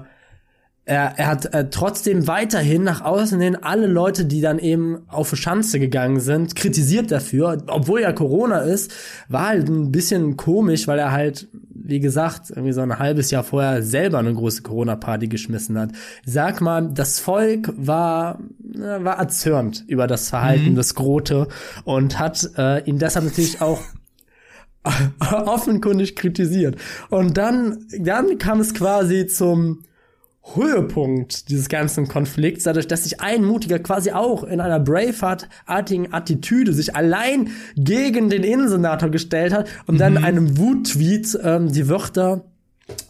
er, 0.89 1.13
er 1.17 1.27
hat 1.27 1.53
äh, 1.53 1.69
trotzdem 1.69 2.27
weiterhin 2.27 2.83
nach 2.83 3.01
außen 3.01 3.39
hin 3.39 3.55
alle 3.55 3.85
Leute, 3.85 4.25
die 4.25 4.41
dann 4.41 4.57
eben 4.57 5.03
auf 5.07 5.35
Schanze 5.35 5.79
gegangen 5.79 6.19
sind, 6.19 6.55
kritisiert 6.55 7.11
dafür, 7.11 7.61
obwohl 7.67 8.01
ja 8.01 8.11
Corona 8.11 8.61
ist, 8.61 8.91
war 9.27 9.49
halt 9.49 9.69
ein 9.69 9.91
bisschen 9.91 10.35
komisch, 10.35 10.87
weil 10.87 10.97
er 10.97 11.11
halt, 11.11 11.47
wie 11.71 11.99
gesagt, 11.99 12.49
irgendwie 12.49 12.71
so 12.71 12.81
ein 12.81 12.97
halbes 12.97 13.29
Jahr 13.29 13.43
vorher 13.43 13.83
selber 13.83 14.17
eine 14.17 14.33
große 14.33 14.63
Corona-Party 14.63 15.27
geschmissen 15.27 15.77
hat. 15.77 15.91
Sag 16.25 16.59
mal, 16.59 16.89
das 16.91 17.19
Volk 17.19 17.71
war, 17.77 18.39
äh, 18.73 18.79
war 18.79 19.19
erzürnt 19.19 19.83
über 19.87 20.07
das 20.07 20.29
Verhalten 20.29 20.73
des 20.73 20.95
Grote 20.95 21.49
und 21.83 22.17
hat 22.17 22.49
äh, 22.57 22.83
ihn 22.85 22.97
deshalb 22.97 23.25
natürlich 23.25 23.61
auch 23.61 23.83
offenkundig 25.45 26.15
kritisiert. 26.15 26.77
Und 27.11 27.37
dann, 27.37 27.85
dann 27.99 28.39
kam 28.39 28.59
es 28.59 28.73
quasi 28.73 29.27
zum 29.27 29.83
Höhepunkt 30.41 31.49
dieses 31.49 31.69
ganzen 31.69 32.07
Konflikts, 32.07 32.63
dadurch, 32.63 32.87
dass 32.87 33.03
sich 33.03 33.21
ein 33.21 33.43
Mutiger 33.43 33.79
quasi 33.79 34.11
auch 34.11 34.43
in 34.43 34.61
einer 34.61 34.79
Braveheart-artigen 34.79 36.13
Attitüde 36.13 36.73
sich 36.73 36.95
allein 36.95 37.51
gegen 37.75 38.29
den 38.29 38.43
Innensenator 38.43 39.09
gestellt 39.09 39.53
hat 39.53 39.69
und 39.85 39.99
dann 39.99 40.17
in 40.17 40.23
einem 40.23 40.57
Wut-Tweet 40.57 41.37
ähm, 41.43 41.71
die 41.71 41.87
Wörter, 41.87 42.45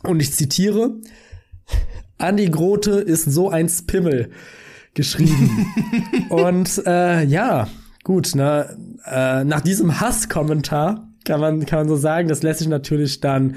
und 0.03 0.21
ich 0.21 0.33
zitiere, 0.33 0.95
Andi 2.17 2.49
Grote 2.49 2.91
ist 2.91 3.25
so 3.25 3.49
ein 3.49 3.69
Spimmel 3.69 4.31
geschrieben. 4.93 5.67
und 6.29 6.85
äh, 6.85 7.23
ja, 7.23 7.69
gut, 8.03 8.35
ne, 8.35 8.77
äh, 9.05 9.45
nach 9.45 9.61
diesem 9.61 10.01
Hasskommentar 10.01 11.08
kann 11.29 11.39
man, 11.39 11.65
kann 11.67 11.79
man 11.79 11.87
so 11.87 11.95
sagen, 11.95 12.27
das 12.27 12.41
lässt 12.41 12.57
sich 12.57 12.67
natürlich 12.67 13.21
dann 13.21 13.55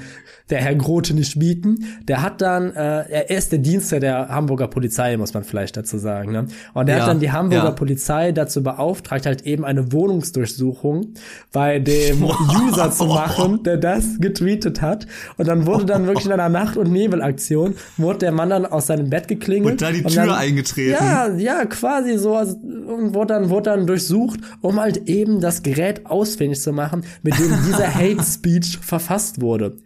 der 0.51 0.61
Herr 0.61 0.75
Grote 0.75 1.15
nicht 1.15 1.39
bieten. 1.39 1.85
Der 2.07 2.21
hat 2.21 2.39
dann, 2.41 2.71
äh, 2.71 3.09
er 3.09 3.29
ist 3.31 3.51
der 3.51 3.57
Dienstler 3.59 3.99
der 3.99 4.29
Hamburger 4.29 4.67
Polizei, 4.67 5.17
muss 5.17 5.33
man 5.33 5.43
vielleicht 5.43 5.75
dazu 5.75 5.97
sagen. 5.97 6.31
Ne? 6.31 6.45
Und 6.75 6.87
er 6.87 6.97
Ja, 6.97 7.01
hat 7.01 7.09
dann 7.09 7.19
die 7.19 7.31
Hamburger 7.31 7.63
ja. 7.65 7.71
Polizei 7.71 8.31
dazu 8.31 8.61
beauftragt, 8.61 9.25
halt 9.25 9.47
eben 9.47 9.65
eine 9.65 9.91
Wohnungsdurchsuchung 9.91 11.13
bei 11.51 11.79
dem 11.79 12.23
User 12.67 12.91
zu 12.91 13.05
machen, 13.05 13.63
der 13.63 13.77
das 13.77 14.19
getweetet 14.19 14.81
hat. 14.83 15.07
Und 15.37 15.47
dann 15.47 15.65
wurde 15.65 15.85
dann 15.85 16.05
wirklich 16.05 16.27
in 16.27 16.31
einer 16.31 16.49
Nacht- 16.49 16.77
und 16.77 16.91
Nebelaktion, 16.91 17.73
wurde 17.97 18.19
der 18.19 18.31
Mann 18.33 18.51
dann 18.51 18.67
aus 18.67 18.85
seinem 18.87 19.09
Bett 19.09 19.27
geklingelt. 19.27 19.71
Und 19.71 19.81
da 19.81 19.91
die 19.91 20.03
Tür 20.03 20.37
eingetreten. 20.37 20.91
Ja, 20.91 21.33
ja, 21.35 21.65
quasi 21.65 22.19
so. 22.19 22.35
Also, 22.35 22.57
und 22.57 23.15
wurde 23.15 23.33
dann, 23.33 23.49
wurde 23.49 23.71
dann 23.71 23.87
durchsucht, 23.87 24.39
um 24.61 24.79
halt 24.79 25.07
eben 25.07 25.39
das 25.39 25.63
Gerät 25.63 26.05
ausfindig 26.05 26.61
zu 26.61 26.71
machen, 26.73 27.03
mit 27.23 27.39
dem 27.39 27.62
dieser 27.65 27.93
Hate 27.93 28.23
Speech 28.23 28.79
verfasst 28.79 29.41
wurde. 29.41 29.77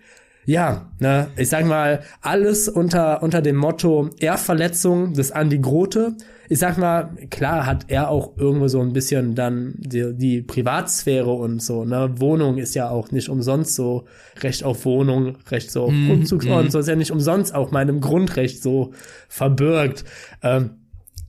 Ja, 0.47 0.89
ne, 0.99 1.27
ich 1.35 1.49
sag 1.49 1.65
mal, 1.65 2.03
alles 2.21 2.69
unter, 2.69 3.21
unter 3.21 3.41
dem 3.41 3.57
Motto 3.57 4.11
Ehrverletzung 4.17 5.11
des 5.11 5.33
Andi 5.33 5.59
Grote. 5.59 6.15
Ich 6.47 6.59
sag 6.59 6.77
mal, 6.77 7.09
klar 7.29 7.65
hat 7.65 7.87
er 7.89 8.09
auch 8.09 8.37
irgendwo 8.37 8.69
so 8.69 8.79
ein 8.79 8.93
bisschen 8.93 9.35
dann 9.35 9.73
die, 9.77 10.13
die 10.15 10.41
Privatsphäre 10.41 11.29
und 11.29 11.61
so, 11.61 11.83
ne. 11.83 12.11
Wohnung 12.19 12.59
ist 12.59 12.75
ja 12.75 12.89
auch 12.89 13.11
nicht 13.11 13.27
umsonst 13.27 13.75
so 13.75 14.05
Recht 14.39 14.63
auf 14.63 14.85
Wohnung, 14.85 15.35
Recht 15.51 15.69
so 15.69 15.83
auf 15.83 15.91
Umzugsort 15.91 16.63
und 16.63 16.71
so 16.71 16.79
ist 16.79 16.87
ja 16.87 16.95
nicht 16.95 17.11
umsonst 17.11 17.53
auch 17.53 17.71
meinem 17.71 17.99
Grundrecht 17.99 18.63
so 18.63 18.93
verbirgt. 19.27 20.05
Ähm, 20.41 20.69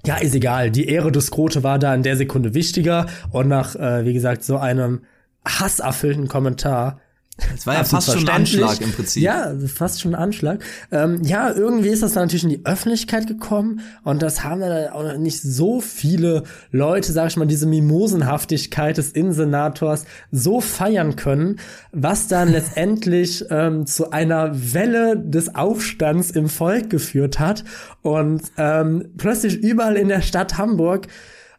ja, 0.06 0.18
ist 0.18 0.36
egal. 0.36 0.70
Die 0.70 0.86
Ehre 0.86 1.10
des 1.10 1.32
Grote 1.32 1.64
war 1.64 1.80
da 1.80 1.92
in 1.92 2.04
der 2.04 2.16
Sekunde 2.16 2.54
wichtiger 2.54 3.06
und 3.32 3.48
nach, 3.48 3.74
äh, 3.74 4.04
wie 4.04 4.12
gesagt, 4.12 4.44
so 4.44 4.58
einem 4.58 5.00
hasserfüllten 5.48 6.28
Kommentar 6.28 7.00
Es 7.54 7.66
war 7.66 7.74
ja 7.74 7.84
fast 7.84 8.12
schon 8.12 8.28
ein. 8.28 8.36
Anschlag 8.36 8.80
im 8.80 8.92
Prinzip. 8.92 9.22
Ja, 9.22 9.54
fast 9.72 10.00
schon 10.00 10.14
ein 10.14 10.20
Anschlag. 10.20 10.62
Ähm, 10.90 11.22
ja, 11.22 11.52
irgendwie 11.52 11.88
ist 11.88 12.02
das 12.02 12.12
dann 12.12 12.24
natürlich 12.24 12.44
in 12.44 12.50
die 12.50 12.66
Öffentlichkeit 12.66 13.26
gekommen 13.26 13.80
und 14.02 14.22
das 14.22 14.44
haben 14.44 14.60
dann 14.60 14.88
auch 14.88 15.16
nicht 15.16 15.40
so 15.40 15.80
viele 15.80 16.42
Leute, 16.72 17.12
sag 17.12 17.28
ich 17.28 17.36
mal, 17.36 17.46
diese 17.46 17.66
Mimosenhaftigkeit 17.66 18.96
des 18.96 19.12
Innensenators 19.12 20.04
so 20.32 20.60
feiern 20.60 21.16
können, 21.16 21.60
was 21.92 22.26
dann 22.26 22.50
letztendlich 22.50 23.44
ähm, 23.50 23.86
zu 23.86 24.10
einer 24.10 24.50
Welle 24.74 25.18
des 25.18 25.54
Aufstands 25.54 26.30
im 26.30 26.48
Volk 26.48 26.90
geführt 26.90 27.38
hat 27.38 27.64
und 28.02 28.42
ähm, 28.56 29.10
plötzlich 29.16 29.56
überall 29.56 29.96
in 29.96 30.08
der 30.08 30.22
Stadt 30.22 30.58
Hamburg 30.58 31.06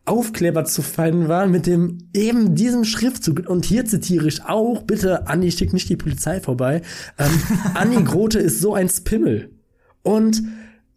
Aufkleber 0.10 0.66
zu 0.66 0.82
finden 0.82 1.28
waren 1.30 1.52
mit 1.52 1.68
dem 1.68 2.10
eben 2.14 2.56
diesem 2.56 2.84
Schriftzug. 2.84 3.48
Und 3.48 3.64
hier 3.64 3.86
zitiere 3.86 4.28
ich 4.28 4.44
auch, 4.44 4.82
bitte, 4.82 5.28
Andi, 5.28 5.52
schick 5.52 5.72
nicht 5.72 5.88
die 5.88 5.96
Polizei 5.96 6.42
vorbei. 6.42 6.82
Ähm, 7.20 7.42
Andi 7.76 8.04
Grote 8.04 8.40
ist 8.40 8.60
so 8.60 8.74
ein 8.74 8.90
Spimmel. 8.90 9.52
Und 10.02 10.42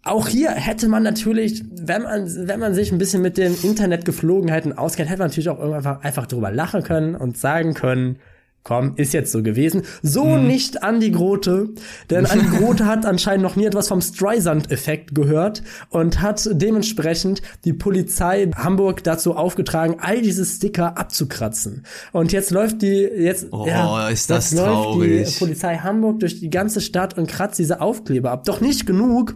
auch 0.02 0.28
hier 0.28 0.50
hätte 0.50 0.88
man 0.88 1.02
natürlich, 1.02 1.62
wenn 1.70 2.02
man, 2.02 2.48
wenn 2.48 2.58
man 2.58 2.74
sich 2.74 2.90
ein 2.90 2.98
bisschen 2.98 3.22
mit 3.22 3.36
den 3.36 3.54
Internetgeflogenheiten 3.62 4.76
auskennt, 4.76 5.10
hätte 5.10 5.20
man 5.20 5.28
natürlich 5.28 5.50
auch 5.50 5.58
irgendwann 5.58 5.86
einfach, 5.86 6.02
einfach 6.02 6.26
drüber 6.26 6.50
lachen 6.50 6.82
können 6.82 7.14
und 7.14 7.36
sagen 7.36 7.74
können, 7.74 8.16
komm, 8.62 8.94
ist 8.96 9.12
jetzt 9.12 9.32
so 9.32 9.42
gewesen. 9.42 9.82
So 10.02 10.36
nicht 10.36 10.82
Andi 10.82 11.10
Grote, 11.10 11.70
denn 12.10 12.26
Andi 12.26 12.46
Grote 12.58 12.86
hat 12.86 13.06
anscheinend 13.06 13.42
noch 13.42 13.56
nie 13.56 13.64
etwas 13.64 13.88
vom 13.88 14.00
Streisand-Effekt 14.00 15.14
gehört 15.14 15.62
und 15.90 16.20
hat 16.20 16.48
dementsprechend 16.52 17.42
die 17.64 17.72
Polizei 17.72 18.50
Hamburg 18.54 19.02
dazu 19.04 19.34
aufgetragen, 19.36 19.96
all 20.00 20.22
diese 20.22 20.44
Sticker 20.44 20.98
abzukratzen. 20.98 21.84
Und 22.12 22.32
jetzt 22.32 22.50
läuft 22.50 22.82
die, 22.82 23.02
jetzt, 23.02 23.48
Oh, 23.50 23.66
ja, 23.66 24.08
ist 24.08 24.30
das 24.30 24.52
jetzt 24.52 24.60
läuft 24.60 25.02
die 25.02 25.38
Polizei 25.38 25.76
Hamburg 25.78 26.20
durch 26.20 26.40
die 26.40 26.50
ganze 26.50 26.80
Stadt 26.80 27.18
und 27.18 27.26
kratzt 27.28 27.58
diese 27.58 27.80
Aufkleber 27.80 28.30
ab. 28.30 28.44
Doch 28.44 28.60
nicht 28.60 28.86
genug. 28.86 29.34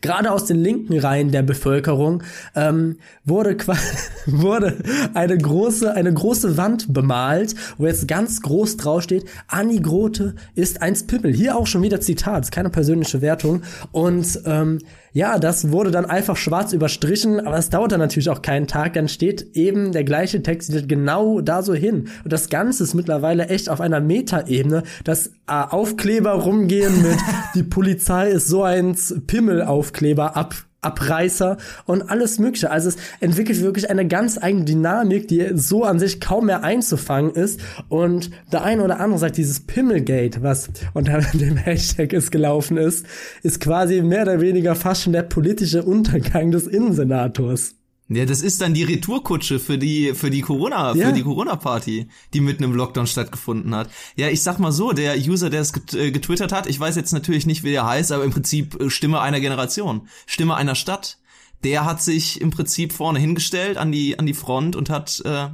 Gerade 0.00 0.30
aus 0.30 0.46
den 0.46 0.58
linken 0.58 0.98
Reihen 0.98 1.30
der 1.30 1.42
Bevölkerung 1.42 2.22
ähm, 2.54 2.98
wurde 3.24 3.56
wurde 4.26 4.76
eine 5.14 5.36
große 5.36 5.94
eine 5.94 6.12
große 6.12 6.56
Wand 6.56 6.92
bemalt, 6.92 7.54
wo 7.76 7.86
jetzt 7.86 8.08
ganz 8.08 8.42
groß 8.42 8.76
draufsteht: 8.76 9.24
Anni 9.46 9.80
Grote 9.80 10.34
ist 10.54 10.82
ein 10.82 10.98
Pimmel. 11.06 11.32
Hier 11.32 11.56
auch 11.56 11.66
schon 11.66 11.82
wieder 11.82 12.00
Zitat, 12.00 12.50
keine 12.50 12.70
persönliche 12.70 13.20
Wertung. 13.20 13.62
Und 13.92 14.40
ähm, 14.44 14.78
ja, 15.12 15.38
das 15.38 15.70
wurde 15.72 15.90
dann 15.90 16.06
einfach 16.06 16.36
schwarz 16.36 16.72
überstrichen, 16.72 17.40
aber 17.40 17.56
es 17.56 17.70
dauert 17.70 17.92
dann 17.92 18.00
natürlich 18.00 18.30
auch 18.30 18.42
keinen 18.42 18.66
Tag. 18.66 18.94
Dann 18.94 19.08
steht 19.08 19.56
eben 19.56 19.92
der 19.92 20.04
gleiche 20.04 20.42
Text 20.42 20.88
genau 20.88 21.40
da 21.40 21.62
so 21.62 21.74
hin. 21.74 22.08
Und 22.24 22.32
das 22.32 22.48
Ganze 22.48 22.84
ist 22.84 22.94
mittlerweile 22.94 23.48
echt 23.48 23.68
auf 23.68 23.80
einer 23.80 24.00
Metaebene, 24.00 24.82
dass 25.04 25.28
äh, 25.28 25.30
Aufkleber 25.46 26.32
rumgehen 26.32 27.02
mit 27.02 27.18
die 27.54 27.62
Polizei 27.62 28.30
ist 28.30 28.48
so 28.48 28.62
ein 28.62 28.96
Pimmelaufkleber 29.26 30.36
ab. 30.36 30.54
Abreißer 30.80 31.56
und 31.86 32.10
alles 32.10 32.38
Mögliche. 32.38 32.70
Also 32.70 32.90
es 32.90 32.96
entwickelt 33.20 33.60
wirklich 33.62 33.90
eine 33.90 34.06
ganz 34.06 34.38
eigene 34.38 34.64
Dynamik, 34.64 35.26
die 35.28 35.50
so 35.54 35.84
an 35.84 35.98
sich 35.98 36.20
kaum 36.20 36.46
mehr 36.46 36.62
einzufangen 36.62 37.32
ist. 37.32 37.60
Und 37.88 38.30
der 38.52 38.62
eine 38.62 38.84
oder 38.84 39.00
andere 39.00 39.18
sagt, 39.18 39.36
dieses 39.36 39.60
Pimmelgate, 39.60 40.42
was 40.42 40.70
unter 40.94 41.20
dem 41.34 41.56
Hashtag 41.56 42.12
es 42.12 42.30
gelaufen 42.30 42.76
ist, 42.76 43.06
ist 43.42 43.60
quasi 43.60 44.02
mehr 44.02 44.22
oder 44.22 44.40
weniger 44.40 44.74
fast 44.74 45.02
schon 45.02 45.12
der 45.12 45.22
politische 45.22 45.82
Untergang 45.82 46.50
des 46.52 46.66
Innensenators. 46.66 47.74
Ja, 48.10 48.24
das 48.24 48.40
ist 48.40 48.62
dann 48.62 48.72
die 48.72 48.84
Retourkutsche 48.84 49.58
für 49.58 49.76
die 49.76 50.14
für 50.14 50.30
die 50.30 50.40
Corona 50.40 50.94
Ja. 50.94 51.06
für 51.08 51.12
die 51.12 51.22
Corona 51.22 51.56
Party, 51.56 52.08
die 52.32 52.40
mitten 52.40 52.64
im 52.64 52.74
Lockdown 52.74 53.06
stattgefunden 53.06 53.74
hat. 53.74 53.90
Ja, 54.16 54.28
ich 54.28 54.42
sag 54.42 54.58
mal 54.58 54.72
so, 54.72 54.92
der 54.92 55.16
User, 55.18 55.50
der 55.50 55.60
es 55.60 55.72
äh, 55.92 56.10
getwittert 56.10 56.50
hat, 56.52 56.66
ich 56.66 56.80
weiß 56.80 56.96
jetzt 56.96 57.12
natürlich 57.12 57.44
nicht, 57.44 57.64
wie 57.64 57.70
der 57.70 57.84
heißt, 57.86 58.10
aber 58.12 58.24
im 58.24 58.30
Prinzip 58.30 58.80
äh, 58.80 58.88
Stimme 58.88 59.20
einer 59.20 59.40
Generation, 59.40 60.08
Stimme 60.26 60.54
einer 60.56 60.74
Stadt. 60.74 61.18
Der 61.64 61.84
hat 61.84 62.00
sich 62.02 62.40
im 62.40 62.50
Prinzip 62.50 62.92
vorne 62.92 63.18
hingestellt 63.18 63.76
an 63.76 63.92
die 63.92 64.18
an 64.18 64.24
die 64.26 64.34
Front 64.34 64.74
und 64.74 64.88
hat 64.90 65.20
äh, 65.26 65.48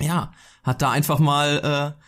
ja, 0.00 0.32
hat 0.64 0.82
da 0.82 0.90
einfach 0.90 1.18
mal 1.20 1.94
äh, 1.96 2.02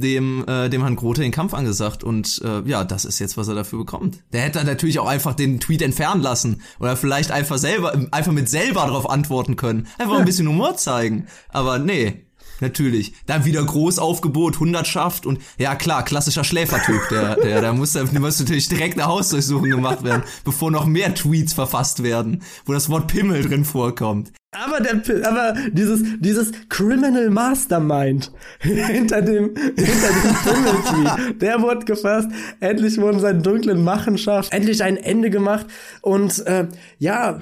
dem 0.00 0.44
äh, 0.46 0.68
dem 0.68 0.82
Herrn 0.82 0.96
Grote 0.96 1.22
den 1.22 1.32
Kampf 1.32 1.54
angesagt 1.54 2.04
und 2.04 2.40
äh, 2.44 2.62
ja, 2.68 2.84
das 2.84 3.04
ist 3.04 3.18
jetzt 3.18 3.36
was 3.36 3.48
er 3.48 3.54
dafür 3.54 3.78
bekommt. 3.80 4.22
Der 4.32 4.42
hätte 4.42 4.62
natürlich 4.64 4.98
auch 4.98 5.08
einfach 5.08 5.34
den 5.34 5.60
Tweet 5.60 5.82
entfernen 5.82 6.22
lassen 6.22 6.62
oder 6.78 6.96
vielleicht 6.96 7.30
einfach 7.30 7.58
selber 7.58 7.94
einfach 8.10 8.32
mit 8.32 8.48
selber 8.48 8.82
darauf 8.82 9.08
antworten 9.08 9.56
können. 9.56 9.86
Einfach 9.98 10.18
ein 10.18 10.24
bisschen 10.24 10.48
Humor 10.48 10.76
zeigen, 10.76 11.26
aber 11.48 11.78
nee. 11.78 12.22
Natürlich. 12.60 13.12
Dann 13.26 13.44
wieder 13.44 13.62
Großaufgebot, 13.62 14.60
Hundertschaft 14.60 15.26
und 15.26 15.40
ja 15.58 15.74
klar, 15.74 16.04
klassischer 16.04 16.42
Schläfertyp, 16.42 17.02
der, 17.10 17.36
der, 17.36 17.60
da 17.60 17.74
muss, 17.74 17.92
da 17.92 18.04
muss 18.04 18.40
natürlich 18.40 18.68
direkt 18.68 18.98
eine 18.98 19.08
Hausdurchsuchung 19.08 19.68
gemacht 19.68 20.04
werden, 20.04 20.22
bevor 20.42 20.70
noch 20.70 20.86
mehr 20.86 21.14
Tweets 21.14 21.52
verfasst 21.52 22.02
werden, 22.02 22.42
wo 22.64 22.72
das 22.72 22.88
Wort 22.88 23.08
Pimmel 23.08 23.42
drin 23.42 23.66
vorkommt. 23.66 24.32
Aber 24.64 24.80
der, 24.80 25.28
aber 25.28 25.54
dieses, 25.70 26.00
dieses 26.18 26.50
Criminal 26.68 27.28
Mastermind 27.30 28.32
hinter 28.60 29.20
dem, 29.20 29.54
hinter 29.54 29.76
dem 29.76 30.34
Pimmeltree, 30.44 31.34
der 31.40 31.60
wurde 31.60 31.84
gefasst. 31.84 32.28
Endlich 32.60 32.98
wurden 32.98 33.20
seine 33.20 33.42
dunklen 33.42 33.84
Machenschaft 33.84 34.52
endlich 34.52 34.82
ein 34.82 34.96
Ende 34.96 35.28
gemacht. 35.30 35.66
Und 36.00 36.46
äh, 36.46 36.68
ja, 36.98 37.40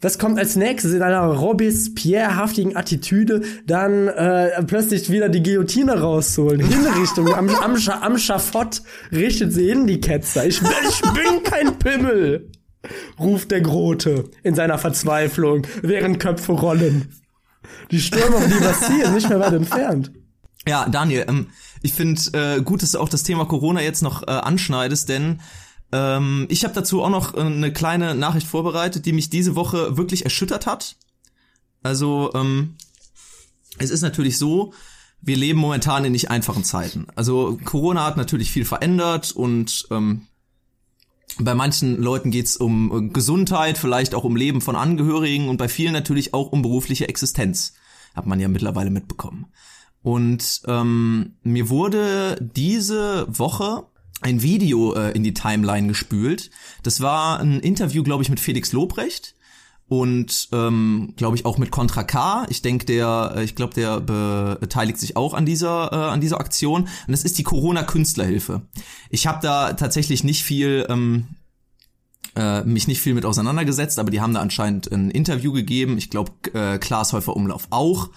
was 0.00 0.18
kommt 0.18 0.38
als 0.38 0.56
nächstes 0.56 0.94
in 0.94 1.02
einer 1.02 1.26
Robespierre-haftigen 1.26 2.76
Attitüde? 2.76 3.42
Dann 3.66 4.08
äh, 4.08 4.62
plötzlich 4.64 5.10
wieder 5.10 5.28
die 5.28 5.42
Guillotine 5.42 6.00
rausholen. 6.00 6.60
Hinrichtung 6.60 7.32
am, 7.34 7.48
am, 7.50 7.76
am 7.76 8.18
Schafott 8.18 8.82
richtet 9.12 9.52
sie 9.52 9.68
hin, 9.68 9.86
die 9.86 10.00
Ketzer. 10.00 10.46
Ich, 10.46 10.60
ich 10.60 11.00
bin 11.12 11.42
kein 11.44 11.78
Pimmel 11.78 12.50
ruft 13.18 13.50
der 13.50 13.60
Grote 13.60 14.30
in 14.42 14.54
seiner 14.54 14.78
Verzweiflung, 14.78 15.66
während 15.82 16.20
Köpfe 16.20 16.52
rollen. 16.52 17.14
Die 17.90 18.00
Stürme 18.00 18.36
die 18.46 18.62
Bastille 18.64 19.10
nicht 19.12 19.28
mehr 19.28 19.40
weit 19.40 19.52
entfernt. 19.52 20.12
Ja, 20.66 20.88
Daniel, 20.88 21.24
ähm, 21.28 21.46
ich 21.82 21.92
finde 21.92 22.20
äh, 22.32 22.60
gut, 22.60 22.82
dass 22.82 22.92
du 22.92 22.98
auch 22.98 23.08
das 23.08 23.22
Thema 23.22 23.46
Corona 23.46 23.80
jetzt 23.80 24.02
noch 24.02 24.22
äh, 24.22 24.30
anschneidest, 24.30 25.08
denn 25.08 25.40
ähm, 25.92 26.46
ich 26.50 26.64
habe 26.64 26.74
dazu 26.74 27.02
auch 27.02 27.10
noch 27.10 27.34
äh, 27.34 27.40
eine 27.40 27.72
kleine 27.72 28.14
Nachricht 28.14 28.46
vorbereitet, 28.46 29.06
die 29.06 29.12
mich 29.12 29.30
diese 29.30 29.54
Woche 29.54 29.96
wirklich 29.96 30.24
erschüttert 30.24 30.66
hat. 30.66 30.96
Also 31.82 32.30
ähm, 32.34 32.76
es 33.78 33.90
ist 33.90 34.02
natürlich 34.02 34.38
so, 34.38 34.72
wir 35.20 35.36
leben 35.36 35.58
momentan 35.58 36.04
in 36.04 36.12
nicht 36.12 36.30
einfachen 36.30 36.64
Zeiten. 36.64 37.06
Also 37.16 37.58
Corona 37.64 38.04
hat 38.04 38.16
natürlich 38.16 38.50
viel 38.50 38.64
verändert 38.64 39.32
und 39.32 39.86
ähm, 39.90 40.27
bei 41.38 41.54
manchen 41.54 42.00
Leuten 42.00 42.30
geht's 42.30 42.56
um 42.56 43.12
Gesundheit, 43.12 43.78
vielleicht 43.78 44.14
auch 44.14 44.24
um 44.24 44.36
Leben 44.36 44.60
von 44.60 44.76
Angehörigen 44.76 45.48
und 45.48 45.56
bei 45.56 45.68
vielen 45.68 45.92
natürlich 45.92 46.34
auch 46.34 46.52
um 46.52 46.62
berufliche 46.62 47.08
Existenz. 47.08 47.74
Hat 48.14 48.26
man 48.26 48.40
ja 48.40 48.48
mittlerweile 48.48 48.90
mitbekommen. 48.90 49.46
Und 50.02 50.62
ähm, 50.66 51.36
mir 51.42 51.68
wurde 51.68 52.38
diese 52.40 53.26
Woche 53.28 53.84
ein 54.20 54.42
Video 54.42 54.94
äh, 54.94 55.12
in 55.12 55.22
die 55.22 55.34
Timeline 55.34 55.88
gespült. 55.88 56.50
Das 56.82 57.00
war 57.00 57.40
ein 57.40 57.60
Interview, 57.60 58.02
glaube 58.02 58.22
ich, 58.22 58.30
mit 58.30 58.40
Felix 58.40 58.72
Lobrecht 58.72 59.34
und 59.88 60.48
ähm, 60.52 61.14
glaube 61.16 61.36
ich 61.36 61.46
auch 61.46 61.56
mit 61.58 61.70
Contra 61.70 62.04
K. 62.04 62.46
Ich 62.50 62.60
denke, 62.62 62.84
der, 62.84 63.34
äh, 63.36 63.44
ich 63.44 63.54
glaube, 63.54 63.74
der 63.74 64.00
beteiligt 64.00 64.98
sich 64.98 65.16
auch 65.16 65.34
an 65.34 65.46
dieser 65.46 65.92
äh, 65.92 65.96
an 65.96 66.20
dieser 66.20 66.40
Aktion. 66.40 66.82
Und 66.82 66.90
das 67.08 67.24
ist 67.24 67.38
die 67.38 67.42
Corona 67.42 67.82
Künstlerhilfe. 67.82 68.62
Ich 69.08 69.26
habe 69.26 69.38
da 69.40 69.72
tatsächlich 69.72 70.24
nicht 70.24 70.42
viel 70.42 70.86
ähm, 70.90 71.28
äh, 72.36 72.62
mich 72.64 72.86
nicht 72.86 73.00
viel 73.00 73.14
mit 73.14 73.24
auseinandergesetzt, 73.24 73.98
aber 73.98 74.10
die 74.10 74.20
haben 74.20 74.34
da 74.34 74.40
anscheinend 74.40 74.92
ein 74.92 75.10
Interview 75.10 75.52
gegeben. 75.52 75.98
Ich 75.98 76.10
glaube, 76.10 76.32
äh, 76.52 76.78
Klaas 76.78 77.12
Häufer 77.12 77.34
Umlauf 77.34 77.66
auch. 77.70 78.10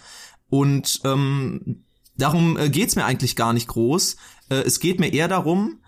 Und 0.49 1.01
ähm, 1.05 1.85
darum 2.17 2.57
äh, 2.57 2.69
geht's 2.69 2.95
mir 2.95 3.05
eigentlich 3.05 3.35
gar 3.37 3.53
nicht 3.53 3.67
groß. 3.67 4.17
Äh, 4.49 4.55
es 4.55 4.79
geht 4.79 4.99
mir 4.99 5.13
eher 5.13 5.29
darum, 5.29 5.79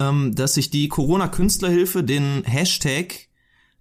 ähm, 0.00 0.34
dass 0.34 0.54
sich 0.54 0.70
die 0.70 0.88
Corona 0.88 1.28
Künstlerhilfe 1.28 2.02
den 2.02 2.42
Hashtag 2.44 3.27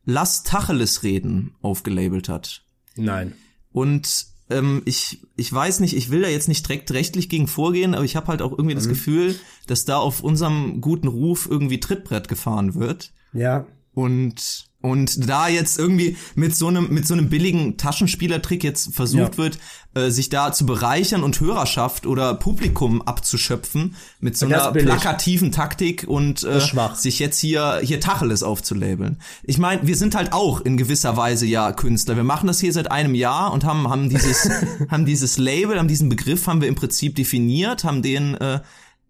Lass 0.09 0.43
Tacheles 0.43 1.03
reden 1.03 1.53
aufgelabelt 1.61 2.29
hat. 2.29 2.63
Nein. 2.95 3.33
Und 3.73 4.27
ähm, 4.49 4.81
ich, 4.85 5.21
ich 5.35 5.51
weiß 5.51 5.81
nicht, 5.81 5.97
ich 5.97 6.09
will 6.09 6.21
da 6.21 6.29
jetzt 6.29 6.47
nicht 6.47 6.65
direkt 6.65 6.91
rechtlich 6.91 7.27
gegen 7.27 7.47
vorgehen, 7.47 7.93
aber 7.93 8.05
ich 8.05 8.15
habe 8.15 8.27
halt 8.27 8.41
auch 8.41 8.53
irgendwie 8.53 8.73
mhm. 8.73 8.79
das 8.79 8.87
Gefühl, 8.87 9.35
dass 9.67 9.83
da 9.83 9.97
auf 9.97 10.23
unserem 10.23 10.79
guten 10.79 11.07
Ruf 11.07 11.45
irgendwie 11.51 11.81
Trittbrett 11.81 12.29
gefahren 12.29 12.75
wird. 12.75 13.11
Ja. 13.33 13.67
Und 13.97 14.67
und 14.79 15.27
da 15.27 15.47
jetzt 15.47 15.79
irgendwie 15.79 16.17
mit 16.35 16.55
so 16.55 16.67
einem 16.67 16.93
mit 16.93 17.07
so 17.07 17.15
einem 17.15 17.29
billigen 17.29 17.77
Taschenspielertrick 17.77 18.63
jetzt 18.63 18.93
versucht 18.93 19.33
ja. 19.33 19.37
wird, 19.37 19.57
äh, 19.95 20.11
sich 20.11 20.29
da 20.29 20.53
zu 20.53 20.67
bereichern 20.67 21.23
und 21.23 21.39
Hörerschaft 21.39 22.05
oder 22.05 22.35
Publikum 22.35 23.01
abzuschöpfen 23.01 23.95
mit 24.19 24.37
so 24.37 24.45
einer 24.45 24.71
plakativen 24.71 25.51
Taktik 25.51 26.05
und 26.07 26.43
äh, 26.43 26.61
sich 26.93 27.17
jetzt 27.17 27.39
hier 27.39 27.79
hier 27.81 27.99
Tacheles 27.99 28.43
aufzulabeln. 28.43 29.19
Ich 29.41 29.57
meine, 29.57 29.87
wir 29.87 29.95
sind 29.95 30.13
halt 30.13 30.31
auch 30.31 30.61
in 30.61 30.77
gewisser 30.77 31.17
Weise 31.17 31.47
ja 31.47 31.71
Künstler. 31.71 32.15
Wir 32.15 32.23
machen 32.23 32.45
das 32.45 32.59
hier 32.59 32.71
seit 32.71 32.91
einem 32.91 33.15
Jahr 33.15 33.51
und 33.51 33.63
haben 33.63 33.89
haben 33.89 34.09
dieses 34.09 34.47
haben 34.89 35.07
dieses 35.07 35.39
Label, 35.39 35.79
haben 35.79 35.87
diesen 35.87 36.09
Begriff 36.09 36.45
haben 36.45 36.61
wir 36.61 36.67
im 36.67 36.75
Prinzip 36.75 37.15
definiert, 37.15 37.83
haben 37.83 38.03
den 38.03 38.35
äh, 38.35 38.59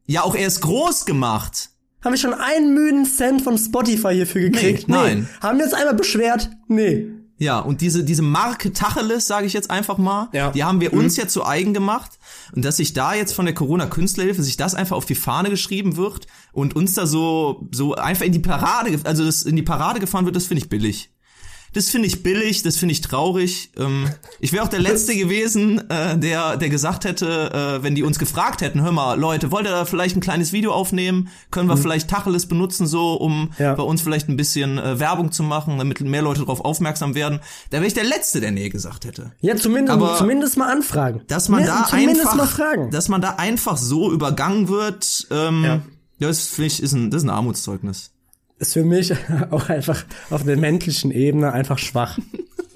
ja 0.06 0.24
auch 0.24 0.34
erst 0.34 0.62
groß 0.62 1.04
gemacht 1.04 1.72
haben 2.02 2.14
wir 2.14 2.18
schon 2.18 2.34
einen 2.34 2.74
müden 2.74 3.06
Cent 3.06 3.42
von 3.42 3.58
Spotify 3.58 4.14
hierfür 4.14 4.42
gekriegt? 4.50 4.88
Nee, 4.88 4.96
nein. 4.96 5.20
Nee. 5.20 5.28
Haben 5.42 5.58
wir 5.58 5.66
uns 5.66 5.74
einmal 5.74 5.96
beschwert? 5.96 6.50
Nee. 6.68 7.08
Ja, 7.40 7.60
und 7.60 7.82
diese, 7.82 8.04
diese 8.04 8.24
Marke 8.24 8.74
Tacheles, 8.74 9.28
sage 9.28 9.46
ich 9.46 9.54
jetzt 9.54 9.70
einfach 9.70 9.98
mal, 9.98 10.30
ja. 10.34 10.52
die 10.52 10.64
haben 10.64 10.82
wir 10.82 10.94
mhm. 10.94 11.02
uns 11.02 11.18
ja 11.18 11.28
zu 11.28 11.46
eigen 11.46 11.74
gemacht. 11.74 12.18
Und 12.56 12.66
dass 12.66 12.78
sich 12.78 12.94
da 12.94 13.14
jetzt 13.14 13.34
von 13.34 13.46
der 13.46 13.54
Corona-Künstlerhilfe 13.54 14.42
sich 14.42 14.58
das 14.58 14.74
einfach 14.74 14.96
auf 14.96 15.06
die 15.06 15.16
Fahne 15.16 15.50
geschrieben 15.50 15.98
wird 15.98 16.26
und 16.52 16.76
uns 16.76 16.94
da 16.94 17.06
so, 17.06 17.68
so 17.72 17.94
einfach 17.94 18.26
in 18.26 18.32
die 18.32 18.40
Parade, 18.40 19.00
also 19.04 19.24
das 19.24 19.44
in 19.44 19.56
die 19.56 19.64
Parade 19.64 20.00
gefahren 20.00 20.26
wird, 20.26 20.36
das 20.36 20.48
finde 20.48 20.64
ich 20.64 20.70
billig. 20.70 21.12
Das 21.74 21.90
finde 21.90 22.08
ich 22.08 22.24
billig, 22.24 22.64
das 22.64 22.78
finde 22.78 22.94
ich 22.94 23.02
traurig. 23.02 23.72
Ähm, 23.78 24.10
ich 24.40 24.54
wäre 24.54 24.64
auch 24.64 24.70
der 24.70 24.80
Letzte 24.80 25.16
gewesen, 25.16 25.90
äh, 25.90 26.18
der, 26.18 26.58
der 26.58 26.70
gesagt 26.70 27.06
hätte, 27.06 27.52
äh, 27.80 27.84
wenn 27.84 27.96
die 27.96 28.04
uns 28.04 28.20
gefragt 28.20 28.62
hätten, 28.62 28.82
hör 28.82 28.92
mal, 28.92 29.20
Leute, 29.20 29.52
wollt 29.52 29.66
ihr 29.66 29.72
da 29.72 29.86
vielleicht 29.86 30.16
ein 30.16 30.22
kleines 30.22 30.54
Video 30.54 30.72
aufnehmen? 30.72 31.30
Können 31.52 31.70
wir 31.70 31.76
mhm. 31.76 31.82
vielleicht 31.82 32.10
Tacheles 32.10 32.48
benutzen, 32.48 32.88
so, 32.88 33.14
um 33.14 33.52
ja. 33.60 33.76
bei 33.76 33.84
uns 33.84 34.02
vielleicht 34.02 34.30
ein 34.30 34.38
bisschen 34.38 34.78
äh, 34.78 35.00
Werbung 35.00 35.32
zu 35.32 35.44
machen, 35.44 35.78
damit 35.78 36.00
mehr 36.02 36.22
Leute 36.22 36.42
darauf 36.42 36.62
aufmerksam 36.62 37.16
werden? 37.16 37.40
Da 37.70 37.78
wäre 37.78 37.88
ich 37.88 37.94
der 37.94 38.06
Letzte, 38.06 38.40
der 38.40 38.52
nee 38.52 38.70
gesagt 38.70 39.06
hätte. 39.06 39.32
Ja, 39.42 39.56
zumindest, 39.56 39.94
Aber 39.94 40.16
zumindest 40.16 40.58
mal 40.58 40.72
anfragen. 40.72 41.22
Dass 41.28 41.50
man 41.50 41.62
ja, 41.62 41.86
da 41.90 41.96
einfach, 41.96 42.90
dass 42.92 43.10
man 43.10 43.22
da 43.22 43.32
einfach 43.32 43.78
so 43.78 44.12
übergangen 44.12 44.68
wird, 44.68 45.28
ähm, 45.32 45.64
ja. 45.64 45.82
das 46.20 46.48
finde 46.48 46.68
ich, 46.68 46.82
ist 46.82 46.94
ein, 46.94 47.12
das 47.12 47.24
ist 47.24 47.28
ein 47.28 47.32
Armutszeugnis 47.32 48.12
ist 48.60 48.74
für 48.74 48.84
mich 48.84 49.14
auch 49.52 49.70
einfach 49.70 50.06
auf 50.30 50.44
der 50.44 50.58
menschlichen 50.58 51.12
Ebene 51.12 51.54
einfach 51.54 51.78
schwach. 51.78 52.18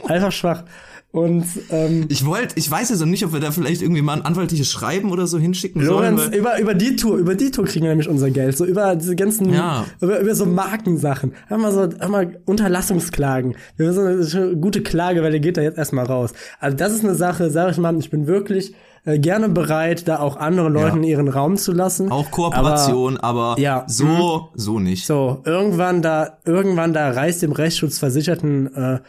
einfach 0.07 0.31
schwach. 0.31 0.63
Und 1.11 1.43
ähm, 1.71 2.05
ich 2.07 2.25
wollte, 2.25 2.55
ich 2.57 2.71
weiß 2.71 2.89
jetzt 2.89 2.99
noch 3.01 3.07
nicht, 3.07 3.25
ob 3.25 3.33
wir 3.33 3.41
da 3.41 3.51
vielleicht 3.51 3.81
irgendwie 3.81 4.01
mal 4.01 4.13
ein 4.13 4.21
anwaltliches 4.21 4.71
Schreiben 4.71 5.11
oder 5.11 5.27
so 5.27 5.37
hinschicken 5.37 5.81
Lorenz, 5.81 6.21
sollen. 6.21 6.33
über, 6.33 6.57
über 6.57 6.73
die 6.73 6.95
Tour, 6.95 7.17
über 7.17 7.35
die 7.35 7.51
Tour 7.51 7.65
kriegen 7.65 7.83
wir 7.83 7.89
nämlich 7.89 8.07
unser 8.07 8.31
Geld. 8.31 8.55
So 8.55 8.63
über 8.63 8.95
diese 8.95 9.17
ganzen, 9.17 9.53
ja. 9.53 9.85
über, 9.99 10.21
über 10.21 10.33
so 10.35 10.45
Markensachen. 10.45 11.33
Haben 11.49 11.63
wir 11.63 11.71
so, 11.73 11.81
haben 11.99 12.11
wir 12.11 12.41
Unterlassungsklagen. 12.45 13.57
Wir 13.75 13.87
haben 13.87 14.23
so 14.23 14.37
eine 14.37 14.55
gute 14.55 14.81
Klage, 14.83 15.21
weil 15.21 15.31
der 15.31 15.41
geht 15.41 15.57
da 15.57 15.61
jetzt 15.61 15.77
erstmal 15.77 16.05
raus. 16.05 16.31
Also 16.61 16.77
das 16.77 16.93
ist 16.93 17.03
eine 17.03 17.15
Sache, 17.15 17.49
sag 17.51 17.71
ich 17.71 17.77
mal, 17.77 17.97
ich 17.99 18.09
bin 18.09 18.25
wirklich 18.25 18.73
äh, 19.05 19.19
gerne 19.19 19.49
bereit, 19.49 20.07
da 20.07 20.19
auch 20.19 20.37
andere 20.37 20.69
Leuten 20.69 21.03
ja. 21.03 21.11
ihren 21.11 21.27
Raum 21.27 21.57
zu 21.57 21.71
lassen. 21.71 22.11
Auch 22.11 22.29
Kooperation, 22.31 23.17
aber, 23.17 23.51
aber 23.51 23.59
ja, 23.59 23.83
so, 23.87 24.05
mh. 24.05 24.49
so 24.55 24.79
nicht. 24.79 25.05
So, 25.05 25.41
irgendwann 25.45 26.01
da, 26.01 26.37
irgendwann 26.45 26.93
da 26.93 27.09
reißt 27.09 27.41
dem 27.41 27.51
Rechtsschutzversicherten 27.51 28.75
äh, 28.75 28.99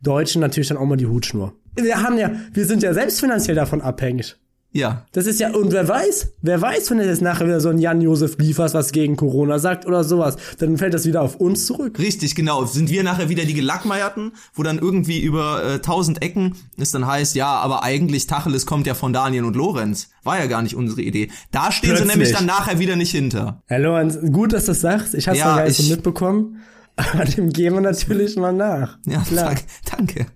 Deutschen 0.00 0.40
natürlich 0.40 0.68
dann 0.68 0.78
auch 0.78 0.86
mal 0.86 0.96
die 0.96 1.06
Hutschnur. 1.06 1.52
Wir 1.74 2.02
haben 2.02 2.18
ja, 2.18 2.30
wir 2.52 2.66
sind 2.66 2.82
ja 2.82 2.92
selbst 2.92 3.20
finanziell 3.20 3.56
davon 3.56 3.80
abhängig. 3.80 4.36
Ja. 4.72 5.04
Das 5.12 5.26
ist 5.26 5.38
ja, 5.38 5.54
und 5.54 5.70
wer 5.72 5.86
weiß, 5.86 6.32
wer 6.40 6.60
weiß, 6.60 6.90
wenn 6.90 6.98
er 6.98 7.06
jetzt 7.06 7.20
nachher 7.20 7.46
wieder 7.46 7.60
so 7.60 7.68
ein 7.68 7.78
Jan-Josef 7.78 8.38
Liefers 8.38 8.72
was 8.72 8.92
gegen 8.92 9.16
Corona 9.16 9.58
sagt 9.58 9.86
oder 9.86 10.02
sowas, 10.02 10.36
dann 10.58 10.78
fällt 10.78 10.94
das 10.94 11.04
wieder 11.04 11.20
auf 11.20 11.36
uns 11.36 11.66
zurück. 11.66 11.98
Richtig, 11.98 12.34
genau. 12.34 12.64
Sind 12.64 12.90
wir 12.90 13.02
nachher 13.02 13.28
wieder 13.28 13.44
die 13.44 13.54
Gelackmeierten, 13.54 14.32
wo 14.54 14.62
dann 14.62 14.78
irgendwie 14.78 15.20
über 15.20 15.62
äh, 15.62 15.78
tausend 15.80 16.22
Ecken 16.22 16.54
es 16.78 16.90
dann 16.90 17.06
heißt, 17.06 17.34
ja, 17.34 17.48
aber 17.48 17.82
eigentlich 17.82 18.26
Tacheles 18.26 18.64
kommt 18.66 18.86
ja 18.86 18.94
von 18.94 19.12
Daniel 19.12 19.44
und 19.44 19.56
Lorenz. 19.56 20.08
War 20.24 20.38
ja 20.38 20.46
gar 20.46 20.62
nicht 20.62 20.74
unsere 20.74 21.02
Idee. 21.02 21.30
Da 21.50 21.70
stehen 21.70 21.90
Plötzlich. 21.90 22.10
sie 22.10 22.18
nämlich 22.18 22.32
dann 22.34 22.46
nachher 22.46 22.78
wieder 22.78 22.96
nicht 22.96 23.10
hinter. 23.10 23.62
Herr 23.66 23.78
Lorenz, 23.78 24.18
gut, 24.32 24.52
dass 24.52 24.64
du 24.64 24.72
das 24.72 24.80
sagst. 24.80 25.14
Ich 25.14 25.28
hab's 25.28 25.38
ja, 25.38 25.56
gar 25.56 25.64
nicht 25.64 25.76
so 25.76 25.90
mitbekommen. 25.90 26.60
Aber 26.96 27.24
dem 27.24 27.50
gehen 27.50 27.74
wir 27.74 27.80
natürlich 27.80 28.36
mal 28.36 28.52
nach. 28.52 28.98
Ja, 29.06 29.20
Klar. 29.20 29.54
danke. 29.90 30.26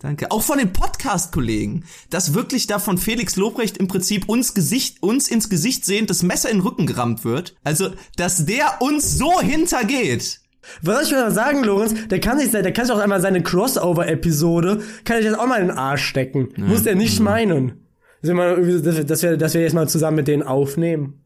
Danke. 0.00 0.30
Auch 0.30 0.42
von 0.42 0.56
den 0.56 0.72
Podcast-Kollegen, 0.72 1.84
dass 2.08 2.32
wirklich 2.32 2.66
da 2.66 2.78
von 2.78 2.96
Felix 2.96 3.36
Lobrecht 3.36 3.76
im 3.76 3.86
Prinzip 3.86 4.28
uns 4.30 4.54
Gesicht, 4.54 5.02
uns 5.02 5.28
ins 5.28 5.50
Gesicht 5.50 5.84
sehend 5.84 6.08
das 6.08 6.22
Messer 6.22 6.48
in 6.48 6.56
den 6.56 6.66
Rücken 6.66 6.86
gerammt 6.86 7.24
wird. 7.24 7.54
Also, 7.64 7.90
dass 8.16 8.46
der 8.46 8.80
uns 8.80 9.18
so 9.18 9.40
hintergeht. 9.40 10.40
Was 10.80 10.94
soll 10.94 11.04
ich 11.04 11.10
mal 11.12 11.30
sagen, 11.32 11.64
Lorenz? 11.64 12.08
Der 12.08 12.18
kann 12.18 12.38
sich, 12.38 12.50
der 12.50 12.72
kann 12.72 12.86
sich 12.86 12.94
auch 12.94 12.98
einmal 12.98 13.20
seine 13.20 13.42
Crossover-Episode, 13.42 14.82
kann 15.04 15.18
ich 15.18 15.26
jetzt 15.26 15.38
auch 15.38 15.46
mal 15.46 15.60
in 15.60 15.68
den 15.68 15.76
Arsch 15.76 16.04
stecken. 16.04 16.48
Ja. 16.56 16.64
Muss 16.64 16.84
der 16.84 16.94
nicht 16.94 17.18
mhm. 17.18 17.24
meinen. 17.26 17.86
Dass 18.22 18.34
wir, 18.34 19.04
dass 19.04 19.22
wir, 19.22 19.36
dass 19.36 19.54
wir 19.54 19.60
jetzt 19.60 19.74
mal 19.74 19.88
zusammen 19.88 20.16
mit 20.16 20.28
denen 20.28 20.42
aufnehmen. 20.42 21.22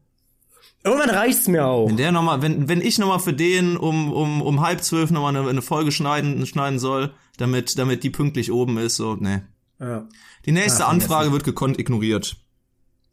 Irgendwann 0.83 1.09
reicht's 1.09 1.47
mir 1.47 1.65
auch. 1.65 1.87
Wenn 1.87 1.97
der 1.97 2.11
noch 2.11 2.21
mal, 2.23 2.41
wenn, 2.41 2.67
wenn 2.67 2.81
ich 2.81 2.99
nochmal 2.99 3.19
für 3.19 3.33
den 3.33 3.75
um, 3.75 4.11
um, 4.11 4.41
um 4.41 4.61
halb 4.61 4.83
zwölf 4.83 5.11
nochmal 5.11 5.35
eine, 5.35 5.49
eine 5.49 5.61
Folge 5.61 5.91
schneiden, 5.91 6.45
schneiden 6.45 6.77
soll, 6.77 7.11
damit, 7.37 7.77
damit 7.77 8.03
die 8.03 8.09
pünktlich 8.09 8.51
oben 8.51 8.77
ist, 8.77 8.95
so, 8.95 9.15
ne. 9.15 9.47
Ja. 9.79 10.07
Die 10.45 10.51
nächste 10.51 10.83
ja, 10.83 10.87
Anfrage 10.87 11.31
wird 11.31 11.43
gekonnt 11.43 11.79
ignoriert. 11.79 12.37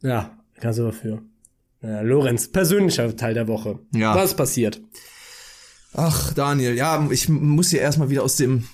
Ja, 0.00 0.36
kannst 0.60 0.78
du 0.78 0.84
dafür. 0.84 1.22
Ja, 1.82 2.00
Lorenz, 2.02 2.48
persönlicher 2.48 3.16
Teil 3.16 3.34
der 3.34 3.48
Woche. 3.48 3.80
Ja. 3.92 4.14
Was 4.14 4.36
passiert? 4.36 4.80
Ach, 5.94 6.32
Daniel, 6.32 6.74
ja, 6.74 7.08
ich 7.10 7.28
muss 7.28 7.70
hier 7.70 7.80
erstmal 7.80 8.10
wieder 8.10 8.22
aus 8.22 8.36
dem 8.36 8.64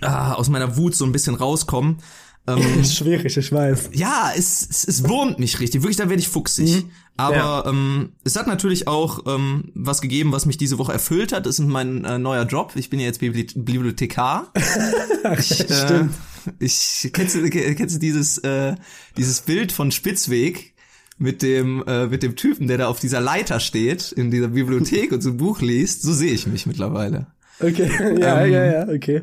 ah, 0.00 0.34
aus 0.34 0.48
meiner 0.48 0.76
Wut 0.76 0.94
so 0.94 1.04
ein 1.04 1.12
bisschen 1.12 1.34
rauskommen. 1.34 1.98
Ähm, 2.46 2.84
Schwierig, 2.84 3.36
ich 3.36 3.52
weiß. 3.52 3.90
Ja, 3.92 4.32
es, 4.36 4.66
es, 4.68 4.84
es 4.86 5.08
wurmt 5.08 5.38
mich 5.38 5.60
richtig. 5.60 5.82
Wirklich, 5.82 5.96
da 5.96 6.08
werde 6.08 6.20
ich 6.20 6.28
fuchsig. 6.28 6.84
Mhm. 6.84 6.90
Aber 7.16 7.36
ja. 7.36 7.66
ähm, 7.66 8.12
es 8.24 8.36
hat 8.36 8.46
natürlich 8.46 8.88
auch 8.88 9.24
ähm, 9.26 9.70
was 9.74 10.00
gegeben, 10.00 10.32
was 10.32 10.46
mich 10.46 10.56
diese 10.56 10.78
Woche 10.78 10.92
erfüllt 10.92 11.32
hat. 11.32 11.46
Das 11.46 11.58
ist 11.58 11.66
mein 11.66 12.04
äh, 12.04 12.18
neuer 12.18 12.44
Job. 12.44 12.72
Ich 12.74 12.90
bin 12.90 13.00
ja 13.00 13.06
jetzt 13.06 13.20
Bibliothekar. 13.20 14.52
ich, 15.38 15.70
äh, 15.70 15.72
Stimmt. 15.72 16.14
Ich 16.58 17.10
kennst 17.12 17.36
du, 17.36 17.48
kennst 17.48 17.94
du 17.94 17.98
dieses 17.98 18.38
äh, 18.38 18.74
dieses 19.16 19.40
Bild 19.40 19.72
von 19.72 19.90
Spitzweg 19.90 20.74
mit 21.16 21.40
dem 21.40 21.82
äh, 21.86 22.06
mit 22.06 22.22
dem 22.22 22.36
Typen, 22.36 22.66
der 22.66 22.78
da 22.78 22.88
auf 22.88 23.00
dieser 23.00 23.20
Leiter 23.20 23.60
steht 23.60 24.12
in 24.12 24.30
dieser 24.30 24.48
Bibliothek 24.48 25.12
und 25.12 25.22
so 25.22 25.30
ein 25.30 25.36
Buch 25.38 25.62
liest? 25.62 26.02
So 26.02 26.12
sehe 26.12 26.32
ich 26.32 26.46
mich 26.46 26.66
mittlerweile. 26.66 27.28
Okay, 27.60 27.88
ja, 28.20 28.44
ähm, 28.44 28.52
ja, 28.52 28.64
ja, 28.64 28.88
okay. 28.88 29.22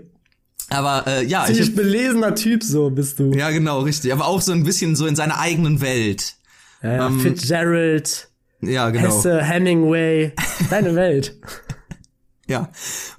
Aber 0.72 1.06
äh, 1.06 1.26
ja, 1.26 1.46
Ziemlich 1.46 1.70
ich 1.70 1.76
belesener 1.76 2.34
Typ 2.34 2.64
so 2.64 2.90
bist 2.90 3.20
du. 3.20 3.32
Ja, 3.34 3.50
genau, 3.52 3.82
richtig. 3.82 4.14
Aber 4.14 4.26
auch 4.26 4.42
so 4.42 4.52
ein 4.54 4.64
bisschen 4.64 4.96
so 4.96 5.06
in 5.06 5.16
seiner 5.16 5.40
eigenen 5.40 5.82
Welt. 5.82 6.36
Ja, 6.82 6.96
ja 6.96 7.08
ähm, 7.08 7.20
Fitzgerald. 7.20 8.30
Ja, 8.62 8.90
genau. 8.90 9.08
Hesse, 9.08 9.44
Hemingway, 9.44 10.34
deine 10.70 10.96
Welt. 10.96 11.36
ja. 12.48 12.70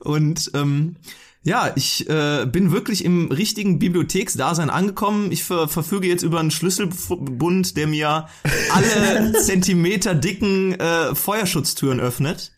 Und 0.00 0.50
ähm, 0.54 0.96
ja, 1.42 1.72
ich 1.74 2.08
äh, 2.08 2.46
bin 2.46 2.70
wirklich 2.70 3.04
im 3.04 3.30
richtigen 3.30 3.78
Bibliotheksdasein 3.78 4.70
angekommen. 4.70 5.32
Ich 5.32 5.42
ver 5.44 5.68
verfüge 5.68 6.06
jetzt 6.06 6.22
über 6.22 6.38
einen 6.38 6.52
Schlüsselbund, 6.52 7.76
der 7.76 7.88
mir 7.88 8.28
alle 8.72 9.32
Zentimeter 9.42 10.14
dicken 10.14 10.74
äh, 10.74 11.14
Feuerschutztüren 11.14 12.00
öffnet. 12.00 12.52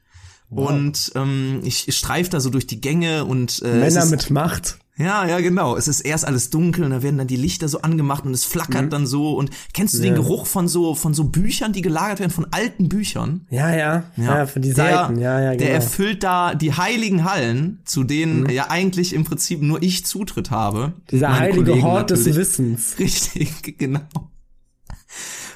Wow. 0.51 0.69
Und 0.69 1.13
ähm, 1.15 1.63
ich, 1.65 1.89
ich 1.89 1.97
streif 1.97 2.29
da 2.29 2.41
so 2.41 2.51
durch 2.51 2.67
die 2.67 2.81
Gänge 2.81 3.25
und 3.25 3.63
äh, 3.63 3.73
Männer 3.73 4.05
mit 4.05 4.31
Macht. 4.31 4.79
Ja, 4.97 5.27
ja, 5.27 5.41
genau. 5.41 5.77
Es 5.77 5.89
ist 5.89 6.03
erst 6.03 6.25
alles 6.25 6.51
dunkel 6.51 6.85
und 6.85 6.91
da 6.91 7.03
werden 7.03 7.19
dann 7.19 7.27
die 7.27 7.37
Lichter 7.37 7.69
so 7.69 7.83
angemacht 7.83 8.25
und 8.25 8.33
es 8.33 8.45
flackert 8.45 8.85
mhm. 8.85 8.91
dann 8.91 9.07
so. 9.07 9.37
Und 9.37 9.51
kennst 9.73 9.95
du 9.95 9.99
ja. 9.99 10.05
den 10.05 10.15
Geruch 10.15 10.47
von 10.47 10.69
so 10.69 10.95
von 10.95 11.15
so 11.15 11.25
Büchern, 11.25 11.73
die 11.73 11.83
gelagert 11.83 12.21
werden, 12.21 12.31
von 12.31 12.47
alten 12.53 12.89
Büchern? 12.89 13.47
Ja, 13.51 13.75
ja, 13.75 14.05
ja, 14.17 14.25
ja 14.39 14.47
für 14.47 14.61
die 14.61 14.73
der, 14.73 14.99
Seiten. 14.99 15.19
Ja, 15.19 15.41
ja, 15.41 15.51
genau. 15.53 15.65
Der 15.65 15.75
erfüllt 15.75 16.23
da 16.23 16.55
die 16.55 16.75
heiligen 16.75 17.25
Hallen, 17.25 17.81
zu 17.85 18.05
denen 18.05 18.43
mhm. 18.43 18.51
ja 18.51 18.71
eigentlich 18.71 19.15
im 19.15 19.25
Prinzip 19.25 19.63
nur 19.63 19.83
ich 19.83 20.07
Zutritt 20.07 20.53
habe. 20.53 20.93
Dieser 21.11 21.39
heilige 21.39 21.65
Kollegen 21.65 21.83
Hort 21.83 22.11
natürlich. 22.11 22.27
des 22.27 22.37
Wissens. 22.37 22.95
Richtig, 22.99 23.79
genau. 23.79 24.01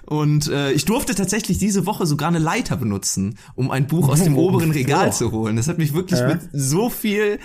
Und 0.05 0.49
äh, 0.49 0.73
ich 0.73 0.87
durfte 0.87 1.15
tatsächlich 1.15 1.59
diese 1.59 1.85
Woche 1.85 2.07
sogar 2.07 2.29
eine 2.29 2.39
Leiter 2.39 2.79
benutzen, 2.79 3.37
um 3.55 3.71
ein 3.71 3.87
Buch 3.87 4.09
aus 4.09 4.23
dem 4.23 4.39
oberen 4.39 4.71
Regal 4.71 5.13
zu 5.13 5.33
holen. 5.33 5.57
Das 5.57 5.69
hat 5.69 5.77
mich 5.77 5.93
wirklich 5.93 6.19
ja. 6.19 6.29
mit 6.29 6.41
so 6.51 6.89
viel 6.89 7.39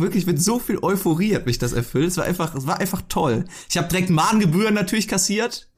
wirklich 0.00 0.26
mit 0.26 0.42
so 0.42 0.58
viel 0.58 0.78
Euphorie 0.82 1.34
hat 1.34 1.46
mich 1.46 1.58
das 1.58 1.72
erfüllt. 1.72 2.08
Es 2.08 2.16
war 2.16 2.24
einfach, 2.24 2.54
es 2.54 2.66
war 2.66 2.80
einfach 2.80 3.02
toll. 3.08 3.44
Ich 3.68 3.76
habe 3.76 3.88
direkt 3.88 4.10
Mahngebühren 4.10 4.74
natürlich 4.74 5.08
kassiert. 5.08 5.68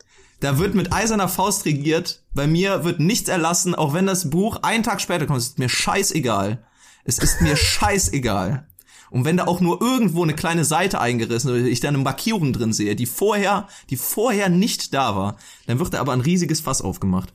Da 0.41 0.59
wird 0.59 0.75
mit 0.75 0.93
eiserner 0.93 1.29
Faust 1.29 1.65
regiert. 1.65 2.23
Bei 2.33 2.47
mir 2.47 2.85
wird 2.85 3.01
nichts 3.01 3.29
erlassen, 3.29 3.75
auch 3.75 3.95
wenn 3.95 4.07
das 4.07 4.31
Buch 4.31 4.59
einen 4.63 4.83
Tag 4.83 5.01
später 5.01 5.27
kommt. 5.27 5.39
Es 5.39 5.49
ist 5.49 5.59
mir 5.59 5.69
scheißegal. 5.69 6.65
Es 7.05 7.19
ist 7.19 7.41
mir 7.41 7.57
scheißegal. 7.57 8.67
Und 9.11 9.25
wenn 9.25 9.37
da 9.37 9.47
auch 9.47 9.61
nur 9.61 9.81
irgendwo 9.81 10.25
eine 10.25 10.35
kleine 10.35 10.65
Seite 10.65 11.01
eingerissen 11.01 11.51
oder 11.51 11.61
ich 11.61 11.81
da 11.81 11.89
eine 11.89 11.99
Markierung 11.99 12.53
drin 12.53 12.73
sehe, 12.73 12.97
die 12.97 13.07
vorher, 13.07 13.69
die 13.91 13.97
vorher 13.97 14.49
nicht 14.49 14.93
da 14.93 15.15
war, 15.15 15.37
dann 15.67 15.79
wird 15.79 15.95
da 15.95 16.01
aber 16.01 16.13
ein 16.13 16.21
riesiges 16.21 16.61
Fass 16.61 16.83
aufgemacht. 16.83 17.33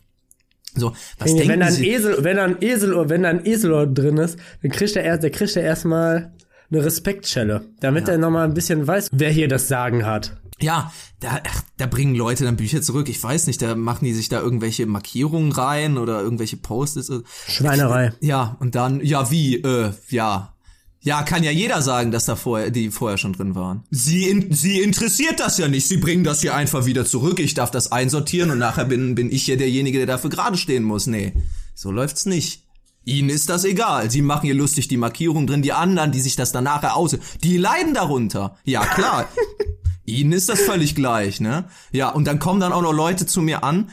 So, 0.75 0.93
was 1.17 1.33
wenn, 1.33 1.47
wenn 1.47 1.59
da 1.61 1.67
ein 1.67 1.83
Esel, 1.83 2.23
wenn 2.23 2.37
da 2.37 2.43
ein 2.43 2.61
Esel, 2.61 3.09
wenn 3.09 3.23
da 3.23 3.29
ein 3.29 3.45
Esel 3.45 3.91
drin 3.93 4.17
ist, 4.17 4.37
dann 4.61 4.71
kriegt 4.71 4.95
er 4.95 5.03
erst, 5.03 5.23
der 5.23 5.31
kriegt 5.31 5.55
er 5.55 5.63
erstmal 5.63 6.33
eine 6.71 6.83
Respektschelle, 6.83 7.65
damit 7.79 8.07
ja. 8.07 8.13
er 8.13 8.19
nochmal 8.19 8.45
ein 8.45 8.53
bisschen 8.53 8.85
weiß, 8.85 9.09
wer 9.11 9.31
hier 9.31 9.47
das 9.47 9.67
Sagen 9.67 10.05
hat. 10.05 10.37
Ja, 10.61 10.91
da, 11.21 11.41
ach, 11.47 11.63
da 11.77 11.87
bringen 11.87 12.15
Leute 12.15 12.43
dann 12.43 12.57
Bücher 12.57 12.81
zurück. 12.81 13.07
Ich 13.09 13.21
weiß 13.23 13.47
nicht, 13.47 13.61
da 13.61 13.75
machen 13.75 14.05
die 14.05 14.13
sich 14.13 14.29
da 14.29 14.41
irgendwelche 14.41 14.85
Markierungen 14.85 15.51
rein 15.51 15.97
oder 15.97 16.21
irgendwelche 16.21 16.57
Post-its. 16.57 17.11
Schweinerei. 17.47 18.13
Ja, 18.19 18.57
und 18.59 18.75
dann, 18.75 18.99
ja, 19.01 19.31
wie, 19.31 19.55
äh, 19.55 19.91
ja. 20.09 20.53
Ja, 21.01 21.23
kann 21.23 21.43
ja 21.43 21.51
jeder 21.51 21.81
sagen, 21.81 22.11
dass 22.11 22.25
da 22.25 22.35
vorher, 22.35 22.71
die 22.71 22.91
vorher 22.91 23.17
schon 23.17 23.31
drin 23.31 23.55
waren. 23.55 23.85
Sie, 23.89 24.29
in, 24.29 24.51
sie 24.51 24.81
interessiert 24.81 25.39
das 25.39 25.57
ja 25.57 25.69
nicht. 25.69 25.87
Sie 25.87 25.95
bringen 25.95 26.25
das 26.25 26.41
hier 26.41 26.53
einfach 26.53 26.85
wieder 26.85 27.05
zurück. 27.05 27.39
Ich 27.39 27.53
darf 27.53 27.71
das 27.71 27.93
einsortieren 27.93 28.51
und 28.51 28.57
nachher 28.57 28.83
bin, 28.83 29.15
bin 29.15 29.31
ich 29.31 29.43
hier 29.43 29.55
derjenige, 29.55 29.99
der 29.99 30.07
dafür 30.07 30.29
gerade 30.29 30.57
stehen 30.57 30.83
muss. 30.83 31.07
Nee, 31.07 31.31
so 31.73 31.89
läuft's 31.89 32.25
nicht. 32.25 32.68
Ihnen 33.09 33.29
ist 33.29 33.49
das 33.49 33.63
egal. 33.63 34.11
Sie 34.11 34.21
machen 34.21 34.45
hier 34.45 34.53
lustig 34.53 34.87
die 34.87 34.97
Markierung 34.97 35.47
drin. 35.47 35.63
Die 35.63 35.73
anderen, 35.73 36.11
die 36.11 36.21
sich 36.21 36.35
das 36.35 36.51
dann 36.51 36.65
nachher 36.65 36.95
aus, 36.95 37.17
die 37.43 37.57
leiden 37.57 37.95
darunter. 37.95 38.57
Ja, 38.65 38.85
klar. 38.85 39.27
Ihnen 40.05 40.31
ist 40.31 40.49
das 40.49 40.61
völlig 40.61 40.95
gleich, 40.95 41.39
ne? 41.39 41.65
Ja, 41.91 42.09
und 42.09 42.25
dann 42.25 42.39
kommen 42.39 42.59
dann 42.59 42.71
auch 42.71 42.81
noch 42.81 42.93
Leute 42.93 43.25
zu 43.27 43.41
mir 43.41 43.63
an, 43.63 43.91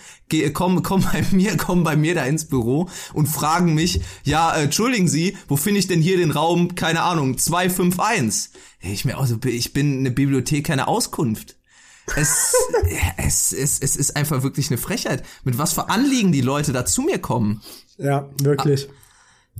kommen, 0.54 0.82
kommen 0.82 1.06
bei 1.12 1.24
mir, 1.36 1.56
kommen 1.56 1.82
bei 1.82 1.96
mir 1.96 2.14
da 2.14 2.24
ins 2.24 2.46
Büro 2.46 2.88
und 3.12 3.26
fragen 3.26 3.74
mich, 3.74 4.00
ja, 4.24 4.54
äh, 4.54 4.64
entschuldigen 4.64 5.08
Sie, 5.08 5.36
wo 5.48 5.56
finde 5.56 5.80
ich 5.80 5.88
denn 5.88 6.00
hier 6.00 6.16
den 6.16 6.30
Raum, 6.30 6.74
keine 6.74 7.02
Ahnung, 7.02 7.38
251? 7.38 8.50
Ich 8.80 9.04
mir 9.04 9.18
also, 9.18 9.38
ich 9.44 9.72
bin 9.72 9.98
eine 9.98 10.10
Bibliothek, 10.10 10.66
keine 10.66 10.88
Auskunft. 10.88 11.56
Es, 12.16 12.54
es, 13.16 13.52
es, 13.52 13.78
es 13.80 13.96
ist 13.96 14.16
einfach 14.16 14.42
wirklich 14.42 14.70
eine 14.70 14.78
Frechheit, 14.78 15.24
mit 15.44 15.58
was 15.58 15.72
für 15.72 15.88
Anliegen 15.88 16.32
die 16.32 16.42
Leute 16.42 16.72
da 16.72 16.84
zu 16.84 17.02
mir 17.02 17.18
kommen. 17.18 17.62
Ja, 17.98 18.28
wirklich. 18.42 18.88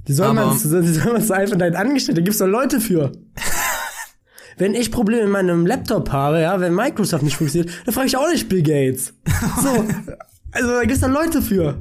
Die 0.08 0.12
sollen 0.12 0.36
man, 0.36 0.52
die 0.52 0.58
sollen 0.66 1.12
man 1.12 1.32
einfach 1.32 1.56
deinen 1.56 1.76
Angestellten, 1.76 2.20
da 2.20 2.24
gibt's 2.24 2.38
doch 2.38 2.46
Leute 2.46 2.80
für. 2.80 3.12
wenn 4.56 4.74
ich 4.74 4.90
Probleme 4.90 5.24
mit 5.24 5.32
meinem 5.32 5.66
Laptop 5.66 6.10
habe, 6.12 6.40
ja, 6.40 6.60
wenn 6.60 6.74
Microsoft 6.74 7.22
nicht 7.22 7.36
funktioniert, 7.36 7.74
dann 7.84 7.94
frage 7.94 8.06
ich 8.06 8.16
auch 8.16 8.28
nicht 8.30 8.48
Bill 8.48 8.62
Gates. 8.62 9.14
So, 9.62 9.68
also 10.52 10.70
da 10.70 10.82
gibt's 10.82 11.00
da 11.00 11.08
Leute 11.08 11.42
für. 11.42 11.80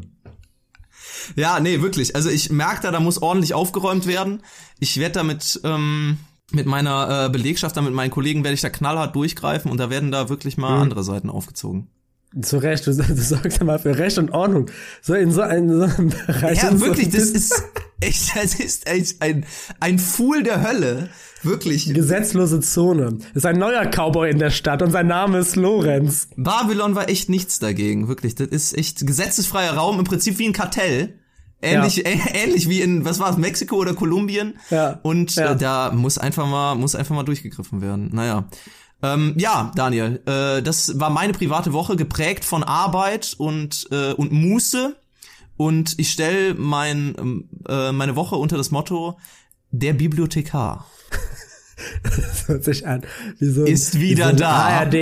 Ja, 1.35 1.59
nee, 1.59 1.81
wirklich. 1.81 2.15
Also 2.15 2.29
ich 2.29 2.51
merke 2.51 2.81
da, 2.83 2.91
da 2.91 2.99
muss 2.99 3.21
ordentlich 3.21 3.53
aufgeräumt 3.53 4.05
werden. 4.05 4.41
Ich 4.79 4.99
werde 4.99 5.13
damit 5.13 5.59
ähm, 5.63 6.17
mit 6.51 6.65
meiner 6.65 7.25
äh, 7.25 7.29
Belegschaft, 7.29 7.75
da 7.77 7.81
mit 7.81 7.93
meinen 7.93 8.11
Kollegen 8.11 8.43
werde 8.43 8.53
ich 8.53 8.61
da 8.61 8.69
knallhart 8.69 9.15
durchgreifen 9.15 9.71
und 9.71 9.77
da 9.79 9.89
werden 9.89 10.11
da 10.11 10.29
wirklich 10.29 10.57
mal 10.57 10.75
mhm. 10.75 10.83
andere 10.83 11.03
Seiten 11.03 11.29
aufgezogen. 11.29 11.87
Zu 12.41 12.57
Recht, 12.57 12.85
du, 12.85 12.91
du 12.91 13.15
sorgst 13.15 13.59
ja 13.59 13.63
mal 13.63 13.79
für 13.79 13.97
Recht 13.97 14.17
und 14.17 14.31
Ordnung. 14.31 14.69
So 15.01 15.13
in 15.13 15.31
so, 15.31 15.41
in 15.43 15.69
so 15.69 15.83
einem 15.83 16.09
Bereich. 16.09 16.61
Ja, 16.61 16.79
wirklich, 16.79 17.11
so 17.11 17.17
das 17.17 17.29
ist 17.29 17.63
echt, 17.99 18.35
das 18.35 18.55
ist 18.55 18.87
echt 18.87 19.21
ein, 19.21 19.45
ein 19.79 19.99
Fool 19.99 20.43
der 20.43 20.67
Hölle. 20.67 21.09
Wirklich. 21.43 21.93
Gesetzlose 21.93 22.59
Zone. 22.59 23.17
Das 23.19 23.35
ist 23.35 23.45
ein 23.45 23.59
neuer 23.59 23.85
Cowboy 23.85 24.29
in 24.31 24.39
der 24.39 24.49
Stadt 24.49 24.81
und 24.81 24.91
sein 24.91 25.07
Name 25.07 25.39
ist 25.39 25.55
Lorenz. 25.55 26.29
Babylon 26.35 26.95
war 26.95 27.07
echt 27.09 27.29
nichts 27.29 27.59
dagegen, 27.59 28.07
wirklich. 28.07 28.35
Das 28.35 28.47
ist 28.47 28.77
echt 28.77 29.05
gesetzesfreier 29.05 29.73
Raum, 29.73 29.99
im 29.99 30.05
Prinzip 30.05 30.39
wie 30.39 30.47
ein 30.47 30.53
Kartell. 30.53 31.19
Ähnlich, 31.61 31.97
ja. 31.97 32.03
ähnlich 32.33 32.69
wie 32.69 32.81
in, 32.81 33.05
was 33.05 33.19
war 33.19 33.29
es, 33.29 33.37
Mexiko 33.37 33.75
oder 33.77 33.93
Kolumbien. 33.93 34.57
Ja. 34.69 34.99
Und 35.03 35.35
ja. 35.35 35.51
Äh, 35.51 35.55
da 35.55 35.91
muss 35.91 36.17
einfach 36.17 36.47
mal, 36.47 36.75
muss 36.75 36.95
einfach 36.95 37.15
mal 37.15 37.23
durchgegriffen 37.23 37.81
werden. 37.81 38.09
Naja. 38.11 38.47
Ähm, 39.03 39.33
ja, 39.37 39.71
Daniel, 39.75 40.21
äh, 40.25 40.61
das 40.61 40.99
war 40.99 41.09
meine 41.09 41.33
private 41.33 41.73
Woche, 41.73 41.95
geprägt 41.95 42.45
von 42.45 42.63
Arbeit 42.63 43.35
und, 43.37 43.87
äh, 43.91 44.13
und 44.13 44.31
Muße. 44.31 44.95
Und 45.57 45.97
ich 45.97 46.11
stelle 46.11 46.53
mein, 46.55 47.15
ähm, 47.19 47.49
äh, 47.67 47.91
meine 47.91 48.15
Woche 48.15 48.35
unter 48.35 48.57
das 48.57 48.71
Motto 48.71 49.17
der 49.71 49.93
Bibliothekar. 49.93 50.85
Das 52.03 52.47
hört 52.47 52.63
sich 52.63 52.87
an 52.87 53.01
wie 53.37 53.49
so 53.49 53.61
ein, 53.61 53.67
ist 53.67 53.99
wieder 53.99 54.27
wie 54.27 54.31
so 54.31 54.37
da. 54.37 54.49
ARD, 54.49 54.93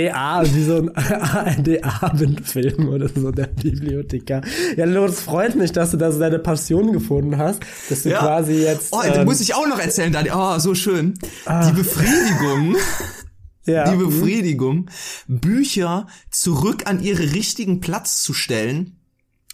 wie 0.54 0.64
so 0.64 0.76
ein 0.78 0.96
ARD-Abendfilm 0.96 2.88
oder 2.88 3.08
so, 3.08 3.30
der 3.30 3.46
Bibliothekar. 3.46 4.42
Ja, 4.76 4.84
Lorenz, 4.84 5.20
freut 5.20 5.54
mich, 5.54 5.70
dass 5.70 5.92
du 5.92 5.98
da 5.98 6.10
so 6.10 6.18
deine 6.18 6.40
Passion 6.40 6.92
gefunden 6.92 7.38
hast, 7.38 7.60
dass 7.88 8.02
du 8.02 8.10
ja. 8.10 8.18
quasi 8.18 8.54
jetzt. 8.54 8.88
Oh, 8.92 9.02
ähm, 9.04 9.24
muss 9.24 9.40
ich 9.40 9.54
auch 9.54 9.68
noch 9.68 9.78
erzählen, 9.78 10.12
Daniel. 10.12 10.34
Oh, 10.36 10.58
so 10.58 10.74
schön. 10.74 11.14
Ah. 11.46 11.64
Die 11.70 11.76
Befriedigung 11.76 12.74
ja. 13.66 13.90
die 13.90 13.96
Befriedigung, 13.96 14.90
Bücher 15.26 16.06
zurück 16.30 16.82
an 16.86 17.02
ihre 17.02 17.32
richtigen 17.32 17.80
Platz 17.80 18.22
zu 18.22 18.32
stellen. 18.34 18.98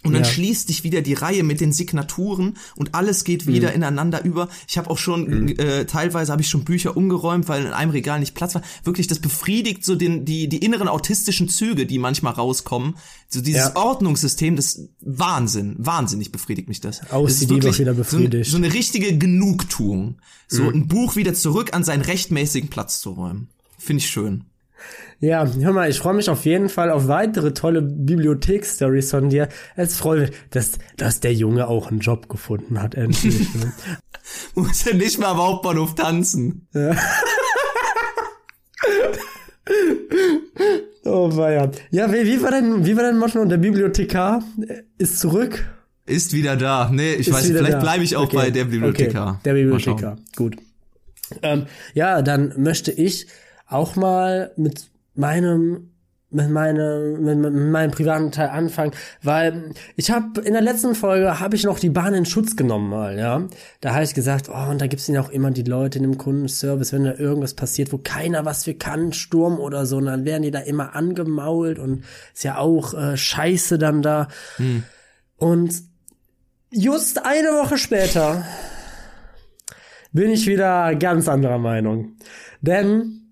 Und 0.03 0.13
dann 0.13 0.23
ja. 0.23 0.29
schließt 0.29 0.67
sich 0.67 0.83
wieder 0.83 1.01
die 1.01 1.13
Reihe 1.13 1.43
mit 1.43 1.61
den 1.61 1.71
Signaturen 1.71 2.57
und 2.75 2.95
alles 2.95 3.23
geht 3.23 3.45
wieder 3.45 3.69
mhm. 3.69 3.75
ineinander 3.75 4.23
über. 4.25 4.49
Ich 4.67 4.77
habe 4.77 4.89
auch 4.89 4.97
schon 4.97 5.43
mhm. 5.43 5.47
äh, 5.59 5.85
teilweise 5.85 6.31
habe 6.31 6.41
ich 6.41 6.49
schon 6.49 6.63
Bücher 6.63 6.97
umgeräumt, 6.97 7.47
weil 7.47 7.65
in 7.65 7.73
einem 7.73 7.91
Regal 7.91 8.19
nicht 8.19 8.33
Platz 8.33 8.55
war. 8.55 8.63
Wirklich, 8.83 9.07
das 9.07 9.19
befriedigt 9.19 9.85
so 9.85 9.95
den 9.95 10.25
die 10.25 10.49
die 10.49 10.57
inneren 10.57 10.87
autistischen 10.87 11.49
Züge, 11.49 11.85
die 11.85 11.99
manchmal 11.99 12.33
rauskommen. 12.33 12.95
So 13.27 13.41
dieses 13.41 13.65
ja. 13.65 13.75
Ordnungssystem, 13.75 14.55
das 14.55 14.89
Wahnsinn, 15.01 15.75
wahnsinnig 15.77 16.31
befriedigt 16.31 16.67
mich 16.67 16.81
das. 16.81 17.11
Aus 17.11 17.33
das 17.33 17.41
ist 17.43 17.49
wirklich 17.49 17.77
wieder 17.77 17.93
befriedigt. 17.93 18.45
So, 18.45 18.57
so 18.57 18.57
eine 18.57 18.73
richtige 18.73 19.17
Genugtuung, 19.17 20.17
so 20.47 20.63
mhm. 20.63 20.69
ein 20.69 20.87
Buch 20.87 21.15
wieder 21.15 21.35
zurück 21.35 21.73
an 21.73 21.83
seinen 21.83 22.01
rechtmäßigen 22.01 22.69
Platz 22.69 23.01
zu 23.01 23.11
räumen. 23.11 23.49
Finde 23.77 23.99
ich 23.99 24.09
schön. 24.09 24.45
Ja, 25.19 25.45
hör 25.45 25.73
mal, 25.73 25.89
ich 25.89 25.99
freue 25.99 26.15
mich 26.15 26.29
auf 26.29 26.45
jeden 26.45 26.67
Fall 26.67 26.89
auf 26.89 27.07
weitere 27.07 27.53
tolle 27.53 27.81
Bibliothek-Stories 27.81 29.11
von 29.11 29.29
dir. 29.29 29.49
Es 29.75 29.95
freut 29.95 30.19
mich, 30.19 30.31
dass, 30.49 30.79
dass 30.97 31.19
der 31.19 31.33
Junge 31.33 31.67
auch 31.67 31.91
einen 31.91 31.99
Job 31.99 32.27
gefunden 32.27 32.81
hat, 32.81 32.95
endlich. 32.95 33.47
Ne? 33.53 33.71
Muss 34.55 34.85
ja 34.85 34.95
nicht 34.95 35.19
mal 35.19 35.27
am 35.27 35.37
Hauptbahnhof 35.37 35.95
tanzen. 35.95 36.67
Ja. 36.73 36.95
oh 41.05 41.35
weia. 41.35 41.71
Ja, 41.91 42.11
wie, 42.11 42.25
wie 42.25 42.41
war 42.41 42.51
denn, 42.51 42.85
wie 42.85 42.95
war 42.95 43.03
denn 43.03 43.17
Moschen 43.17 43.41
und 43.41 43.49
der 43.49 43.57
Bibliothekar 43.57 44.43
äh, 44.67 44.83
ist 44.97 45.19
zurück? 45.19 45.65
Ist 46.05 46.33
wieder 46.33 46.55
da. 46.55 46.89
Nee, 46.91 47.13
ich 47.13 47.27
ist 47.27 47.33
weiß, 47.33 47.47
vielleicht 47.47 47.79
bleibe 47.79 48.03
ich 48.03 48.15
auch 48.15 48.23
okay. 48.23 48.37
bei 48.37 48.49
der 48.49 48.65
Bibliothekar. 48.65 49.29
Okay. 49.29 49.39
Der 49.45 49.53
Bibliothekar, 49.53 50.17
gut. 50.35 50.57
Ähm, 51.41 51.67
ja, 51.93 52.21
dann 52.21 52.53
möchte 52.57 52.91
ich 52.91 53.27
auch 53.71 53.95
mal 53.95 54.51
mit 54.57 54.89
meinem 55.13 55.87
mit 56.33 56.49
meinem 56.49 57.21
mit, 57.23 57.37
mit 57.37 57.53
meinem 57.53 57.91
privaten 57.91 58.31
Teil 58.31 58.49
anfangen, 58.49 58.93
weil 59.21 59.73
ich 59.97 60.11
habe 60.11 60.39
in 60.41 60.53
der 60.53 60.61
letzten 60.61 60.95
Folge 60.95 61.41
habe 61.41 61.57
ich 61.57 61.65
noch 61.65 61.77
die 61.77 61.89
Bahn 61.89 62.13
in 62.13 62.25
Schutz 62.25 62.55
genommen 62.55 62.89
mal, 62.89 63.19
ja. 63.19 63.47
Da 63.81 63.93
habe 63.93 64.05
ich 64.05 64.13
gesagt, 64.13 64.47
oh, 64.49 64.69
und 64.69 64.79
da 64.79 64.87
gibt's 64.87 65.07
ja 65.07 65.19
auch 65.19 65.29
immer 65.29 65.51
die 65.51 65.63
Leute 65.63 65.97
in 65.97 66.03
dem 66.03 66.17
Kundenservice, 66.17 66.93
wenn 66.93 67.03
da 67.03 67.15
irgendwas 67.15 67.53
passiert, 67.53 67.91
wo 67.91 67.97
keiner 67.97 68.45
was 68.45 68.63
für 68.63 68.73
kann, 68.73 69.11
Sturm 69.11 69.59
oder 69.59 69.85
so, 69.85 69.97
und 69.97 70.05
dann 70.05 70.23
werden 70.23 70.43
die 70.43 70.51
da 70.51 70.59
immer 70.59 70.95
angemault 70.95 71.79
und 71.79 72.05
ist 72.33 72.45
ja 72.45 72.57
auch 72.57 72.93
äh, 72.93 73.17
Scheiße 73.17 73.77
dann 73.77 74.01
da. 74.01 74.29
Und 75.35 75.73
just 76.69 77.25
eine 77.25 77.49
Woche 77.49 77.77
später 77.77 78.45
bin 80.13 80.31
ich 80.31 80.47
wieder 80.47 80.95
ganz 80.95 81.27
anderer 81.27 81.57
Meinung. 81.57 82.13
Denn 82.61 83.30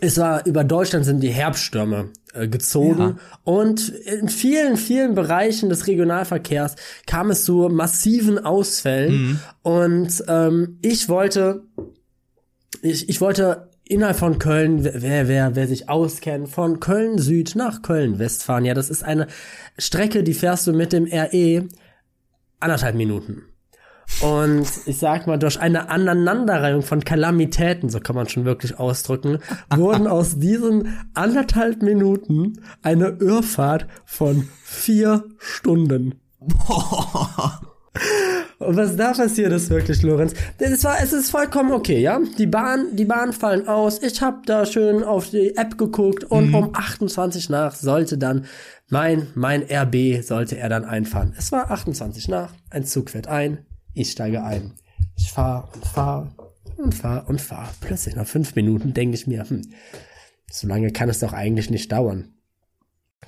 es 0.00 0.18
war 0.18 0.46
über 0.46 0.62
Deutschland 0.64 1.04
sind 1.04 1.20
die 1.20 1.30
Herbststürme 1.30 2.10
äh, 2.32 2.46
gezogen 2.48 3.00
Ja. 3.00 3.16
und 3.44 3.88
in 3.88 4.28
vielen, 4.28 4.76
vielen 4.76 5.14
Bereichen 5.14 5.68
des 5.68 5.86
Regionalverkehrs 5.88 6.76
kam 7.06 7.30
es 7.30 7.44
zu 7.44 7.68
massiven 7.70 8.38
Ausfällen 8.38 9.40
und 9.62 10.22
ähm, 10.28 10.78
ich 10.82 11.08
wollte 11.08 11.62
ich, 12.82 13.08
ich 13.08 13.20
wollte 13.20 13.68
innerhalb 13.84 14.16
von 14.16 14.38
Köln, 14.38 14.84
wer, 14.84 15.26
wer, 15.26 15.56
wer 15.56 15.66
sich 15.66 15.88
auskennt, 15.88 16.48
von 16.48 16.78
Köln 16.78 17.18
Süd 17.18 17.56
nach 17.56 17.82
Köln 17.82 18.20
West 18.20 18.44
fahren. 18.44 18.64
Ja, 18.64 18.72
das 18.74 18.88
ist 18.88 19.02
eine 19.02 19.26
Strecke, 19.76 20.22
die 20.22 20.34
fährst 20.34 20.68
du 20.68 20.72
mit 20.72 20.92
dem 20.92 21.06
RE 21.10 21.66
anderthalb 22.60 22.94
Minuten. 22.94 23.42
Und 24.20 24.66
ich 24.84 24.98
sag 24.98 25.26
mal, 25.26 25.38
durch 25.38 25.58
eine 25.58 25.88
Aneinanderreihung 25.88 26.82
von 26.82 27.04
Kalamitäten, 27.04 27.88
so 27.88 28.00
kann 28.00 28.16
man 28.16 28.28
schon 28.28 28.44
wirklich 28.44 28.78
ausdrücken, 28.78 29.38
wurden 29.74 30.06
aus 30.08 30.38
diesen 30.38 30.98
anderthalb 31.14 31.82
Minuten 31.82 32.60
eine 32.82 33.16
Irrfahrt 33.20 33.86
von 34.04 34.48
vier 34.62 35.24
Stunden. 35.38 36.20
Und 38.58 38.76
was 38.76 38.94
da 38.94 39.12
passiert 39.12 39.52
ist 39.52 39.70
wirklich, 39.70 40.02
Lorenz, 40.02 40.34
es 40.58 40.84
war, 40.84 40.96
es 41.02 41.14
ist 41.14 41.30
vollkommen 41.30 41.72
okay, 41.72 42.00
ja. 42.00 42.20
Die 42.36 42.46
Bahn, 42.46 42.94
die 42.94 43.06
Bahn 43.06 43.32
fallen 43.32 43.66
aus. 43.66 44.02
Ich 44.02 44.20
habe 44.20 44.42
da 44.44 44.66
schön 44.66 45.02
auf 45.02 45.30
die 45.30 45.56
App 45.56 45.78
geguckt 45.78 46.24
und 46.24 46.54
um 46.54 46.74
28 46.74 47.48
nach 47.48 47.74
sollte 47.74 48.18
dann 48.18 48.44
mein, 48.90 49.28
mein 49.34 49.62
RB 49.62 50.22
sollte 50.22 50.58
er 50.58 50.68
dann 50.68 50.84
einfahren. 50.84 51.32
Es 51.38 51.52
war 51.52 51.70
28 51.70 52.28
nach, 52.28 52.52
ein 52.68 52.84
Zug 52.84 53.10
fährt 53.10 53.28
ein, 53.28 53.64
ich 53.94 54.10
steige 54.12 54.42
ein. 54.42 54.72
Ich 55.16 55.30
fahr 55.32 55.68
und 55.74 55.84
fahr 55.86 56.34
und 56.76 56.94
fahr 56.94 57.28
und 57.28 57.40
fahr. 57.40 57.68
Plötzlich 57.80 58.16
nach 58.16 58.26
fünf 58.26 58.54
Minuten 58.54 58.94
denke 58.94 59.14
ich 59.14 59.26
mir, 59.26 59.48
hm, 59.48 59.62
so 60.50 60.66
lange 60.66 60.90
kann 60.92 61.08
es 61.08 61.18
doch 61.20 61.32
eigentlich 61.32 61.70
nicht 61.70 61.92
dauern. 61.92 62.34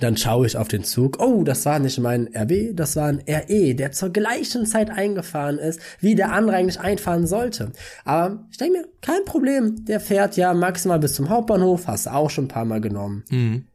Dann 0.01 0.17
schaue 0.17 0.47
ich 0.47 0.57
auf 0.57 0.69
den 0.69 0.85
Zug. 0.85 1.21
Oh, 1.21 1.45
das 1.45 1.67
war 1.67 1.79
nicht 1.79 1.99
mein 2.01 2.29
RB, 2.35 2.75
das 2.75 2.97
war 2.97 3.09
ein 3.09 3.23
RE, 3.29 3.75
der 3.75 3.93
zur 3.93 4.09
gleichen 4.11 4.65
Zeit 4.65 4.91
eingefahren 4.91 5.59
ist, 5.59 5.81
wie 6.01 6.15
der 6.15 6.33
andere 6.33 6.57
eigentlich 6.57 6.81
einfahren 6.81 7.27
sollte. 7.27 7.73
Aber 8.07 8.47
ich 8.51 8.57
denke 8.57 8.79
mir, 8.79 8.89
kein 9.03 9.23
Problem. 9.27 9.85
Der 9.85 10.01
fährt 10.01 10.37
ja 10.39 10.55
maximal 10.55 10.99
bis 10.99 11.13
zum 11.15 11.29
Hauptbahnhof, 11.29 11.87
hast 11.87 12.07
du 12.07 12.11
auch 12.15 12.31
schon 12.31 12.47
ein 12.47 12.49
paar 12.49 12.65
Mal 12.65 12.81
genommen. 12.81 13.23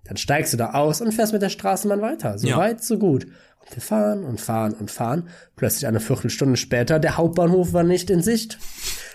Dann 0.06 0.18
steigst 0.18 0.54
du 0.54 0.58
da 0.58 0.72
aus 0.72 1.02
und 1.02 1.14
fährst 1.14 1.34
mit 1.34 1.44
der 1.44 1.50
Straßenbahn 1.50 2.02
weiter. 2.02 2.40
So 2.40 2.48
Ja. 2.48 2.58
weit, 2.58 2.84
so 2.84 2.98
gut. 2.98 3.28
Wir 3.72 3.82
fahren 3.82 4.24
und 4.24 4.42
fahren 4.42 4.74
und 4.74 4.90
fahren. 4.90 5.30
Plötzlich 5.56 5.88
eine 5.88 6.00
Viertelstunde 6.00 6.58
später, 6.58 7.00
der 7.00 7.18
Hauptbahnhof 7.18 7.74
war 7.74 7.84
nicht 7.84 8.10
in 8.10 8.22
Sicht. 8.22 8.58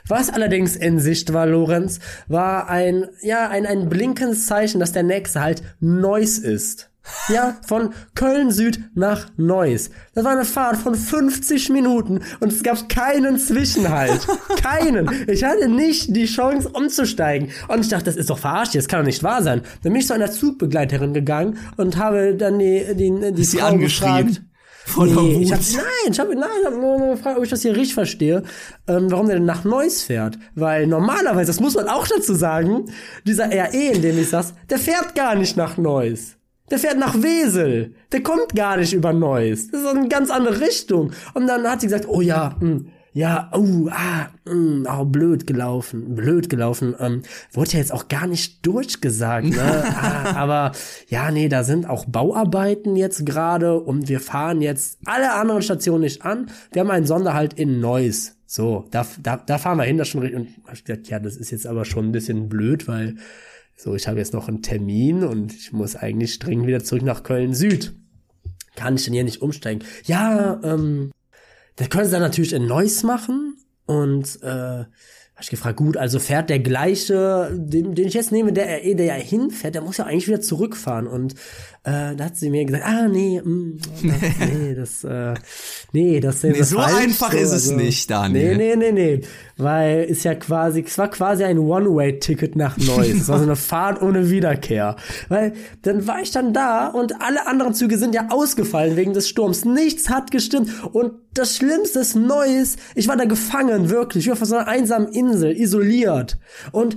Was 0.06 0.30
allerdings 0.30 0.76
in 0.76 0.98
Sicht 0.98 1.32
war, 1.32 1.46
Lorenz, 1.46 2.00
war 2.28 2.68
ein, 2.68 3.08
ja, 3.20 3.48
ein, 3.48 3.66
ein 3.66 3.88
blinkendes 3.88 4.46
Zeichen, 4.46 4.80
dass 4.80 4.92
der 4.92 5.04
nächste 5.04 5.40
halt 5.40 5.62
Neuss 5.80 6.38
ist. 6.38 6.91
Ja, 7.28 7.56
von 7.66 7.92
Köln 8.14 8.50
Süd 8.52 8.80
nach 8.94 9.28
Neuss. 9.36 9.90
Das 10.14 10.24
war 10.24 10.32
eine 10.32 10.44
Fahrt 10.44 10.76
von 10.76 10.94
50 10.94 11.70
Minuten 11.70 12.20
und 12.40 12.52
es 12.52 12.62
gab 12.62 12.88
keinen 12.88 13.38
Zwischenhalt. 13.38 14.26
keinen. 14.62 15.10
Ich 15.28 15.42
hatte 15.44 15.68
nicht 15.68 16.14
die 16.14 16.26
Chance 16.26 16.68
umzusteigen. 16.72 17.50
Und 17.68 17.80
ich 17.80 17.88
dachte, 17.88 18.04
das 18.04 18.16
ist 18.16 18.30
doch 18.30 18.38
verarscht, 18.38 18.74
das 18.74 18.88
kann 18.88 19.00
doch 19.00 19.06
nicht 19.06 19.22
wahr 19.22 19.42
sein. 19.42 19.62
Dann 19.82 19.92
bin 19.92 20.00
ich 20.00 20.06
zu 20.06 20.14
einer 20.14 20.30
Zugbegleiterin 20.30 21.12
gegangen 21.12 21.58
und 21.76 21.96
habe 21.96 22.34
dann 22.36 22.58
die, 22.58 22.84
die, 22.94 23.32
die 23.32 23.44
sie 23.44 23.58
Frau 23.58 23.66
angeschrien? 23.66 24.26
gefragt. 24.28 24.42
Voller 24.84 25.22
Nee, 25.22 25.36
Wut. 25.36 25.42
ich 25.42 25.52
hab, 25.52 25.60
nein, 25.60 26.10
ich 26.12 26.18
habe 26.20 26.34
nein, 26.34 26.48
ich 26.60 26.66
hab 26.66 26.74
nur, 26.74 26.98
nur 26.98 27.10
gefragt, 27.16 27.38
ob 27.38 27.44
ich 27.44 27.50
das 27.50 27.62
hier 27.62 27.72
richtig 27.76 27.94
verstehe, 27.94 28.42
ähm, 28.88 29.10
warum 29.10 29.26
der 29.26 29.36
denn 29.36 29.44
nach 29.44 29.62
Neuss 29.64 30.02
fährt. 30.02 30.38
Weil 30.56 30.88
normalerweise, 30.88 31.46
das 31.46 31.60
muss 31.60 31.74
man 31.74 31.88
auch 31.88 32.06
dazu 32.08 32.34
sagen, 32.34 32.86
dieser 33.24 33.46
RE, 33.46 33.92
in 33.92 34.02
dem 34.02 34.18
ich 34.18 34.30
saß, 34.30 34.54
der 34.70 34.78
fährt 34.78 35.14
gar 35.14 35.36
nicht 35.36 35.56
nach 35.56 35.76
Neuss. 35.76 36.36
Der 36.70 36.78
fährt 36.78 36.98
nach 36.98 37.14
Wesel. 37.22 37.94
Der 38.12 38.22
kommt 38.22 38.54
gar 38.54 38.76
nicht 38.76 38.94
über 38.94 39.12
Neuss. 39.12 39.68
Das 39.70 39.82
ist 39.82 39.86
eine 39.86 40.08
ganz 40.08 40.30
andere 40.30 40.60
Richtung. 40.60 41.12
Und 41.34 41.46
dann 41.46 41.66
hat 41.68 41.80
sie 41.80 41.86
gesagt, 41.86 42.06
oh 42.08 42.20
ja, 42.20 42.56
mh, 42.60 42.82
ja, 43.14 43.50
oh, 43.52 43.88
ah, 43.90 44.28
mh, 44.46 45.00
oh, 45.00 45.04
blöd 45.04 45.46
gelaufen, 45.46 46.14
blöd 46.14 46.48
gelaufen. 46.48 46.94
Ähm, 46.98 47.22
wurde 47.52 47.72
ja 47.72 47.78
jetzt 47.78 47.92
auch 47.92 48.08
gar 48.08 48.26
nicht 48.26 48.64
durchgesagt, 48.64 49.48
ne? 49.48 49.60
ah, 50.00 50.34
aber 50.34 50.72
ja, 51.08 51.30
nee, 51.30 51.48
da 51.48 51.62
sind 51.62 51.88
auch 51.88 52.06
Bauarbeiten 52.06 52.96
jetzt 52.96 53.26
gerade 53.26 53.78
und 53.78 54.08
wir 54.08 54.20
fahren 54.20 54.62
jetzt 54.62 54.98
alle 55.04 55.34
anderen 55.34 55.60
Stationen 55.60 56.04
nicht 56.04 56.24
an. 56.24 56.50
Wir 56.72 56.80
haben 56.80 56.90
einen 56.90 57.06
Sonderhalt 57.06 57.52
in 57.54 57.80
Neuss. 57.80 58.36
So, 58.46 58.86
da, 58.90 59.06
da, 59.22 59.36
da 59.36 59.58
fahren 59.58 59.78
wir 59.78 59.84
hin, 59.84 59.98
das 59.98 60.08
schon 60.08 60.22
richtig. 60.22 60.40
Und 60.40 60.48
hab 60.66 60.74
ich 60.74 60.84
gesagt, 60.84 61.08
ja, 61.08 61.18
das 61.18 61.36
ist 61.36 61.50
jetzt 61.50 61.66
aber 61.66 61.84
schon 61.84 62.06
ein 62.06 62.12
bisschen 62.12 62.48
blöd, 62.48 62.88
weil 62.88 63.16
so, 63.76 63.94
ich 63.94 64.06
habe 64.06 64.18
jetzt 64.18 64.32
noch 64.32 64.48
einen 64.48 64.62
Termin 64.62 65.24
und 65.24 65.52
ich 65.52 65.72
muss 65.72 65.96
eigentlich 65.96 66.38
dringend 66.38 66.66
wieder 66.66 66.84
zurück 66.84 67.02
nach 67.02 67.22
Köln 67.22 67.54
Süd. 67.54 67.94
Kann 68.76 68.96
ich 68.96 69.04
denn 69.04 69.14
hier 69.14 69.24
nicht 69.24 69.42
umsteigen? 69.42 69.84
Ja, 70.04 70.60
ähm, 70.62 71.10
das 71.76 71.90
können 71.90 72.06
sie 72.06 72.12
dann 72.12 72.22
natürlich 72.22 72.52
in 72.52 72.66
Neuss 72.66 73.02
machen 73.02 73.56
und 73.86 74.38
äh, 74.42 74.84
hab 75.42 75.42
ich 75.42 75.50
gefragt, 75.50 75.78
gut, 75.78 75.96
also 75.96 76.18
fährt 76.18 76.50
der 76.50 76.60
gleiche, 76.60 77.50
den, 77.52 77.94
den 77.94 78.06
ich 78.06 78.14
jetzt 78.14 78.30
nehme, 78.30 78.52
der 78.52 78.80
der 78.94 79.06
ja 79.06 79.14
hinfährt, 79.14 79.74
der 79.74 79.82
muss 79.82 79.96
ja 79.96 80.04
eigentlich 80.04 80.28
wieder 80.28 80.40
zurückfahren. 80.40 81.06
Und 81.06 81.34
äh, 81.84 82.14
da 82.14 82.26
hat 82.26 82.36
sie 82.36 82.48
mir 82.48 82.64
gesagt, 82.64 82.84
ah 82.86 83.08
nee, 83.08 83.40
mm, 83.42 83.78
das, 84.02 84.48
nee, 84.48 84.74
das, 84.74 85.04
äh, 85.04 85.34
nee, 85.92 86.20
das 86.20 86.40
sehen 86.40 86.52
Nee, 86.52 86.62
so 86.62 86.76
falsch, 86.76 86.94
einfach 86.94 87.32
ist 87.32 87.50
es 87.50 87.72
nicht, 87.72 88.08
Daniel. 88.08 88.56
Nee, 88.56 88.76
nee, 88.76 88.92
nee, 88.92 89.16
nee. 89.16 89.20
Weil 89.56 90.04
ist 90.04 90.22
ja 90.22 90.36
quasi, 90.36 90.84
es 90.86 90.96
war 90.96 91.10
quasi 91.10 91.42
ein 91.42 91.58
One-Way-Ticket 91.58 92.54
nach 92.54 92.76
Neuss. 92.78 93.08
Es 93.08 93.28
war 93.28 93.38
so 93.38 93.44
eine 93.44 93.56
Fahrt 93.72 94.00
ohne 94.00 94.30
Wiederkehr. 94.30 94.94
Weil 95.28 95.54
dann 95.82 96.06
war 96.06 96.20
ich 96.20 96.30
dann 96.30 96.52
da 96.52 96.86
und 96.86 97.20
alle 97.20 97.48
anderen 97.48 97.74
Züge 97.74 97.98
sind 97.98 98.14
ja 98.14 98.28
ausgefallen 98.30 98.96
wegen 98.96 99.12
des 99.12 99.28
Sturms. 99.28 99.64
Nichts 99.64 100.08
hat 100.08 100.30
gestimmt. 100.30 100.70
Und 100.92 101.14
das 101.34 101.56
Schlimmste 101.56 101.98
ist 101.98 102.14
Neuss. 102.14 102.76
Ich 102.94 103.08
war 103.08 103.16
da 103.16 103.24
gefangen, 103.24 103.90
wirklich. 103.90 104.24
Ich 104.24 104.28
war 104.28 104.40
auf 104.40 104.48
so 104.48 104.54
einer 104.54 104.68
einsamen 104.68 105.08
Insel, 105.08 105.50
isoliert. 105.52 106.38
Und 106.70 106.96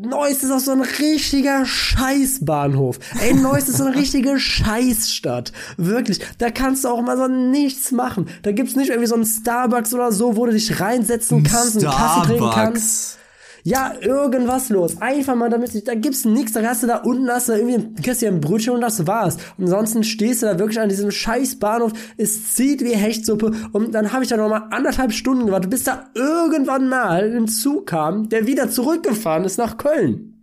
Neuss 0.00 0.44
ist 0.44 0.52
auch 0.52 0.60
so 0.60 0.70
ein 0.70 0.80
richtiger 0.80 1.66
Scheißbahnhof. 1.66 3.00
Ey, 3.20 3.34
Neuss 3.34 3.68
ist 3.68 3.78
so 3.78 3.84
eine 3.84 3.96
richtige 3.96 4.38
Scheißstadt. 4.38 5.52
Wirklich. 5.76 6.20
Da 6.38 6.50
kannst 6.50 6.84
du 6.84 6.88
auch 6.88 7.02
mal 7.02 7.16
so 7.16 7.26
nichts 7.26 7.90
machen. 7.90 8.28
Da 8.42 8.52
gibt's 8.52 8.76
nicht 8.76 8.90
irgendwie 8.90 9.08
so 9.08 9.16
einen 9.16 9.26
Starbucks 9.26 9.92
oder 9.94 10.12
so, 10.12 10.36
wo 10.36 10.46
du 10.46 10.52
dich 10.52 10.78
reinsetzen 10.78 11.42
kannst 11.42 11.76
und 11.76 11.84
einen 11.84 11.96
Kaffee 11.96 12.26
trinken 12.26 12.50
kannst. 12.54 13.18
Ja, 13.68 13.92
irgendwas 14.00 14.70
los. 14.70 14.96
Einfach 15.02 15.34
mal 15.34 15.50
damit, 15.50 15.86
da 15.86 15.94
gibt's 15.94 16.24
nichts, 16.24 16.52
da 16.52 16.62
hast 16.62 16.84
du 16.84 16.86
da 16.86 16.96
unten, 17.02 17.28
hast 17.28 17.50
du 17.50 17.52
irgendwie, 17.52 18.02
kriegst 18.02 18.22
dir 18.22 18.30
ein 18.30 18.40
Brötchen 18.40 18.72
und 18.72 18.80
das 18.80 19.06
war's. 19.06 19.36
Ansonsten 19.58 20.04
stehst 20.04 20.40
du 20.40 20.46
da 20.46 20.58
wirklich 20.58 20.80
an 20.80 20.88
diesem 20.88 21.10
scheiß 21.10 21.58
Bahnhof, 21.58 21.92
es 22.16 22.54
zieht 22.54 22.82
wie 22.82 22.96
Hechtsuppe 22.96 23.52
und 23.72 23.94
dann 23.94 24.14
habe 24.14 24.24
ich 24.24 24.30
da 24.30 24.38
nochmal 24.38 24.68
anderthalb 24.70 25.12
Stunden 25.12 25.44
gewartet, 25.44 25.68
bis 25.68 25.84
da 25.84 26.06
irgendwann 26.14 26.88
mal 26.88 27.30
ein 27.36 27.46
Zug 27.46 27.88
kam, 27.88 28.30
der 28.30 28.46
wieder 28.46 28.70
zurückgefahren 28.70 29.44
ist 29.44 29.58
nach 29.58 29.76
Köln. 29.76 30.37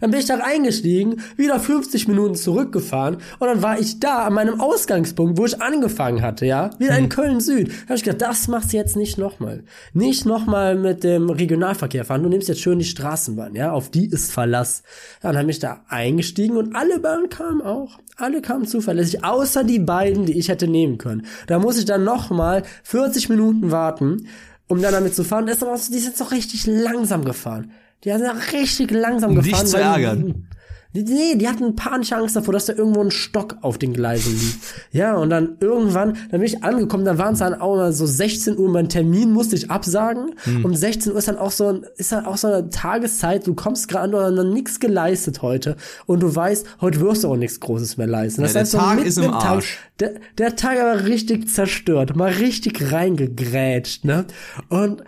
Dann 0.00 0.10
bin 0.10 0.20
ich 0.20 0.26
da 0.26 0.38
eingestiegen, 0.38 1.22
wieder 1.36 1.58
50 1.60 2.08
Minuten 2.08 2.34
zurückgefahren 2.34 3.16
und 3.38 3.46
dann 3.46 3.62
war 3.62 3.78
ich 3.78 4.00
da 4.00 4.26
an 4.26 4.34
meinem 4.34 4.60
Ausgangspunkt, 4.60 5.38
wo 5.38 5.46
ich 5.46 5.60
angefangen 5.60 6.22
hatte, 6.22 6.46
ja, 6.46 6.70
wieder 6.78 6.96
in 6.98 7.08
Köln 7.08 7.40
Süd. 7.40 7.68
Da 7.68 7.88
habe 7.88 7.94
ich 7.96 8.04
gedacht, 8.04 8.22
das 8.22 8.48
machst 8.48 8.72
du 8.72 8.76
jetzt 8.76 8.96
nicht 8.96 9.18
nochmal. 9.18 9.64
Nicht 9.92 10.26
nochmal 10.26 10.76
mit 10.76 11.04
dem 11.04 11.30
Regionalverkehr 11.30 12.04
fahren, 12.04 12.22
du 12.22 12.28
nimmst 12.28 12.48
jetzt 12.48 12.60
schön 12.60 12.78
die 12.78 12.84
Straßenbahn, 12.84 13.54
ja, 13.54 13.72
auf 13.72 13.90
die 13.90 14.06
ist 14.06 14.32
Verlass. 14.32 14.82
Dann 15.20 15.36
bin 15.36 15.48
ich 15.48 15.58
da 15.58 15.84
eingestiegen 15.88 16.56
und 16.56 16.74
alle 16.74 17.00
Bahnen 17.00 17.28
kamen 17.28 17.62
auch. 17.62 17.98
Alle 18.16 18.42
kamen 18.42 18.66
zuverlässig, 18.66 19.24
außer 19.24 19.64
die 19.64 19.78
beiden, 19.78 20.26
die 20.26 20.38
ich 20.38 20.48
hätte 20.48 20.68
nehmen 20.68 20.98
können. 20.98 21.26
Da 21.46 21.58
muss 21.58 21.78
ich 21.78 21.84
dann 21.84 22.04
nochmal 22.04 22.62
40 22.84 23.28
Minuten 23.28 23.70
warten, 23.70 24.28
um 24.68 24.80
dann 24.80 24.92
damit 24.92 25.14
zu 25.14 25.24
fahren. 25.24 25.46
Das 25.46 25.56
ist 25.56 25.62
aber 25.62 25.74
auch, 25.74 25.80
die 25.80 25.98
sind 25.98 26.16
so 26.16 26.24
richtig 26.24 26.66
langsam 26.66 27.24
gefahren. 27.24 27.72
Die 28.04 28.10
sind 28.10 28.26
auch 28.26 28.52
richtig 28.52 28.90
langsam 28.90 29.30
Um 29.30 29.42
dich 29.42 29.52
gefahren. 29.52 29.66
zu 29.66 29.76
ärgern. 29.76 30.48
Nee, 30.94 31.36
die 31.36 31.48
hatten 31.48 31.74
panische 31.74 32.16
Angst 32.16 32.36
davor, 32.36 32.52
dass 32.52 32.66
da 32.66 32.74
irgendwo 32.74 33.00
ein 33.00 33.10
Stock 33.10 33.56
auf 33.62 33.78
den 33.78 33.94
Gleisen 33.94 34.38
liegt. 34.38 34.58
Ja, 34.90 35.14
und 35.16 35.30
dann 35.30 35.56
irgendwann, 35.58 36.18
dann 36.30 36.40
bin 36.40 36.42
ich 36.42 36.62
angekommen, 36.62 37.06
da 37.06 37.16
waren 37.16 37.32
es 37.32 37.38
dann 37.38 37.54
auch 37.54 37.76
mal 37.76 37.92
so 37.94 38.04
16 38.04 38.58
Uhr, 38.58 38.68
mein 38.68 38.90
Termin 38.90 39.32
musste 39.32 39.56
ich 39.56 39.70
absagen. 39.70 40.34
Hm. 40.44 40.66
Um 40.66 40.74
16 40.74 41.12
Uhr 41.12 41.18
ist 41.18 41.28
dann 41.28 41.38
auch 41.38 41.50
so, 41.50 41.68
ein, 41.68 41.86
ist 41.96 42.12
dann 42.12 42.26
auch 42.26 42.36
so 42.36 42.48
eine 42.48 42.68
Tageszeit, 42.68 43.46
du 43.46 43.54
kommst 43.54 43.88
gerade 43.88 44.04
an, 44.04 44.10
du 44.10 44.20
hast 44.20 44.34
noch 44.34 44.52
nichts 44.52 44.80
geleistet 44.80 45.40
heute. 45.40 45.76
Und 46.04 46.22
du 46.22 46.34
weißt, 46.34 46.66
heute 46.82 47.00
wirst 47.00 47.24
du 47.24 47.28
auch 47.28 47.36
nichts 47.36 47.58
Großes 47.60 47.96
mehr 47.96 48.06
leisten. 48.06 48.42
Das 48.42 48.52
ja, 48.52 48.60
heißt, 48.60 48.74
der 48.74 48.80
Tag 48.80 48.98
so 48.98 49.04
ist 49.04 49.16
im 49.18 49.32
Arsch. 49.32 49.78
Tag, 49.96 49.98
der, 49.98 50.20
der 50.36 50.56
Tag 50.56 50.78
aber 50.78 51.06
richtig 51.06 51.48
zerstört, 51.48 52.16
mal 52.16 52.32
richtig 52.32 52.92
reingegrätscht, 52.92 54.04
ne? 54.04 54.26
Und 54.68 55.02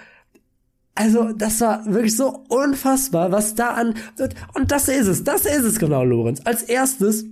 also, 0.95 1.33
das 1.33 1.61
war 1.61 1.85
wirklich 1.87 2.17
so 2.17 2.45
unfassbar, 2.49 3.33
was 3.33 3.57
da 3.57 3.71
an, 3.71 3.95
und 4.55 4.71
das 4.71 4.89
ist 4.89 5.09
es, 5.09 5.25
das 5.25 5.45
ist 5.45 5.65
es 5.65 5.79
genau, 5.81 6.05
Lorenz. 6.05 6.41
Als 6.45 6.63
erstes, 6.63 7.25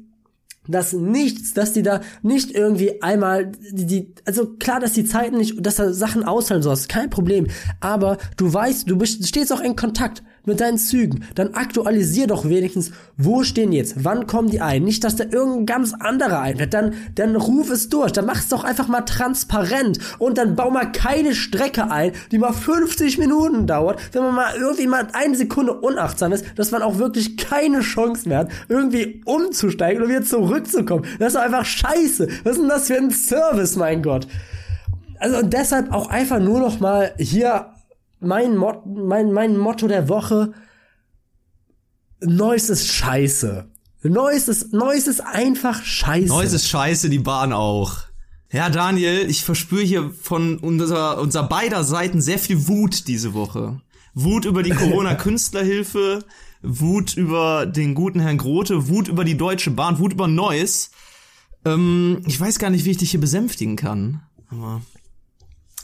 dass 0.67 0.93
nichts, 0.93 1.55
dass 1.55 1.73
die 1.73 1.83
da 1.83 2.01
nicht 2.23 2.53
irgendwie 2.53 3.03
einmal 3.03 3.53
die, 3.73 3.87
die 3.87 4.15
also 4.25 4.47
klar, 4.59 4.81
dass 4.81 4.93
die 4.93 5.05
Zeiten 5.05 5.37
nicht, 5.37 5.65
dass 5.65 5.77
da 5.77 5.93
Sachen 5.93 6.25
aushalten 6.25 6.63
sollst, 6.63 6.89
kein 6.89 7.11
Problem. 7.11 7.49
Aber 7.81 8.19
du 8.37 8.53
weißt, 8.53 8.89
du 8.89 8.97
bist, 8.97 9.27
stehst 9.27 9.53
auch 9.53 9.61
in 9.61 9.77
Kontakt 9.77 10.23
mit 10.45 10.61
deinen 10.61 10.79
Zügen, 10.79 11.25
dann 11.35 11.55
aktualisier 11.55 12.27
doch 12.27 12.49
wenigstens, 12.49 12.91
wo 13.17 13.43
stehen 13.43 13.73
jetzt, 13.73 14.05
wann 14.05 14.27
kommen 14.27 14.51
die 14.51 14.61
ein, 14.61 14.83
nicht, 14.83 15.05
dass 15.05 15.17
da 15.17 15.25
irgendein 15.25 15.67
ganz 15.67 15.95
anderer 15.95 16.41
einfährt, 16.41 16.75
dann, 16.75 16.95
dann 17.15 17.37
ruf 17.37 17.71
es 17.71 17.89
durch, 17.89 18.13
dann 18.13 18.27
mach 18.27 18.39
es 18.39 18.49
doch 18.49 18.65
einfach 18.65 18.89
mal 18.89 19.03
transparent. 19.03 19.99
Und 20.19 20.39
dann 20.39 20.57
bau 20.57 20.71
mal 20.71 20.91
keine 20.91 21.35
Strecke 21.35 21.91
ein, 21.91 22.13
die 22.31 22.39
mal 22.39 22.53
50 22.53 23.19
Minuten 23.19 23.67
dauert, 23.67 24.01
wenn 24.13 24.23
man 24.23 24.35
mal 24.35 24.55
irgendwie 24.57 24.87
mal 24.87 25.09
eine 25.13 25.37
Sekunde 25.37 25.75
unachtsam 25.75 26.33
ist, 26.33 26.45
dass 26.57 26.71
man 26.71 26.83
auch 26.83 26.99
wirklich 26.99 27.37
keine 27.37 27.81
Chance 27.81 28.29
mehr 28.29 28.39
hat, 28.39 28.51
irgendwie 28.69 29.23
umzusteigen 29.25 30.03
oder 30.03 30.11
wieder 30.11 30.25
zurückzukommen. 30.25 31.05
Das 31.19 31.29
ist 31.29 31.37
doch 31.37 31.43
einfach 31.43 31.65
scheiße. 31.65 32.29
Was 32.45 32.53
ist 32.53 32.61
denn 32.61 32.69
das 32.69 32.87
für 32.87 32.97
ein 32.97 33.11
Service, 33.11 33.77
mein 33.77 34.03
Gott? 34.03 34.27
Also 35.19 35.39
und 35.39 35.53
deshalb 35.53 35.93
auch 35.93 36.11
einfach 36.11 36.41
nur 36.41 36.59
noch 36.59 36.81
mal 36.81 37.13
hier 37.17 37.72
mein, 38.23 38.57
Mot 38.57 38.87
mein, 38.87 39.33
mein 39.33 39.57
Motto 39.57 39.89
der 39.89 40.09
Woche, 40.09 40.53
Neues 42.21 42.71
ist 42.71 42.89
scheiße. 42.89 43.69
Neues 44.05 44.49
ist, 44.49 44.73
Neues 44.73 45.07
ist 45.07 45.21
einfach 45.21 45.85
scheiße. 45.85 46.29
Neues 46.29 46.53
ist 46.53 46.69
scheiße, 46.69 47.09
die 47.09 47.19
Bahn 47.19 47.53
auch. 47.53 47.99
Ja, 48.53 48.69
Daniel, 48.69 49.31
ich 49.31 49.45
verspüre 49.45 49.83
hier 49.83 50.11
von 50.11 50.59
unserer, 50.59 51.19
unserer 51.21 51.49
beider 51.49 51.85
Seiten 51.85 52.21
sehr 52.21 52.39
viel 52.39 52.69
Wut 52.69 53.09
diese 53.09 53.33
Woche. 53.33 53.81
Wut 54.15 54.45
über 54.45 54.63
die 54.63 54.71
Corona-Künstlerhilfe, 54.75 56.25
Wut 56.63 57.17
über 57.17 57.67
den 57.67 57.95
guten 57.95 58.21
Herrn 58.21 58.39
Grote, 58.39 58.89
Wut 58.89 59.09
über 59.09 59.25
die 59.25 59.37
Deutsche 59.37 59.71
Bahn, 59.71 59.99
Wut 59.99 60.13
über 60.13 60.29
Neues. 60.29 60.91
Ähm, 61.65 62.23
ich 62.27 62.39
weiß 62.39 62.59
gar 62.59 62.71
nicht, 62.71 62.85
wie 62.85 62.91
ich 62.91 62.99
dich 62.99 63.13
hier 63.13 63.21
besänftigen 63.21 63.77
kann. 63.77 64.21
Aber 64.51 64.83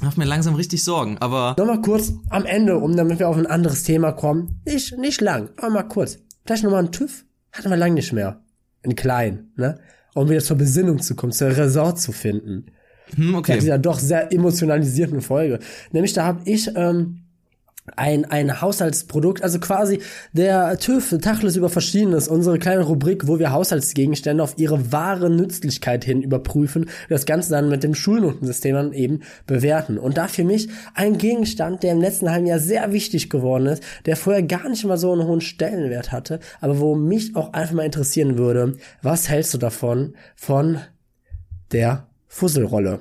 Macht 0.01 0.17
mir 0.17 0.25
langsam 0.25 0.55
richtig 0.55 0.85
Sorgen, 0.85 1.19
aber. 1.19 1.57
Nochmal 1.59 1.83
kurz 1.83 2.13
am 2.31 2.45
Ende, 2.45 2.79
um 2.79 2.97
damit 2.97 3.19
wir 3.19 3.29
auf 3.29 3.37
ein 3.37 3.47
anderes 3.47 3.83
Thema 3.83 4.13
kommen. 4.13 4.61
Nicht, 4.65 4.97
nicht 4.99 5.21
lang, 5.21 5.51
aber 5.57 5.71
mal 5.71 5.83
kurz. 5.83 6.19
Vielleicht 6.45 6.63
nochmal 6.63 6.85
ein 6.85 6.93
TÜV? 6.93 7.25
Hatten 7.53 7.71
wir 7.71 7.77
lang 7.77 7.95
nicht 7.95 8.13
mehr. 8.13 8.41
In 8.83 8.95
klein, 8.95 9.51
ne? 9.57 9.81
Um 10.15 10.29
wieder 10.29 10.41
zur 10.41 10.57
Besinnung 10.57 11.01
zu 11.01 11.17
kommen, 11.17 11.33
zur 11.33 11.49
Resort 11.49 12.01
zu 12.01 12.13
finden. 12.13 12.67
Hm, 13.15 13.35
okay. 13.35 13.53
Ja, 13.53 13.59
dieser 13.59 13.79
doch 13.79 13.99
sehr 13.99 14.33
emotionalisierten 14.33 15.21
Folge. 15.21 15.59
Nämlich 15.93 16.13
da 16.13 16.25
habe 16.25 16.43
ich 16.45 16.71
ähm, 16.77 17.28
ein, 17.97 18.25
ein 18.25 18.61
Haushaltsprodukt, 18.61 19.43
also 19.43 19.59
quasi 19.59 20.01
der 20.33 20.79
TÜV, 20.79 21.19
Tachles 21.21 21.57
über 21.57 21.69
Verschiedenes, 21.69 22.29
unsere 22.29 22.59
kleine 22.59 22.83
Rubrik, 22.83 23.27
wo 23.27 23.39
wir 23.39 23.53
Haushaltsgegenstände 23.53 24.43
auf 24.43 24.55
ihre 24.57 24.93
wahre 24.93 25.31
Nützlichkeit 25.31 26.05
hin 26.05 26.23
überprüfen, 26.23 26.89
das 27.09 27.27
Ganze 27.27 27.51
dann 27.51 27.69
mit 27.69 27.83
dem 27.83 27.95
Schulnotensystem 27.95 28.75
dann 28.75 28.93
eben 28.93 29.21
bewerten. 29.47 29.99
Und 29.99 30.17
da 30.17 30.29
für 30.29 30.45
mich 30.45 30.69
ein 30.95 31.19
Gegenstand, 31.19 31.83
der 31.83 31.93
im 31.93 32.01
letzten 32.01 32.31
halben 32.31 32.47
Jahr 32.47 32.59
sehr 32.59 32.93
wichtig 32.93 33.31
geworden 33.31 33.67
ist, 33.67 33.83
der 34.07 34.17
vorher 34.17 34.43
gar 34.43 34.69
nicht 34.69 34.85
mal 34.85 34.99
so 34.99 35.13
einen 35.13 35.27
hohen 35.27 35.41
Stellenwert 35.41 36.13
hatte, 36.13 36.41
aber 36.61 36.79
wo 36.81 36.95
mich 36.95 37.37
auch 37.37 37.53
einfach 37.53 37.75
mal 37.75 37.87
interessieren 37.87 38.39
würde, 38.39 38.77
was 39.03 39.29
hältst 39.29 39.55
du 39.55 39.59
davon, 39.59 40.15
von 40.37 40.79
der 41.73 42.07
Fusselrolle? 42.27 43.01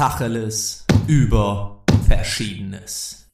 Tacheles 0.00 0.86
über 1.08 1.84
Verschiedenes. 2.08 3.28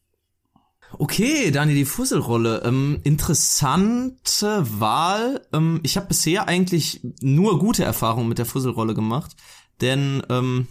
Okay, 0.98 1.52
Daniel, 1.52 1.76
die 1.76 1.84
Fusselrolle. 1.84 2.62
Ähm, 2.64 2.98
interessante 3.04 4.66
Wahl. 4.80 5.46
Ähm, 5.52 5.78
ich 5.84 5.96
habe 5.96 6.08
bisher 6.08 6.48
eigentlich 6.48 7.02
nur 7.20 7.60
gute 7.60 7.84
Erfahrungen 7.84 8.28
mit 8.28 8.38
der 8.38 8.46
Fusselrolle 8.46 8.94
gemacht, 8.94 9.36
denn 9.80 10.24
ähm, 10.28 10.66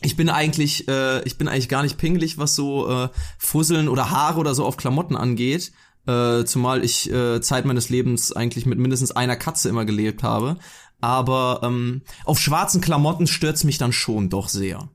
ich 0.00 0.16
bin 0.16 0.30
eigentlich, 0.30 0.88
äh, 0.88 1.22
ich 1.24 1.36
bin 1.36 1.48
eigentlich 1.48 1.68
gar 1.68 1.82
nicht 1.82 1.98
pingelig, 1.98 2.38
was 2.38 2.54
so 2.54 2.88
äh, 2.88 3.10
Fusseln 3.36 3.90
oder 3.90 4.10
Haare 4.10 4.40
oder 4.40 4.54
so 4.54 4.64
auf 4.64 4.78
Klamotten 4.78 5.16
angeht. 5.16 5.72
Äh, 6.06 6.44
zumal 6.46 6.82
ich 6.82 7.12
äh, 7.12 7.42
Zeit 7.42 7.66
meines 7.66 7.90
Lebens 7.90 8.32
eigentlich 8.32 8.64
mit 8.64 8.78
mindestens 8.78 9.12
einer 9.12 9.36
Katze 9.36 9.68
immer 9.68 9.84
gelebt 9.84 10.22
habe. 10.22 10.56
Aber 11.02 11.60
ähm, 11.62 12.04
auf 12.24 12.40
schwarzen 12.40 12.80
Klamotten 12.80 13.26
stört's 13.26 13.64
mich 13.64 13.76
dann 13.76 13.92
schon 13.92 14.30
doch 14.30 14.48
sehr. 14.48 14.88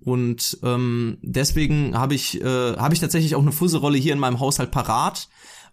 Und 0.00 0.58
ähm, 0.62 1.18
deswegen 1.22 1.98
habe 1.98 2.14
ich, 2.14 2.40
äh, 2.40 2.76
hab 2.76 2.92
ich 2.92 3.00
tatsächlich 3.00 3.34
auch 3.34 3.42
eine 3.42 3.52
Fusselrolle 3.52 3.98
hier 3.98 4.12
in 4.12 4.18
meinem 4.18 4.40
Haushalt 4.40 4.70
parat. 4.70 5.28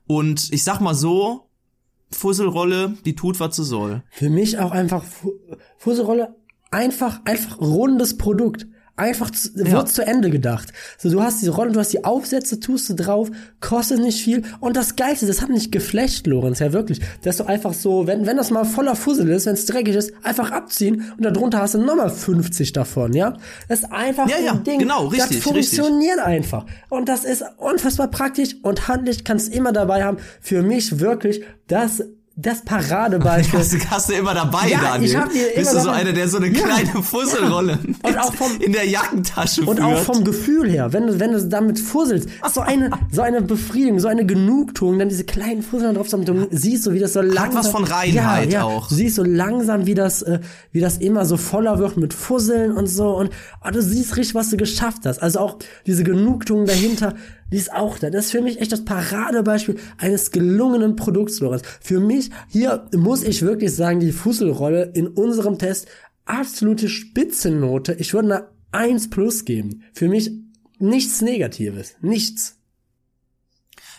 Und 0.07 0.51
ich 0.51 0.63
sag 0.63 0.79
mal 0.79 0.95
so, 0.95 1.49
Fusselrolle, 2.11 2.97
die 3.05 3.15
tut, 3.15 3.39
was 3.39 3.55
sie 3.55 3.63
soll. 3.63 4.03
Für 4.11 4.29
mich 4.29 4.59
auch 4.59 4.71
einfach 4.71 5.03
Fusselrolle, 5.77 6.35
einfach, 6.71 7.21
einfach 7.25 7.59
rundes 7.59 8.17
Produkt. 8.17 8.67
Einfach 8.95 9.31
zu, 9.31 9.49
ja. 9.55 9.71
wird 9.71 9.89
zu 9.89 10.05
Ende 10.05 10.29
gedacht. 10.29 10.71
So, 10.99 11.09
du 11.09 11.23
hast 11.23 11.41
diese 11.41 11.49
Rolle, 11.49 11.71
du 11.71 11.79
hast 11.79 11.93
die 11.93 12.05
Aufsätze, 12.05 12.59
tust 12.59 12.89
du 12.89 12.93
drauf, 12.93 13.31
kostet 13.59 13.99
nicht 13.99 14.23
viel. 14.23 14.43
Und 14.59 14.77
das 14.77 14.95
Geilste, 14.95 15.25
das 15.25 15.41
hat 15.41 15.49
nicht 15.49 15.71
geflecht, 15.71 16.27
Lorenz, 16.27 16.59
ja 16.59 16.73
wirklich. 16.73 17.01
Dass 17.23 17.37
du 17.37 17.45
einfach 17.45 17.73
so, 17.73 18.05
wenn, 18.05 18.27
wenn 18.27 18.37
das 18.37 18.51
mal 18.51 18.65
voller 18.65 18.95
Fussel 18.95 19.27
ist, 19.29 19.47
wenn 19.47 19.55
es 19.55 19.65
dreckig 19.65 19.95
ist, 19.95 20.13
einfach 20.21 20.51
abziehen 20.51 21.11
und 21.17 21.25
darunter 21.25 21.59
hast 21.59 21.73
du 21.73 21.79
nochmal 21.79 22.11
50 22.11 22.71
davon, 22.73 23.13
ja? 23.13 23.33
Das 23.67 23.79
ist 23.79 23.91
einfach 23.91 24.29
ja, 24.29 24.37
ein 24.37 24.45
ja, 24.45 24.53
Ding. 24.55 24.77
Genau, 24.77 25.07
richtig. 25.07 25.37
Das 25.37 25.43
funktioniert 25.43 26.17
richtig. 26.17 26.25
einfach. 26.25 26.65
Und 26.89 27.09
das 27.09 27.25
ist 27.25 27.43
unfassbar 27.57 28.11
praktisch 28.11 28.57
und 28.61 28.87
handlich, 28.87 29.23
kannst 29.23 29.51
immer 29.51 29.71
dabei 29.71 30.03
haben. 30.03 30.17
Für 30.39 30.61
mich 30.61 30.99
wirklich 30.99 31.43
das 31.67 32.03
das 32.35 32.61
Paradebeispiel. 32.65 33.59
Hast, 33.59 33.91
hast 33.91 34.09
du 34.09 34.13
immer 34.13 34.33
dabei, 34.33 34.69
ja, 34.69 34.81
Daniel? 34.81 35.09
Ich 35.09 35.15
hab 35.15 35.31
die 35.31 35.39
immer 35.39 35.55
Bist 35.55 35.73
du 35.73 35.79
so 35.79 35.89
einer, 35.89 36.13
der 36.13 36.27
so 36.27 36.37
eine 36.37 36.47
ja, 36.47 36.65
kleine 36.65 37.03
Fusselrolle 37.03 37.79
ja. 37.83 38.09
und 38.09 38.17
auch 38.17 38.33
vom, 38.33 38.51
in 38.59 38.73
der 38.73 38.87
Jackentasche 38.87 39.61
und 39.61 39.77
führt? 39.77 39.79
Und 39.79 39.83
auch 39.83 39.99
vom 39.99 40.23
Gefühl 40.23 40.69
her, 40.69 40.93
wenn 40.93 41.07
du, 41.07 41.19
wenn 41.19 41.31
du 41.31 41.47
damit 41.47 41.79
fusselst, 41.79 42.29
so 42.51 42.61
eine, 42.61 42.89
so 43.11 43.21
eine 43.21 43.41
Befriedigung, 43.41 43.99
so 43.99 44.07
eine 44.07 44.25
Genugtuung, 44.25 44.99
dann 44.99 45.09
diese 45.09 45.25
kleinen 45.25 45.61
Fusseln 45.61 45.95
drauf, 45.95 46.07
damit 46.09 46.27
du 46.27 46.47
siehst 46.51 46.83
so, 46.83 46.93
wie 46.93 46.99
das 46.99 47.13
so 47.13 47.21
langsam... 47.21 47.43
Hat 47.43 47.55
was 47.55 47.69
von 47.69 47.83
Reinheit 47.83 48.51
ja, 48.51 48.59
ja, 48.59 48.63
auch. 48.63 48.87
Du 48.87 48.95
siehst 48.95 49.15
so 49.15 49.23
langsam, 49.23 49.85
wie 49.85 49.93
das, 49.93 50.21
äh, 50.23 50.39
wie 50.71 50.81
das 50.81 50.97
immer 50.97 51.25
so 51.25 51.37
voller 51.37 51.77
wird 51.77 51.97
mit 51.97 52.13
Fusseln 52.13 52.71
und 52.71 52.87
so 52.87 53.15
und 53.15 53.29
oh, 53.63 53.69
du 53.69 53.81
siehst 53.81 54.17
richtig, 54.17 54.35
was 54.35 54.49
du 54.49 54.57
geschafft 54.57 55.05
hast. 55.05 55.21
Also 55.21 55.39
auch 55.39 55.57
diese 55.85 56.03
Genugtuung 56.03 56.65
dahinter, 56.65 57.13
die 57.53 57.59
ist 57.59 57.71
auch 57.71 57.99
da. 57.99 58.09
Das 58.09 58.25
ist 58.25 58.31
für 58.31 58.41
mich 58.41 58.59
echt 58.59 58.71
das 58.71 58.83
Paradebeispiel 58.83 59.75
eines 59.99 60.31
gelungenen 60.31 60.95
Produkts, 60.95 61.39
Lorenz. 61.39 61.61
Für 61.81 61.99
mich, 61.99 62.31
hier 62.49 62.89
muss 62.95 63.21
ich 63.21 63.43
wirklich 63.43 63.75
sagen, 63.75 63.99
die 63.99 64.11
Fusselrolle 64.11 64.91
in 64.95 65.07
unserem 65.07 65.59
Test 65.59 65.87
absolute 66.25 66.89
Spitzennote. 66.89 67.93
Ich 67.99 68.15
würde 68.15 68.33
eine 68.33 68.47
1 68.71 69.11
plus 69.11 69.45
geben. 69.45 69.83
Für 69.93 70.07
mich 70.07 70.31
nichts 70.79 71.21
Negatives. 71.21 71.93
Nichts. 72.01 72.57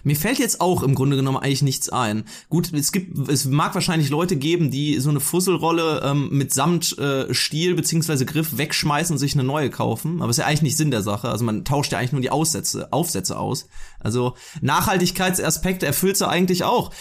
Mir 0.04 0.16
fällt 0.16 0.38
jetzt 0.38 0.60
auch 0.60 0.82
im 0.82 0.94
Grunde 0.94 1.16
genommen 1.16 1.38
eigentlich 1.38 1.62
nichts 1.62 1.88
ein. 1.88 2.24
Gut, 2.50 2.72
es 2.72 2.92
gibt, 2.92 3.28
es 3.28 3.46
mag 3.46 3.74
wahrscheinlich 3.74 4.10
Leute 4.10 4.36
geben, 4.36 4.70
die 4.70 5.00
so 5.00 5.10
eine 5.10 5.20
Fusselrolle 5.20 6.02
ähm, 6.04 6.28
mit 6.30 6.52
Samt 6.52 6.96
äh, 6.98 7.32
Stiel 7.32 7.74
beziehungsweise 7.74 8.26
Griff 8.26 8.58
wegschmeißen 8.58 9.14
und 9.14 9.18
sich 9.18 9.34
eine 9.34 9.44
neue 9.44 9.70
kaufen. 9.70 10.20
Aber 10.20 10.30
ist 10.30 10.36
ja 10.36 10.44
eigentlich 10.44 10.62
nicht 10.62 10.76
Sinn 10.76 10.90
der 10.90 11.02
Sache. 11.02 11.28
Also 11.28 11.44
man 11.44 11.64
tauscht 11.64 11.92
ja 11.92 11.98
eigentlich 11.98 12.12
nur 12.12 12.20
die 12.20 12.30
Aussätze, 12.30 12.92
Aufsätze 12.92 13.38
aus. 13.38 13.66
Also 13.98 14.34
Nachhaltigkeitsaspekte 14.60 15.86
erfüllt 15.86 16.18
sie 16.18 16.28
eigentlich 16.28 16.64
auch. 16.64 16.92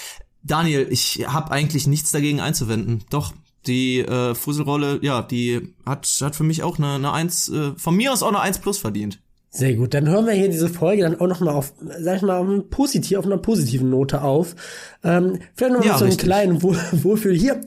Daniel, 0.41 0.87
ich 0.89 1.25
habe 1.27 1.51
eigentlich 1.51 1.87
nichts 1.87 2.11
dagegen 2.11 2.39
einzuwenden. 2.39 3.03
Doch, 3.09 3.33
die 3.67 3.99
äh, 3.99 4.35
Fusselrolle, 4.35 4.99
ja, 5.01 5.21
die 5.21 5.73
hat, 5.85 6.07
hat 6.21 6.35
für 6.35 6.43
mich 6.43 6.63
auch 6.63 6.77
eine, 6.77 6.95
eine 6.95 7.11
1, 7.13 7.49
äh, 7.49 7.71
von 7.75 7.95
mir 7.95 8.11
aus 8.11 8.23
auch 8.23 8.29
eine 8.29 8.39
1 8.39 8.59
plus 8.59 8.77
verdient. 8.77 9.19
Sehr 9.55 9.75
gut, 9.75 9.93
dann 9.93 10.09
hören 10.09 10.25
wir 10.25 10.33
hier 10.33 10.49
diese 10.49 10.67
Folge 10.67 11.03
dann 11.03 11.21
auch 11.21 11.27
noch 11.27 11.39
mal 11.39 11.51
auf, 11.51 11.73
sag 11.99 12.17
ich 12.17 12.21
mal, 12.23 12.37
auf, 12.37 12.69
positiv, 12.71 13.19
auf 13.19 13.25
einer 13.27 13.37
positiven 13.37 13.87
Note 13.91 14.23
auf. 14.23 14.55
Ähm, 15.03 15.37
vielleicht 15.53 15.73
noch 15.73 15.79
mal 15.81 15.87
ja, 15.89 15.97
so 15.99 16.05
einen 16.05 16.17
kleinen 16.17 16.63
Wohlfühl. 16.63 17.35
Hier, 17.35 17.61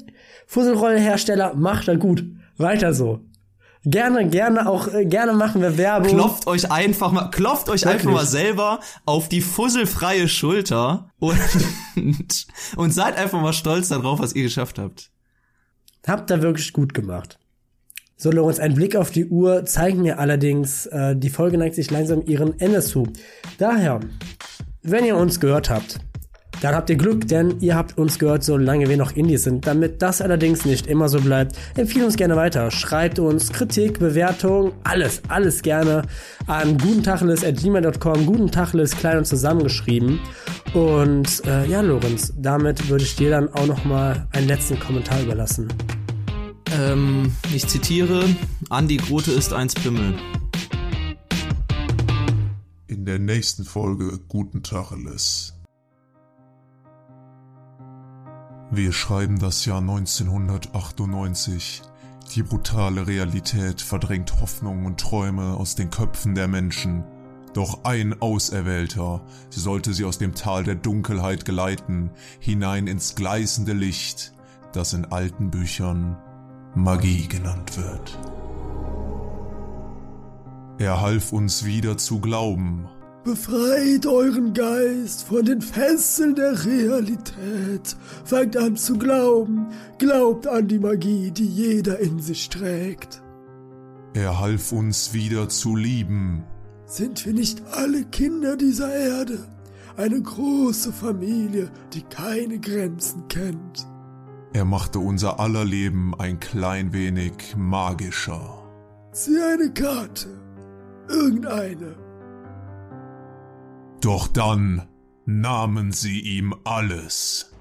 Fusselrollenhersteller, 0.48 1.54
macht 1.54 1.86
er 1.86 1.96
gut. 1.96 2.24
Weiter 2.56 2.92
so. 2.92 3.20
Gerne, 3.84 4.28
gerne 4.28 4.68
auch, 4.68 4.88
äh, 4.88 5.04
gerne 5.04 5.32
machen 5.32 5.62
wir 5.62 5.78
Werbung. 5.78 6.10
Klopft 6.10 6.48
euch 6.48 6.72
einfach 6.72 7.12
mal, 7.12 7.30
klopft 7.30 7.68
euch 7.68 7.84
Wirklich? 7.84 8.00
einfach 8.00 8.10
mal 8.10 8.26
selber 8.26 8.80
auf 9.04 9.28
die 9.28 9.40
fusselfreie 9.40 10.26
Schulter 10.26 11.10
und, 11.20 11.38
und 12.76 12.90
seid 12.94 13.16
einfach 13.16 13.40
mal 13.40 13.52
stolz 13.52 13.90
darauf, 13.90 14.18
was 14.18 14.34
ihr 14.34 14.42
geschafft 14.42 14.80
habt. 14.80 15.12
Habt 16.04 16.32
ihr 16.32 16.42
wirklich 16.42 16.72
gut 16.72 16.94
gemacht. 16.94 17.38
So, 18.18 18.30
Lorenz, 18.30 18.58
ein 18.58 18.74
Blick 18.74 18.96
auf 18.96 19.10
die 19.10 19.26
Uhr 19.26 19.66
zeigt 19.66 19.98
mir 19.98 20.18
allerdings, 20.18 20.86
äh, 20.86 21.14
die 21.14 21.28
Folge 21.28 21.58
neigt 21.58 21.74
sich 21.74 21.90
langsam 21.90 22.22
ihren 22.24 22.58
Ende 22.58 22.80
zu. 22.80 23.06
Daher, 23.58 24.00
wenn 24.82 25.04
ihr 25.04 25.16
uns 25.16 25.38
gehört 25.38 25.68
habt, 25.68 25.98
dann 26.62 26.74
habt 26.74 26.88
ihr 26.88 26.96
Glück, 26.96 27.28
denn 27.28 27.60
ihr 27.60 27.76
habt 27.76 27.98
uns 27.98 28.18
gehört, 28.18 28.42
solange 28.42 28.88
wir 28.88 28.96
noch 28.96 29.14
Indies 29.14 29.42
sind. 29.42 29.66
Damit 29.66 30.00
das 30.00 30.22
allerdings 30.22 30.64
nicht 30.64 30.86
immer 30.86 31.10
so 31.10 31.20
bleibt, 31.20 31.56
empfiehlt 31.76 32.06
uns 32.06 32.16
gerne 32.16 32.36
weiter. 32.36 32.70
Schreibt 32.70 33.18
uns 33.18 33.52
Kritik, 33.52 33.98
Bewertung, 33.98 34.72
alles, 34.82 35.20
alles 35.28 35.60
gerne 35.60 36.00
an 36.46 36.78
gutentacheles.gmail.com. 36.78 38.24
Gutentacheles 38.24 38.96
klein 38.96 39.18
und 39.18 39.26
zusammengeschrieben. 39.26 40.20
Und 40.72 41.44
äh, 41.46 41.66
ja, 41.66 41.82
Lorenz, 41.82 42.32
damit 42.38 42.88
würde 42.88 43.04
ich 43.04 43.14
dir 43.14 43.28
dann 43.28 43.52
auch 43.52 43.66
noch 43.66 43.84
mal 43.84 44.26
einen 44.32 44.48
letzten 44.48 44.80
Kommentar 44.80 45.20
überlassen. 45.20 45.68
Ähm, 46.72 47.32
ich 47.54 47.66
zitiere, 47.68 48.24
Andi 48.70 48.96
Grote 48.96 49.32
ist 49.32 49.52
eins 49.52 49.74
Pimmel. 49.74 50.18
In 52.86 53.04
der 53.04 53.18
nächsten 53.18 53.64
Folge 53.64 54.18
Guten 54.28 54.62
Tacheles. 54.62 55.54
Wir 58.72 58.92
schreiben 58.92 59.38
das 59.38 59.64
Jahr 59.64 59.78
1998. 59.78 61.82
Die 62.34 62.42
brutale 62.42 63.06
Realität 63.06 63.80
verdrängt 63.80 64.40
Hoffnungen 64.40 64.86
und 64.86 65.00
Träume 65.00 65.54
aus 65.54 65.76
den 65.76 65.90
Köpfen 65.90 66.34
der 66.34 66.48
Menschen. 66.48 67.04
Doch 67.54 67.84
ein 67.84 68.20
Auserwählter 68.20 69.24
sollte 69.50 69.94
sie 69.94 70.04
aus 70.04 70.18
dem 70.18 70.34
Tal 70.34 70.64
der 70.64 70.74
Dunkelheit 70.74 71.44
geleiten, 71.44 72.10
hinein 72.40 72.88
ins 72.88 73.14
gleißende 73.14 73.72
Licht, 73.72 74.32
das 74.72 74.92
in 74.92 75.06
alten 75.06 75.50
Büchern 75.50 76.18
Magie 76.76 77.26
genannt 77.26 77.76
wird. 77.76 78.18
Er 80.78 81.00
half 81.00 81.32
uns 81.32 81.64
wieder 81.64 81.96
zu 81.96 82.20
glauben, 82.20 82.86
Befreit 83.24 84.06
euren 84.06 84.52
Geist 84.54 85.24
von 85.24 85.44
den 85.44 85.60
Fesseln 85.60 86.36
der 86.36 86.64
Realität. 86.64 87.96
Fangt 88.24 88.56
an 88.56 88.76
zu 88.76 88.96
glauben. 88.98 89.66
Glaubt 89.98 90.46
an 90.46 90.68
die 90.68 90.78
Magie, 90.78 91.32
die 91.32 91.48
jeder 91.48 91.98
in 91.98 92.20
sich 92.20 92.48
trägt. 92.50 93.22
er 94.14 94.38
half 94.38 94.70
uns 94.70 95.12
wieder 95.12 95.48
zu 95.48 95.74
lieben, 95.74 96.44
Sind 96.84 97.26
wir 97.26 97.32
nicht 97.32 97.62
alle 97.72 98.04
Kinder 98.04 98.56
dieser 98.56 98.94
Erde? 98.94 99.44
Eine 99.96 100.22
große 100.22 100.92
Familie, 100.92 101.68
die 101.94 102.02
keine 102.02 102.60
Grenzen 102.60 103.26
kennt. 103.28 103.88
Er 104.56 104.64
machte 104.64 105.00
unser 105.00 105.38
aller 105.38 105.66
Leben 105.66 106.14
ein 106.18 106.40
klein 106.40 106.94
wenig 106.94 107.54
magischer. 107.58 108.64
Zieh 109.12 109.38
eine 109.38 109.70
Karte. 109.70 110.28
Irgendeine. 111.10 111.94
Doch 114.00 114.28
dann 114.28 114.88
nahmen 115.26 115.92
sie 115.92 116.20
ihm 116.20 116.54
alles. 116.64 117.52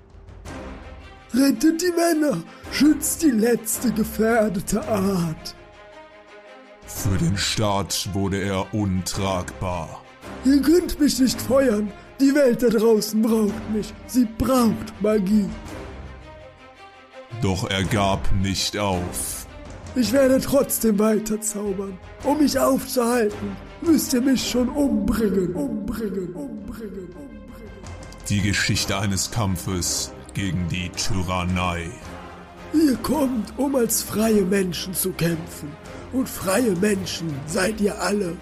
Rettet 1.34 1.82
die 1.82 1.92
Männer. 1.92 2.42
Schützt 2.72 3.24
die 3.24 3.32
letzte 3.32 3.92
gefährdete 3.92 4.88
Art. 4.88 5.54
Für 6.86 7.18
den 7.18 7.36
Staat 7.36 8.10
wurde 8.14 8.42
er 8.42 8.74
untragbar. 8.74 10.02
Ihr 10.46 10.62
könnt 10.62 10.98
mich 10.98 11.20
nicht 11.20 11.42
feuern. 11.42 11.92
Die 12.22 12.34
Welt 12.34 12.64
da 12.64 12.70
draußen 12.70 13.22
braucht 13.22 13.70
mich. 13.74 13.94
Sie 14.08 14.26
braucht 14.38 14.94
Magie. 15.02 15.50
Doch 17.46 17.70
er 17.70 17.84
gab 17.84 18.28
nicht 18.42 18.76
auf. 18.76 19.46
Ich 19.96 20.12
werde 20.12 20.42
trotzdem 20.42 20.98
weiter 20.98 21.40
zaubern. 21.40 21.96
Um 22.24 22.40
mich 22.40 22.58
aufzuhalten, 22.58 23.56
müsst 23.84 24.16
ihr 24.16 24.22
mich 24.22 24.50
schon 24.50 24.68
umbringen. 24.68 25.54
Umbringen, 25.54 26.34
umbringen, 26.34 27.08
umbringen. 27.14 27.70
Die 28.30 28.42
Geschichte 28.42 28.98
eines 28.98 29.30
Kampfes 29.30 30.12
gegen 30.34 30.68
die 30.70 30.90
Tyrannei. 30.90 31.92
Ihr 32.74 32.96
kommt, 33.04 33.54
um 33.58 33.76
als 33.76 34.02
freie 34.02 34.42
Menschen 34.42 34.96
zu 34.96 35.12
kämpfen. 35.12 35.70
Und 36.14 36.28
freie 36.28 36.76
Menschen 36.78 37.32
seid 37.46 37.80
ihr 37.80 38.02
alle. 38.02 38.36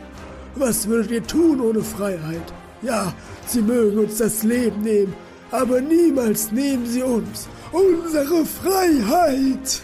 Was 0.55 0.87
würdet 0.87 1.11
ihr 1.11 1.27
tun 1.27 1.59
ohne 1.59 1.83
Freiheit? 1.83 2.53
Ja, 2.81 3.13
sie 3.47 3.63
mögen 3.63 3.99
uns 3.99 4.19
das 4.19 4.43
Leben 4.43 4.81
nehmen, 4.81 5.13
aber 5.51 5.81
niemals 5.81 6.53
nehmen 6.53 6.85
sie 6.85 7.03
uns 7.03 7.49
unsere 7.73 8.45
Freiheit. 8.45 9.81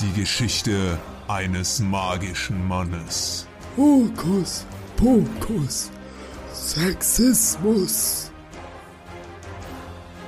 Die 0.00 0.20
Geschichte 0.20 0.98
eines 1.28 1.80
magischen 1.80 2.66
Mannes. 2.66 3.46
Hokus 3.76 4.64
Pokus. 4.96 5.90
Sexismus. 6.52 8.30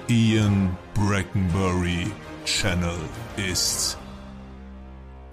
Ian 0.08 0.76
Brackenbury 0.94 2.10
Channel 2.44 2.98
ist 3.36 3.98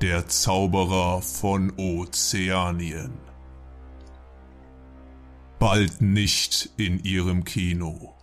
der 0.01 0.27
Zauberer 0.27 1.21
von 1.21 1.73
Ozeanien. 1.77 3.13
Bald 5.59 6.01
nicht 6.01 6.69
in 6.77 7.03
ihrem 7.03 7.43
Kino. 7.43 8.14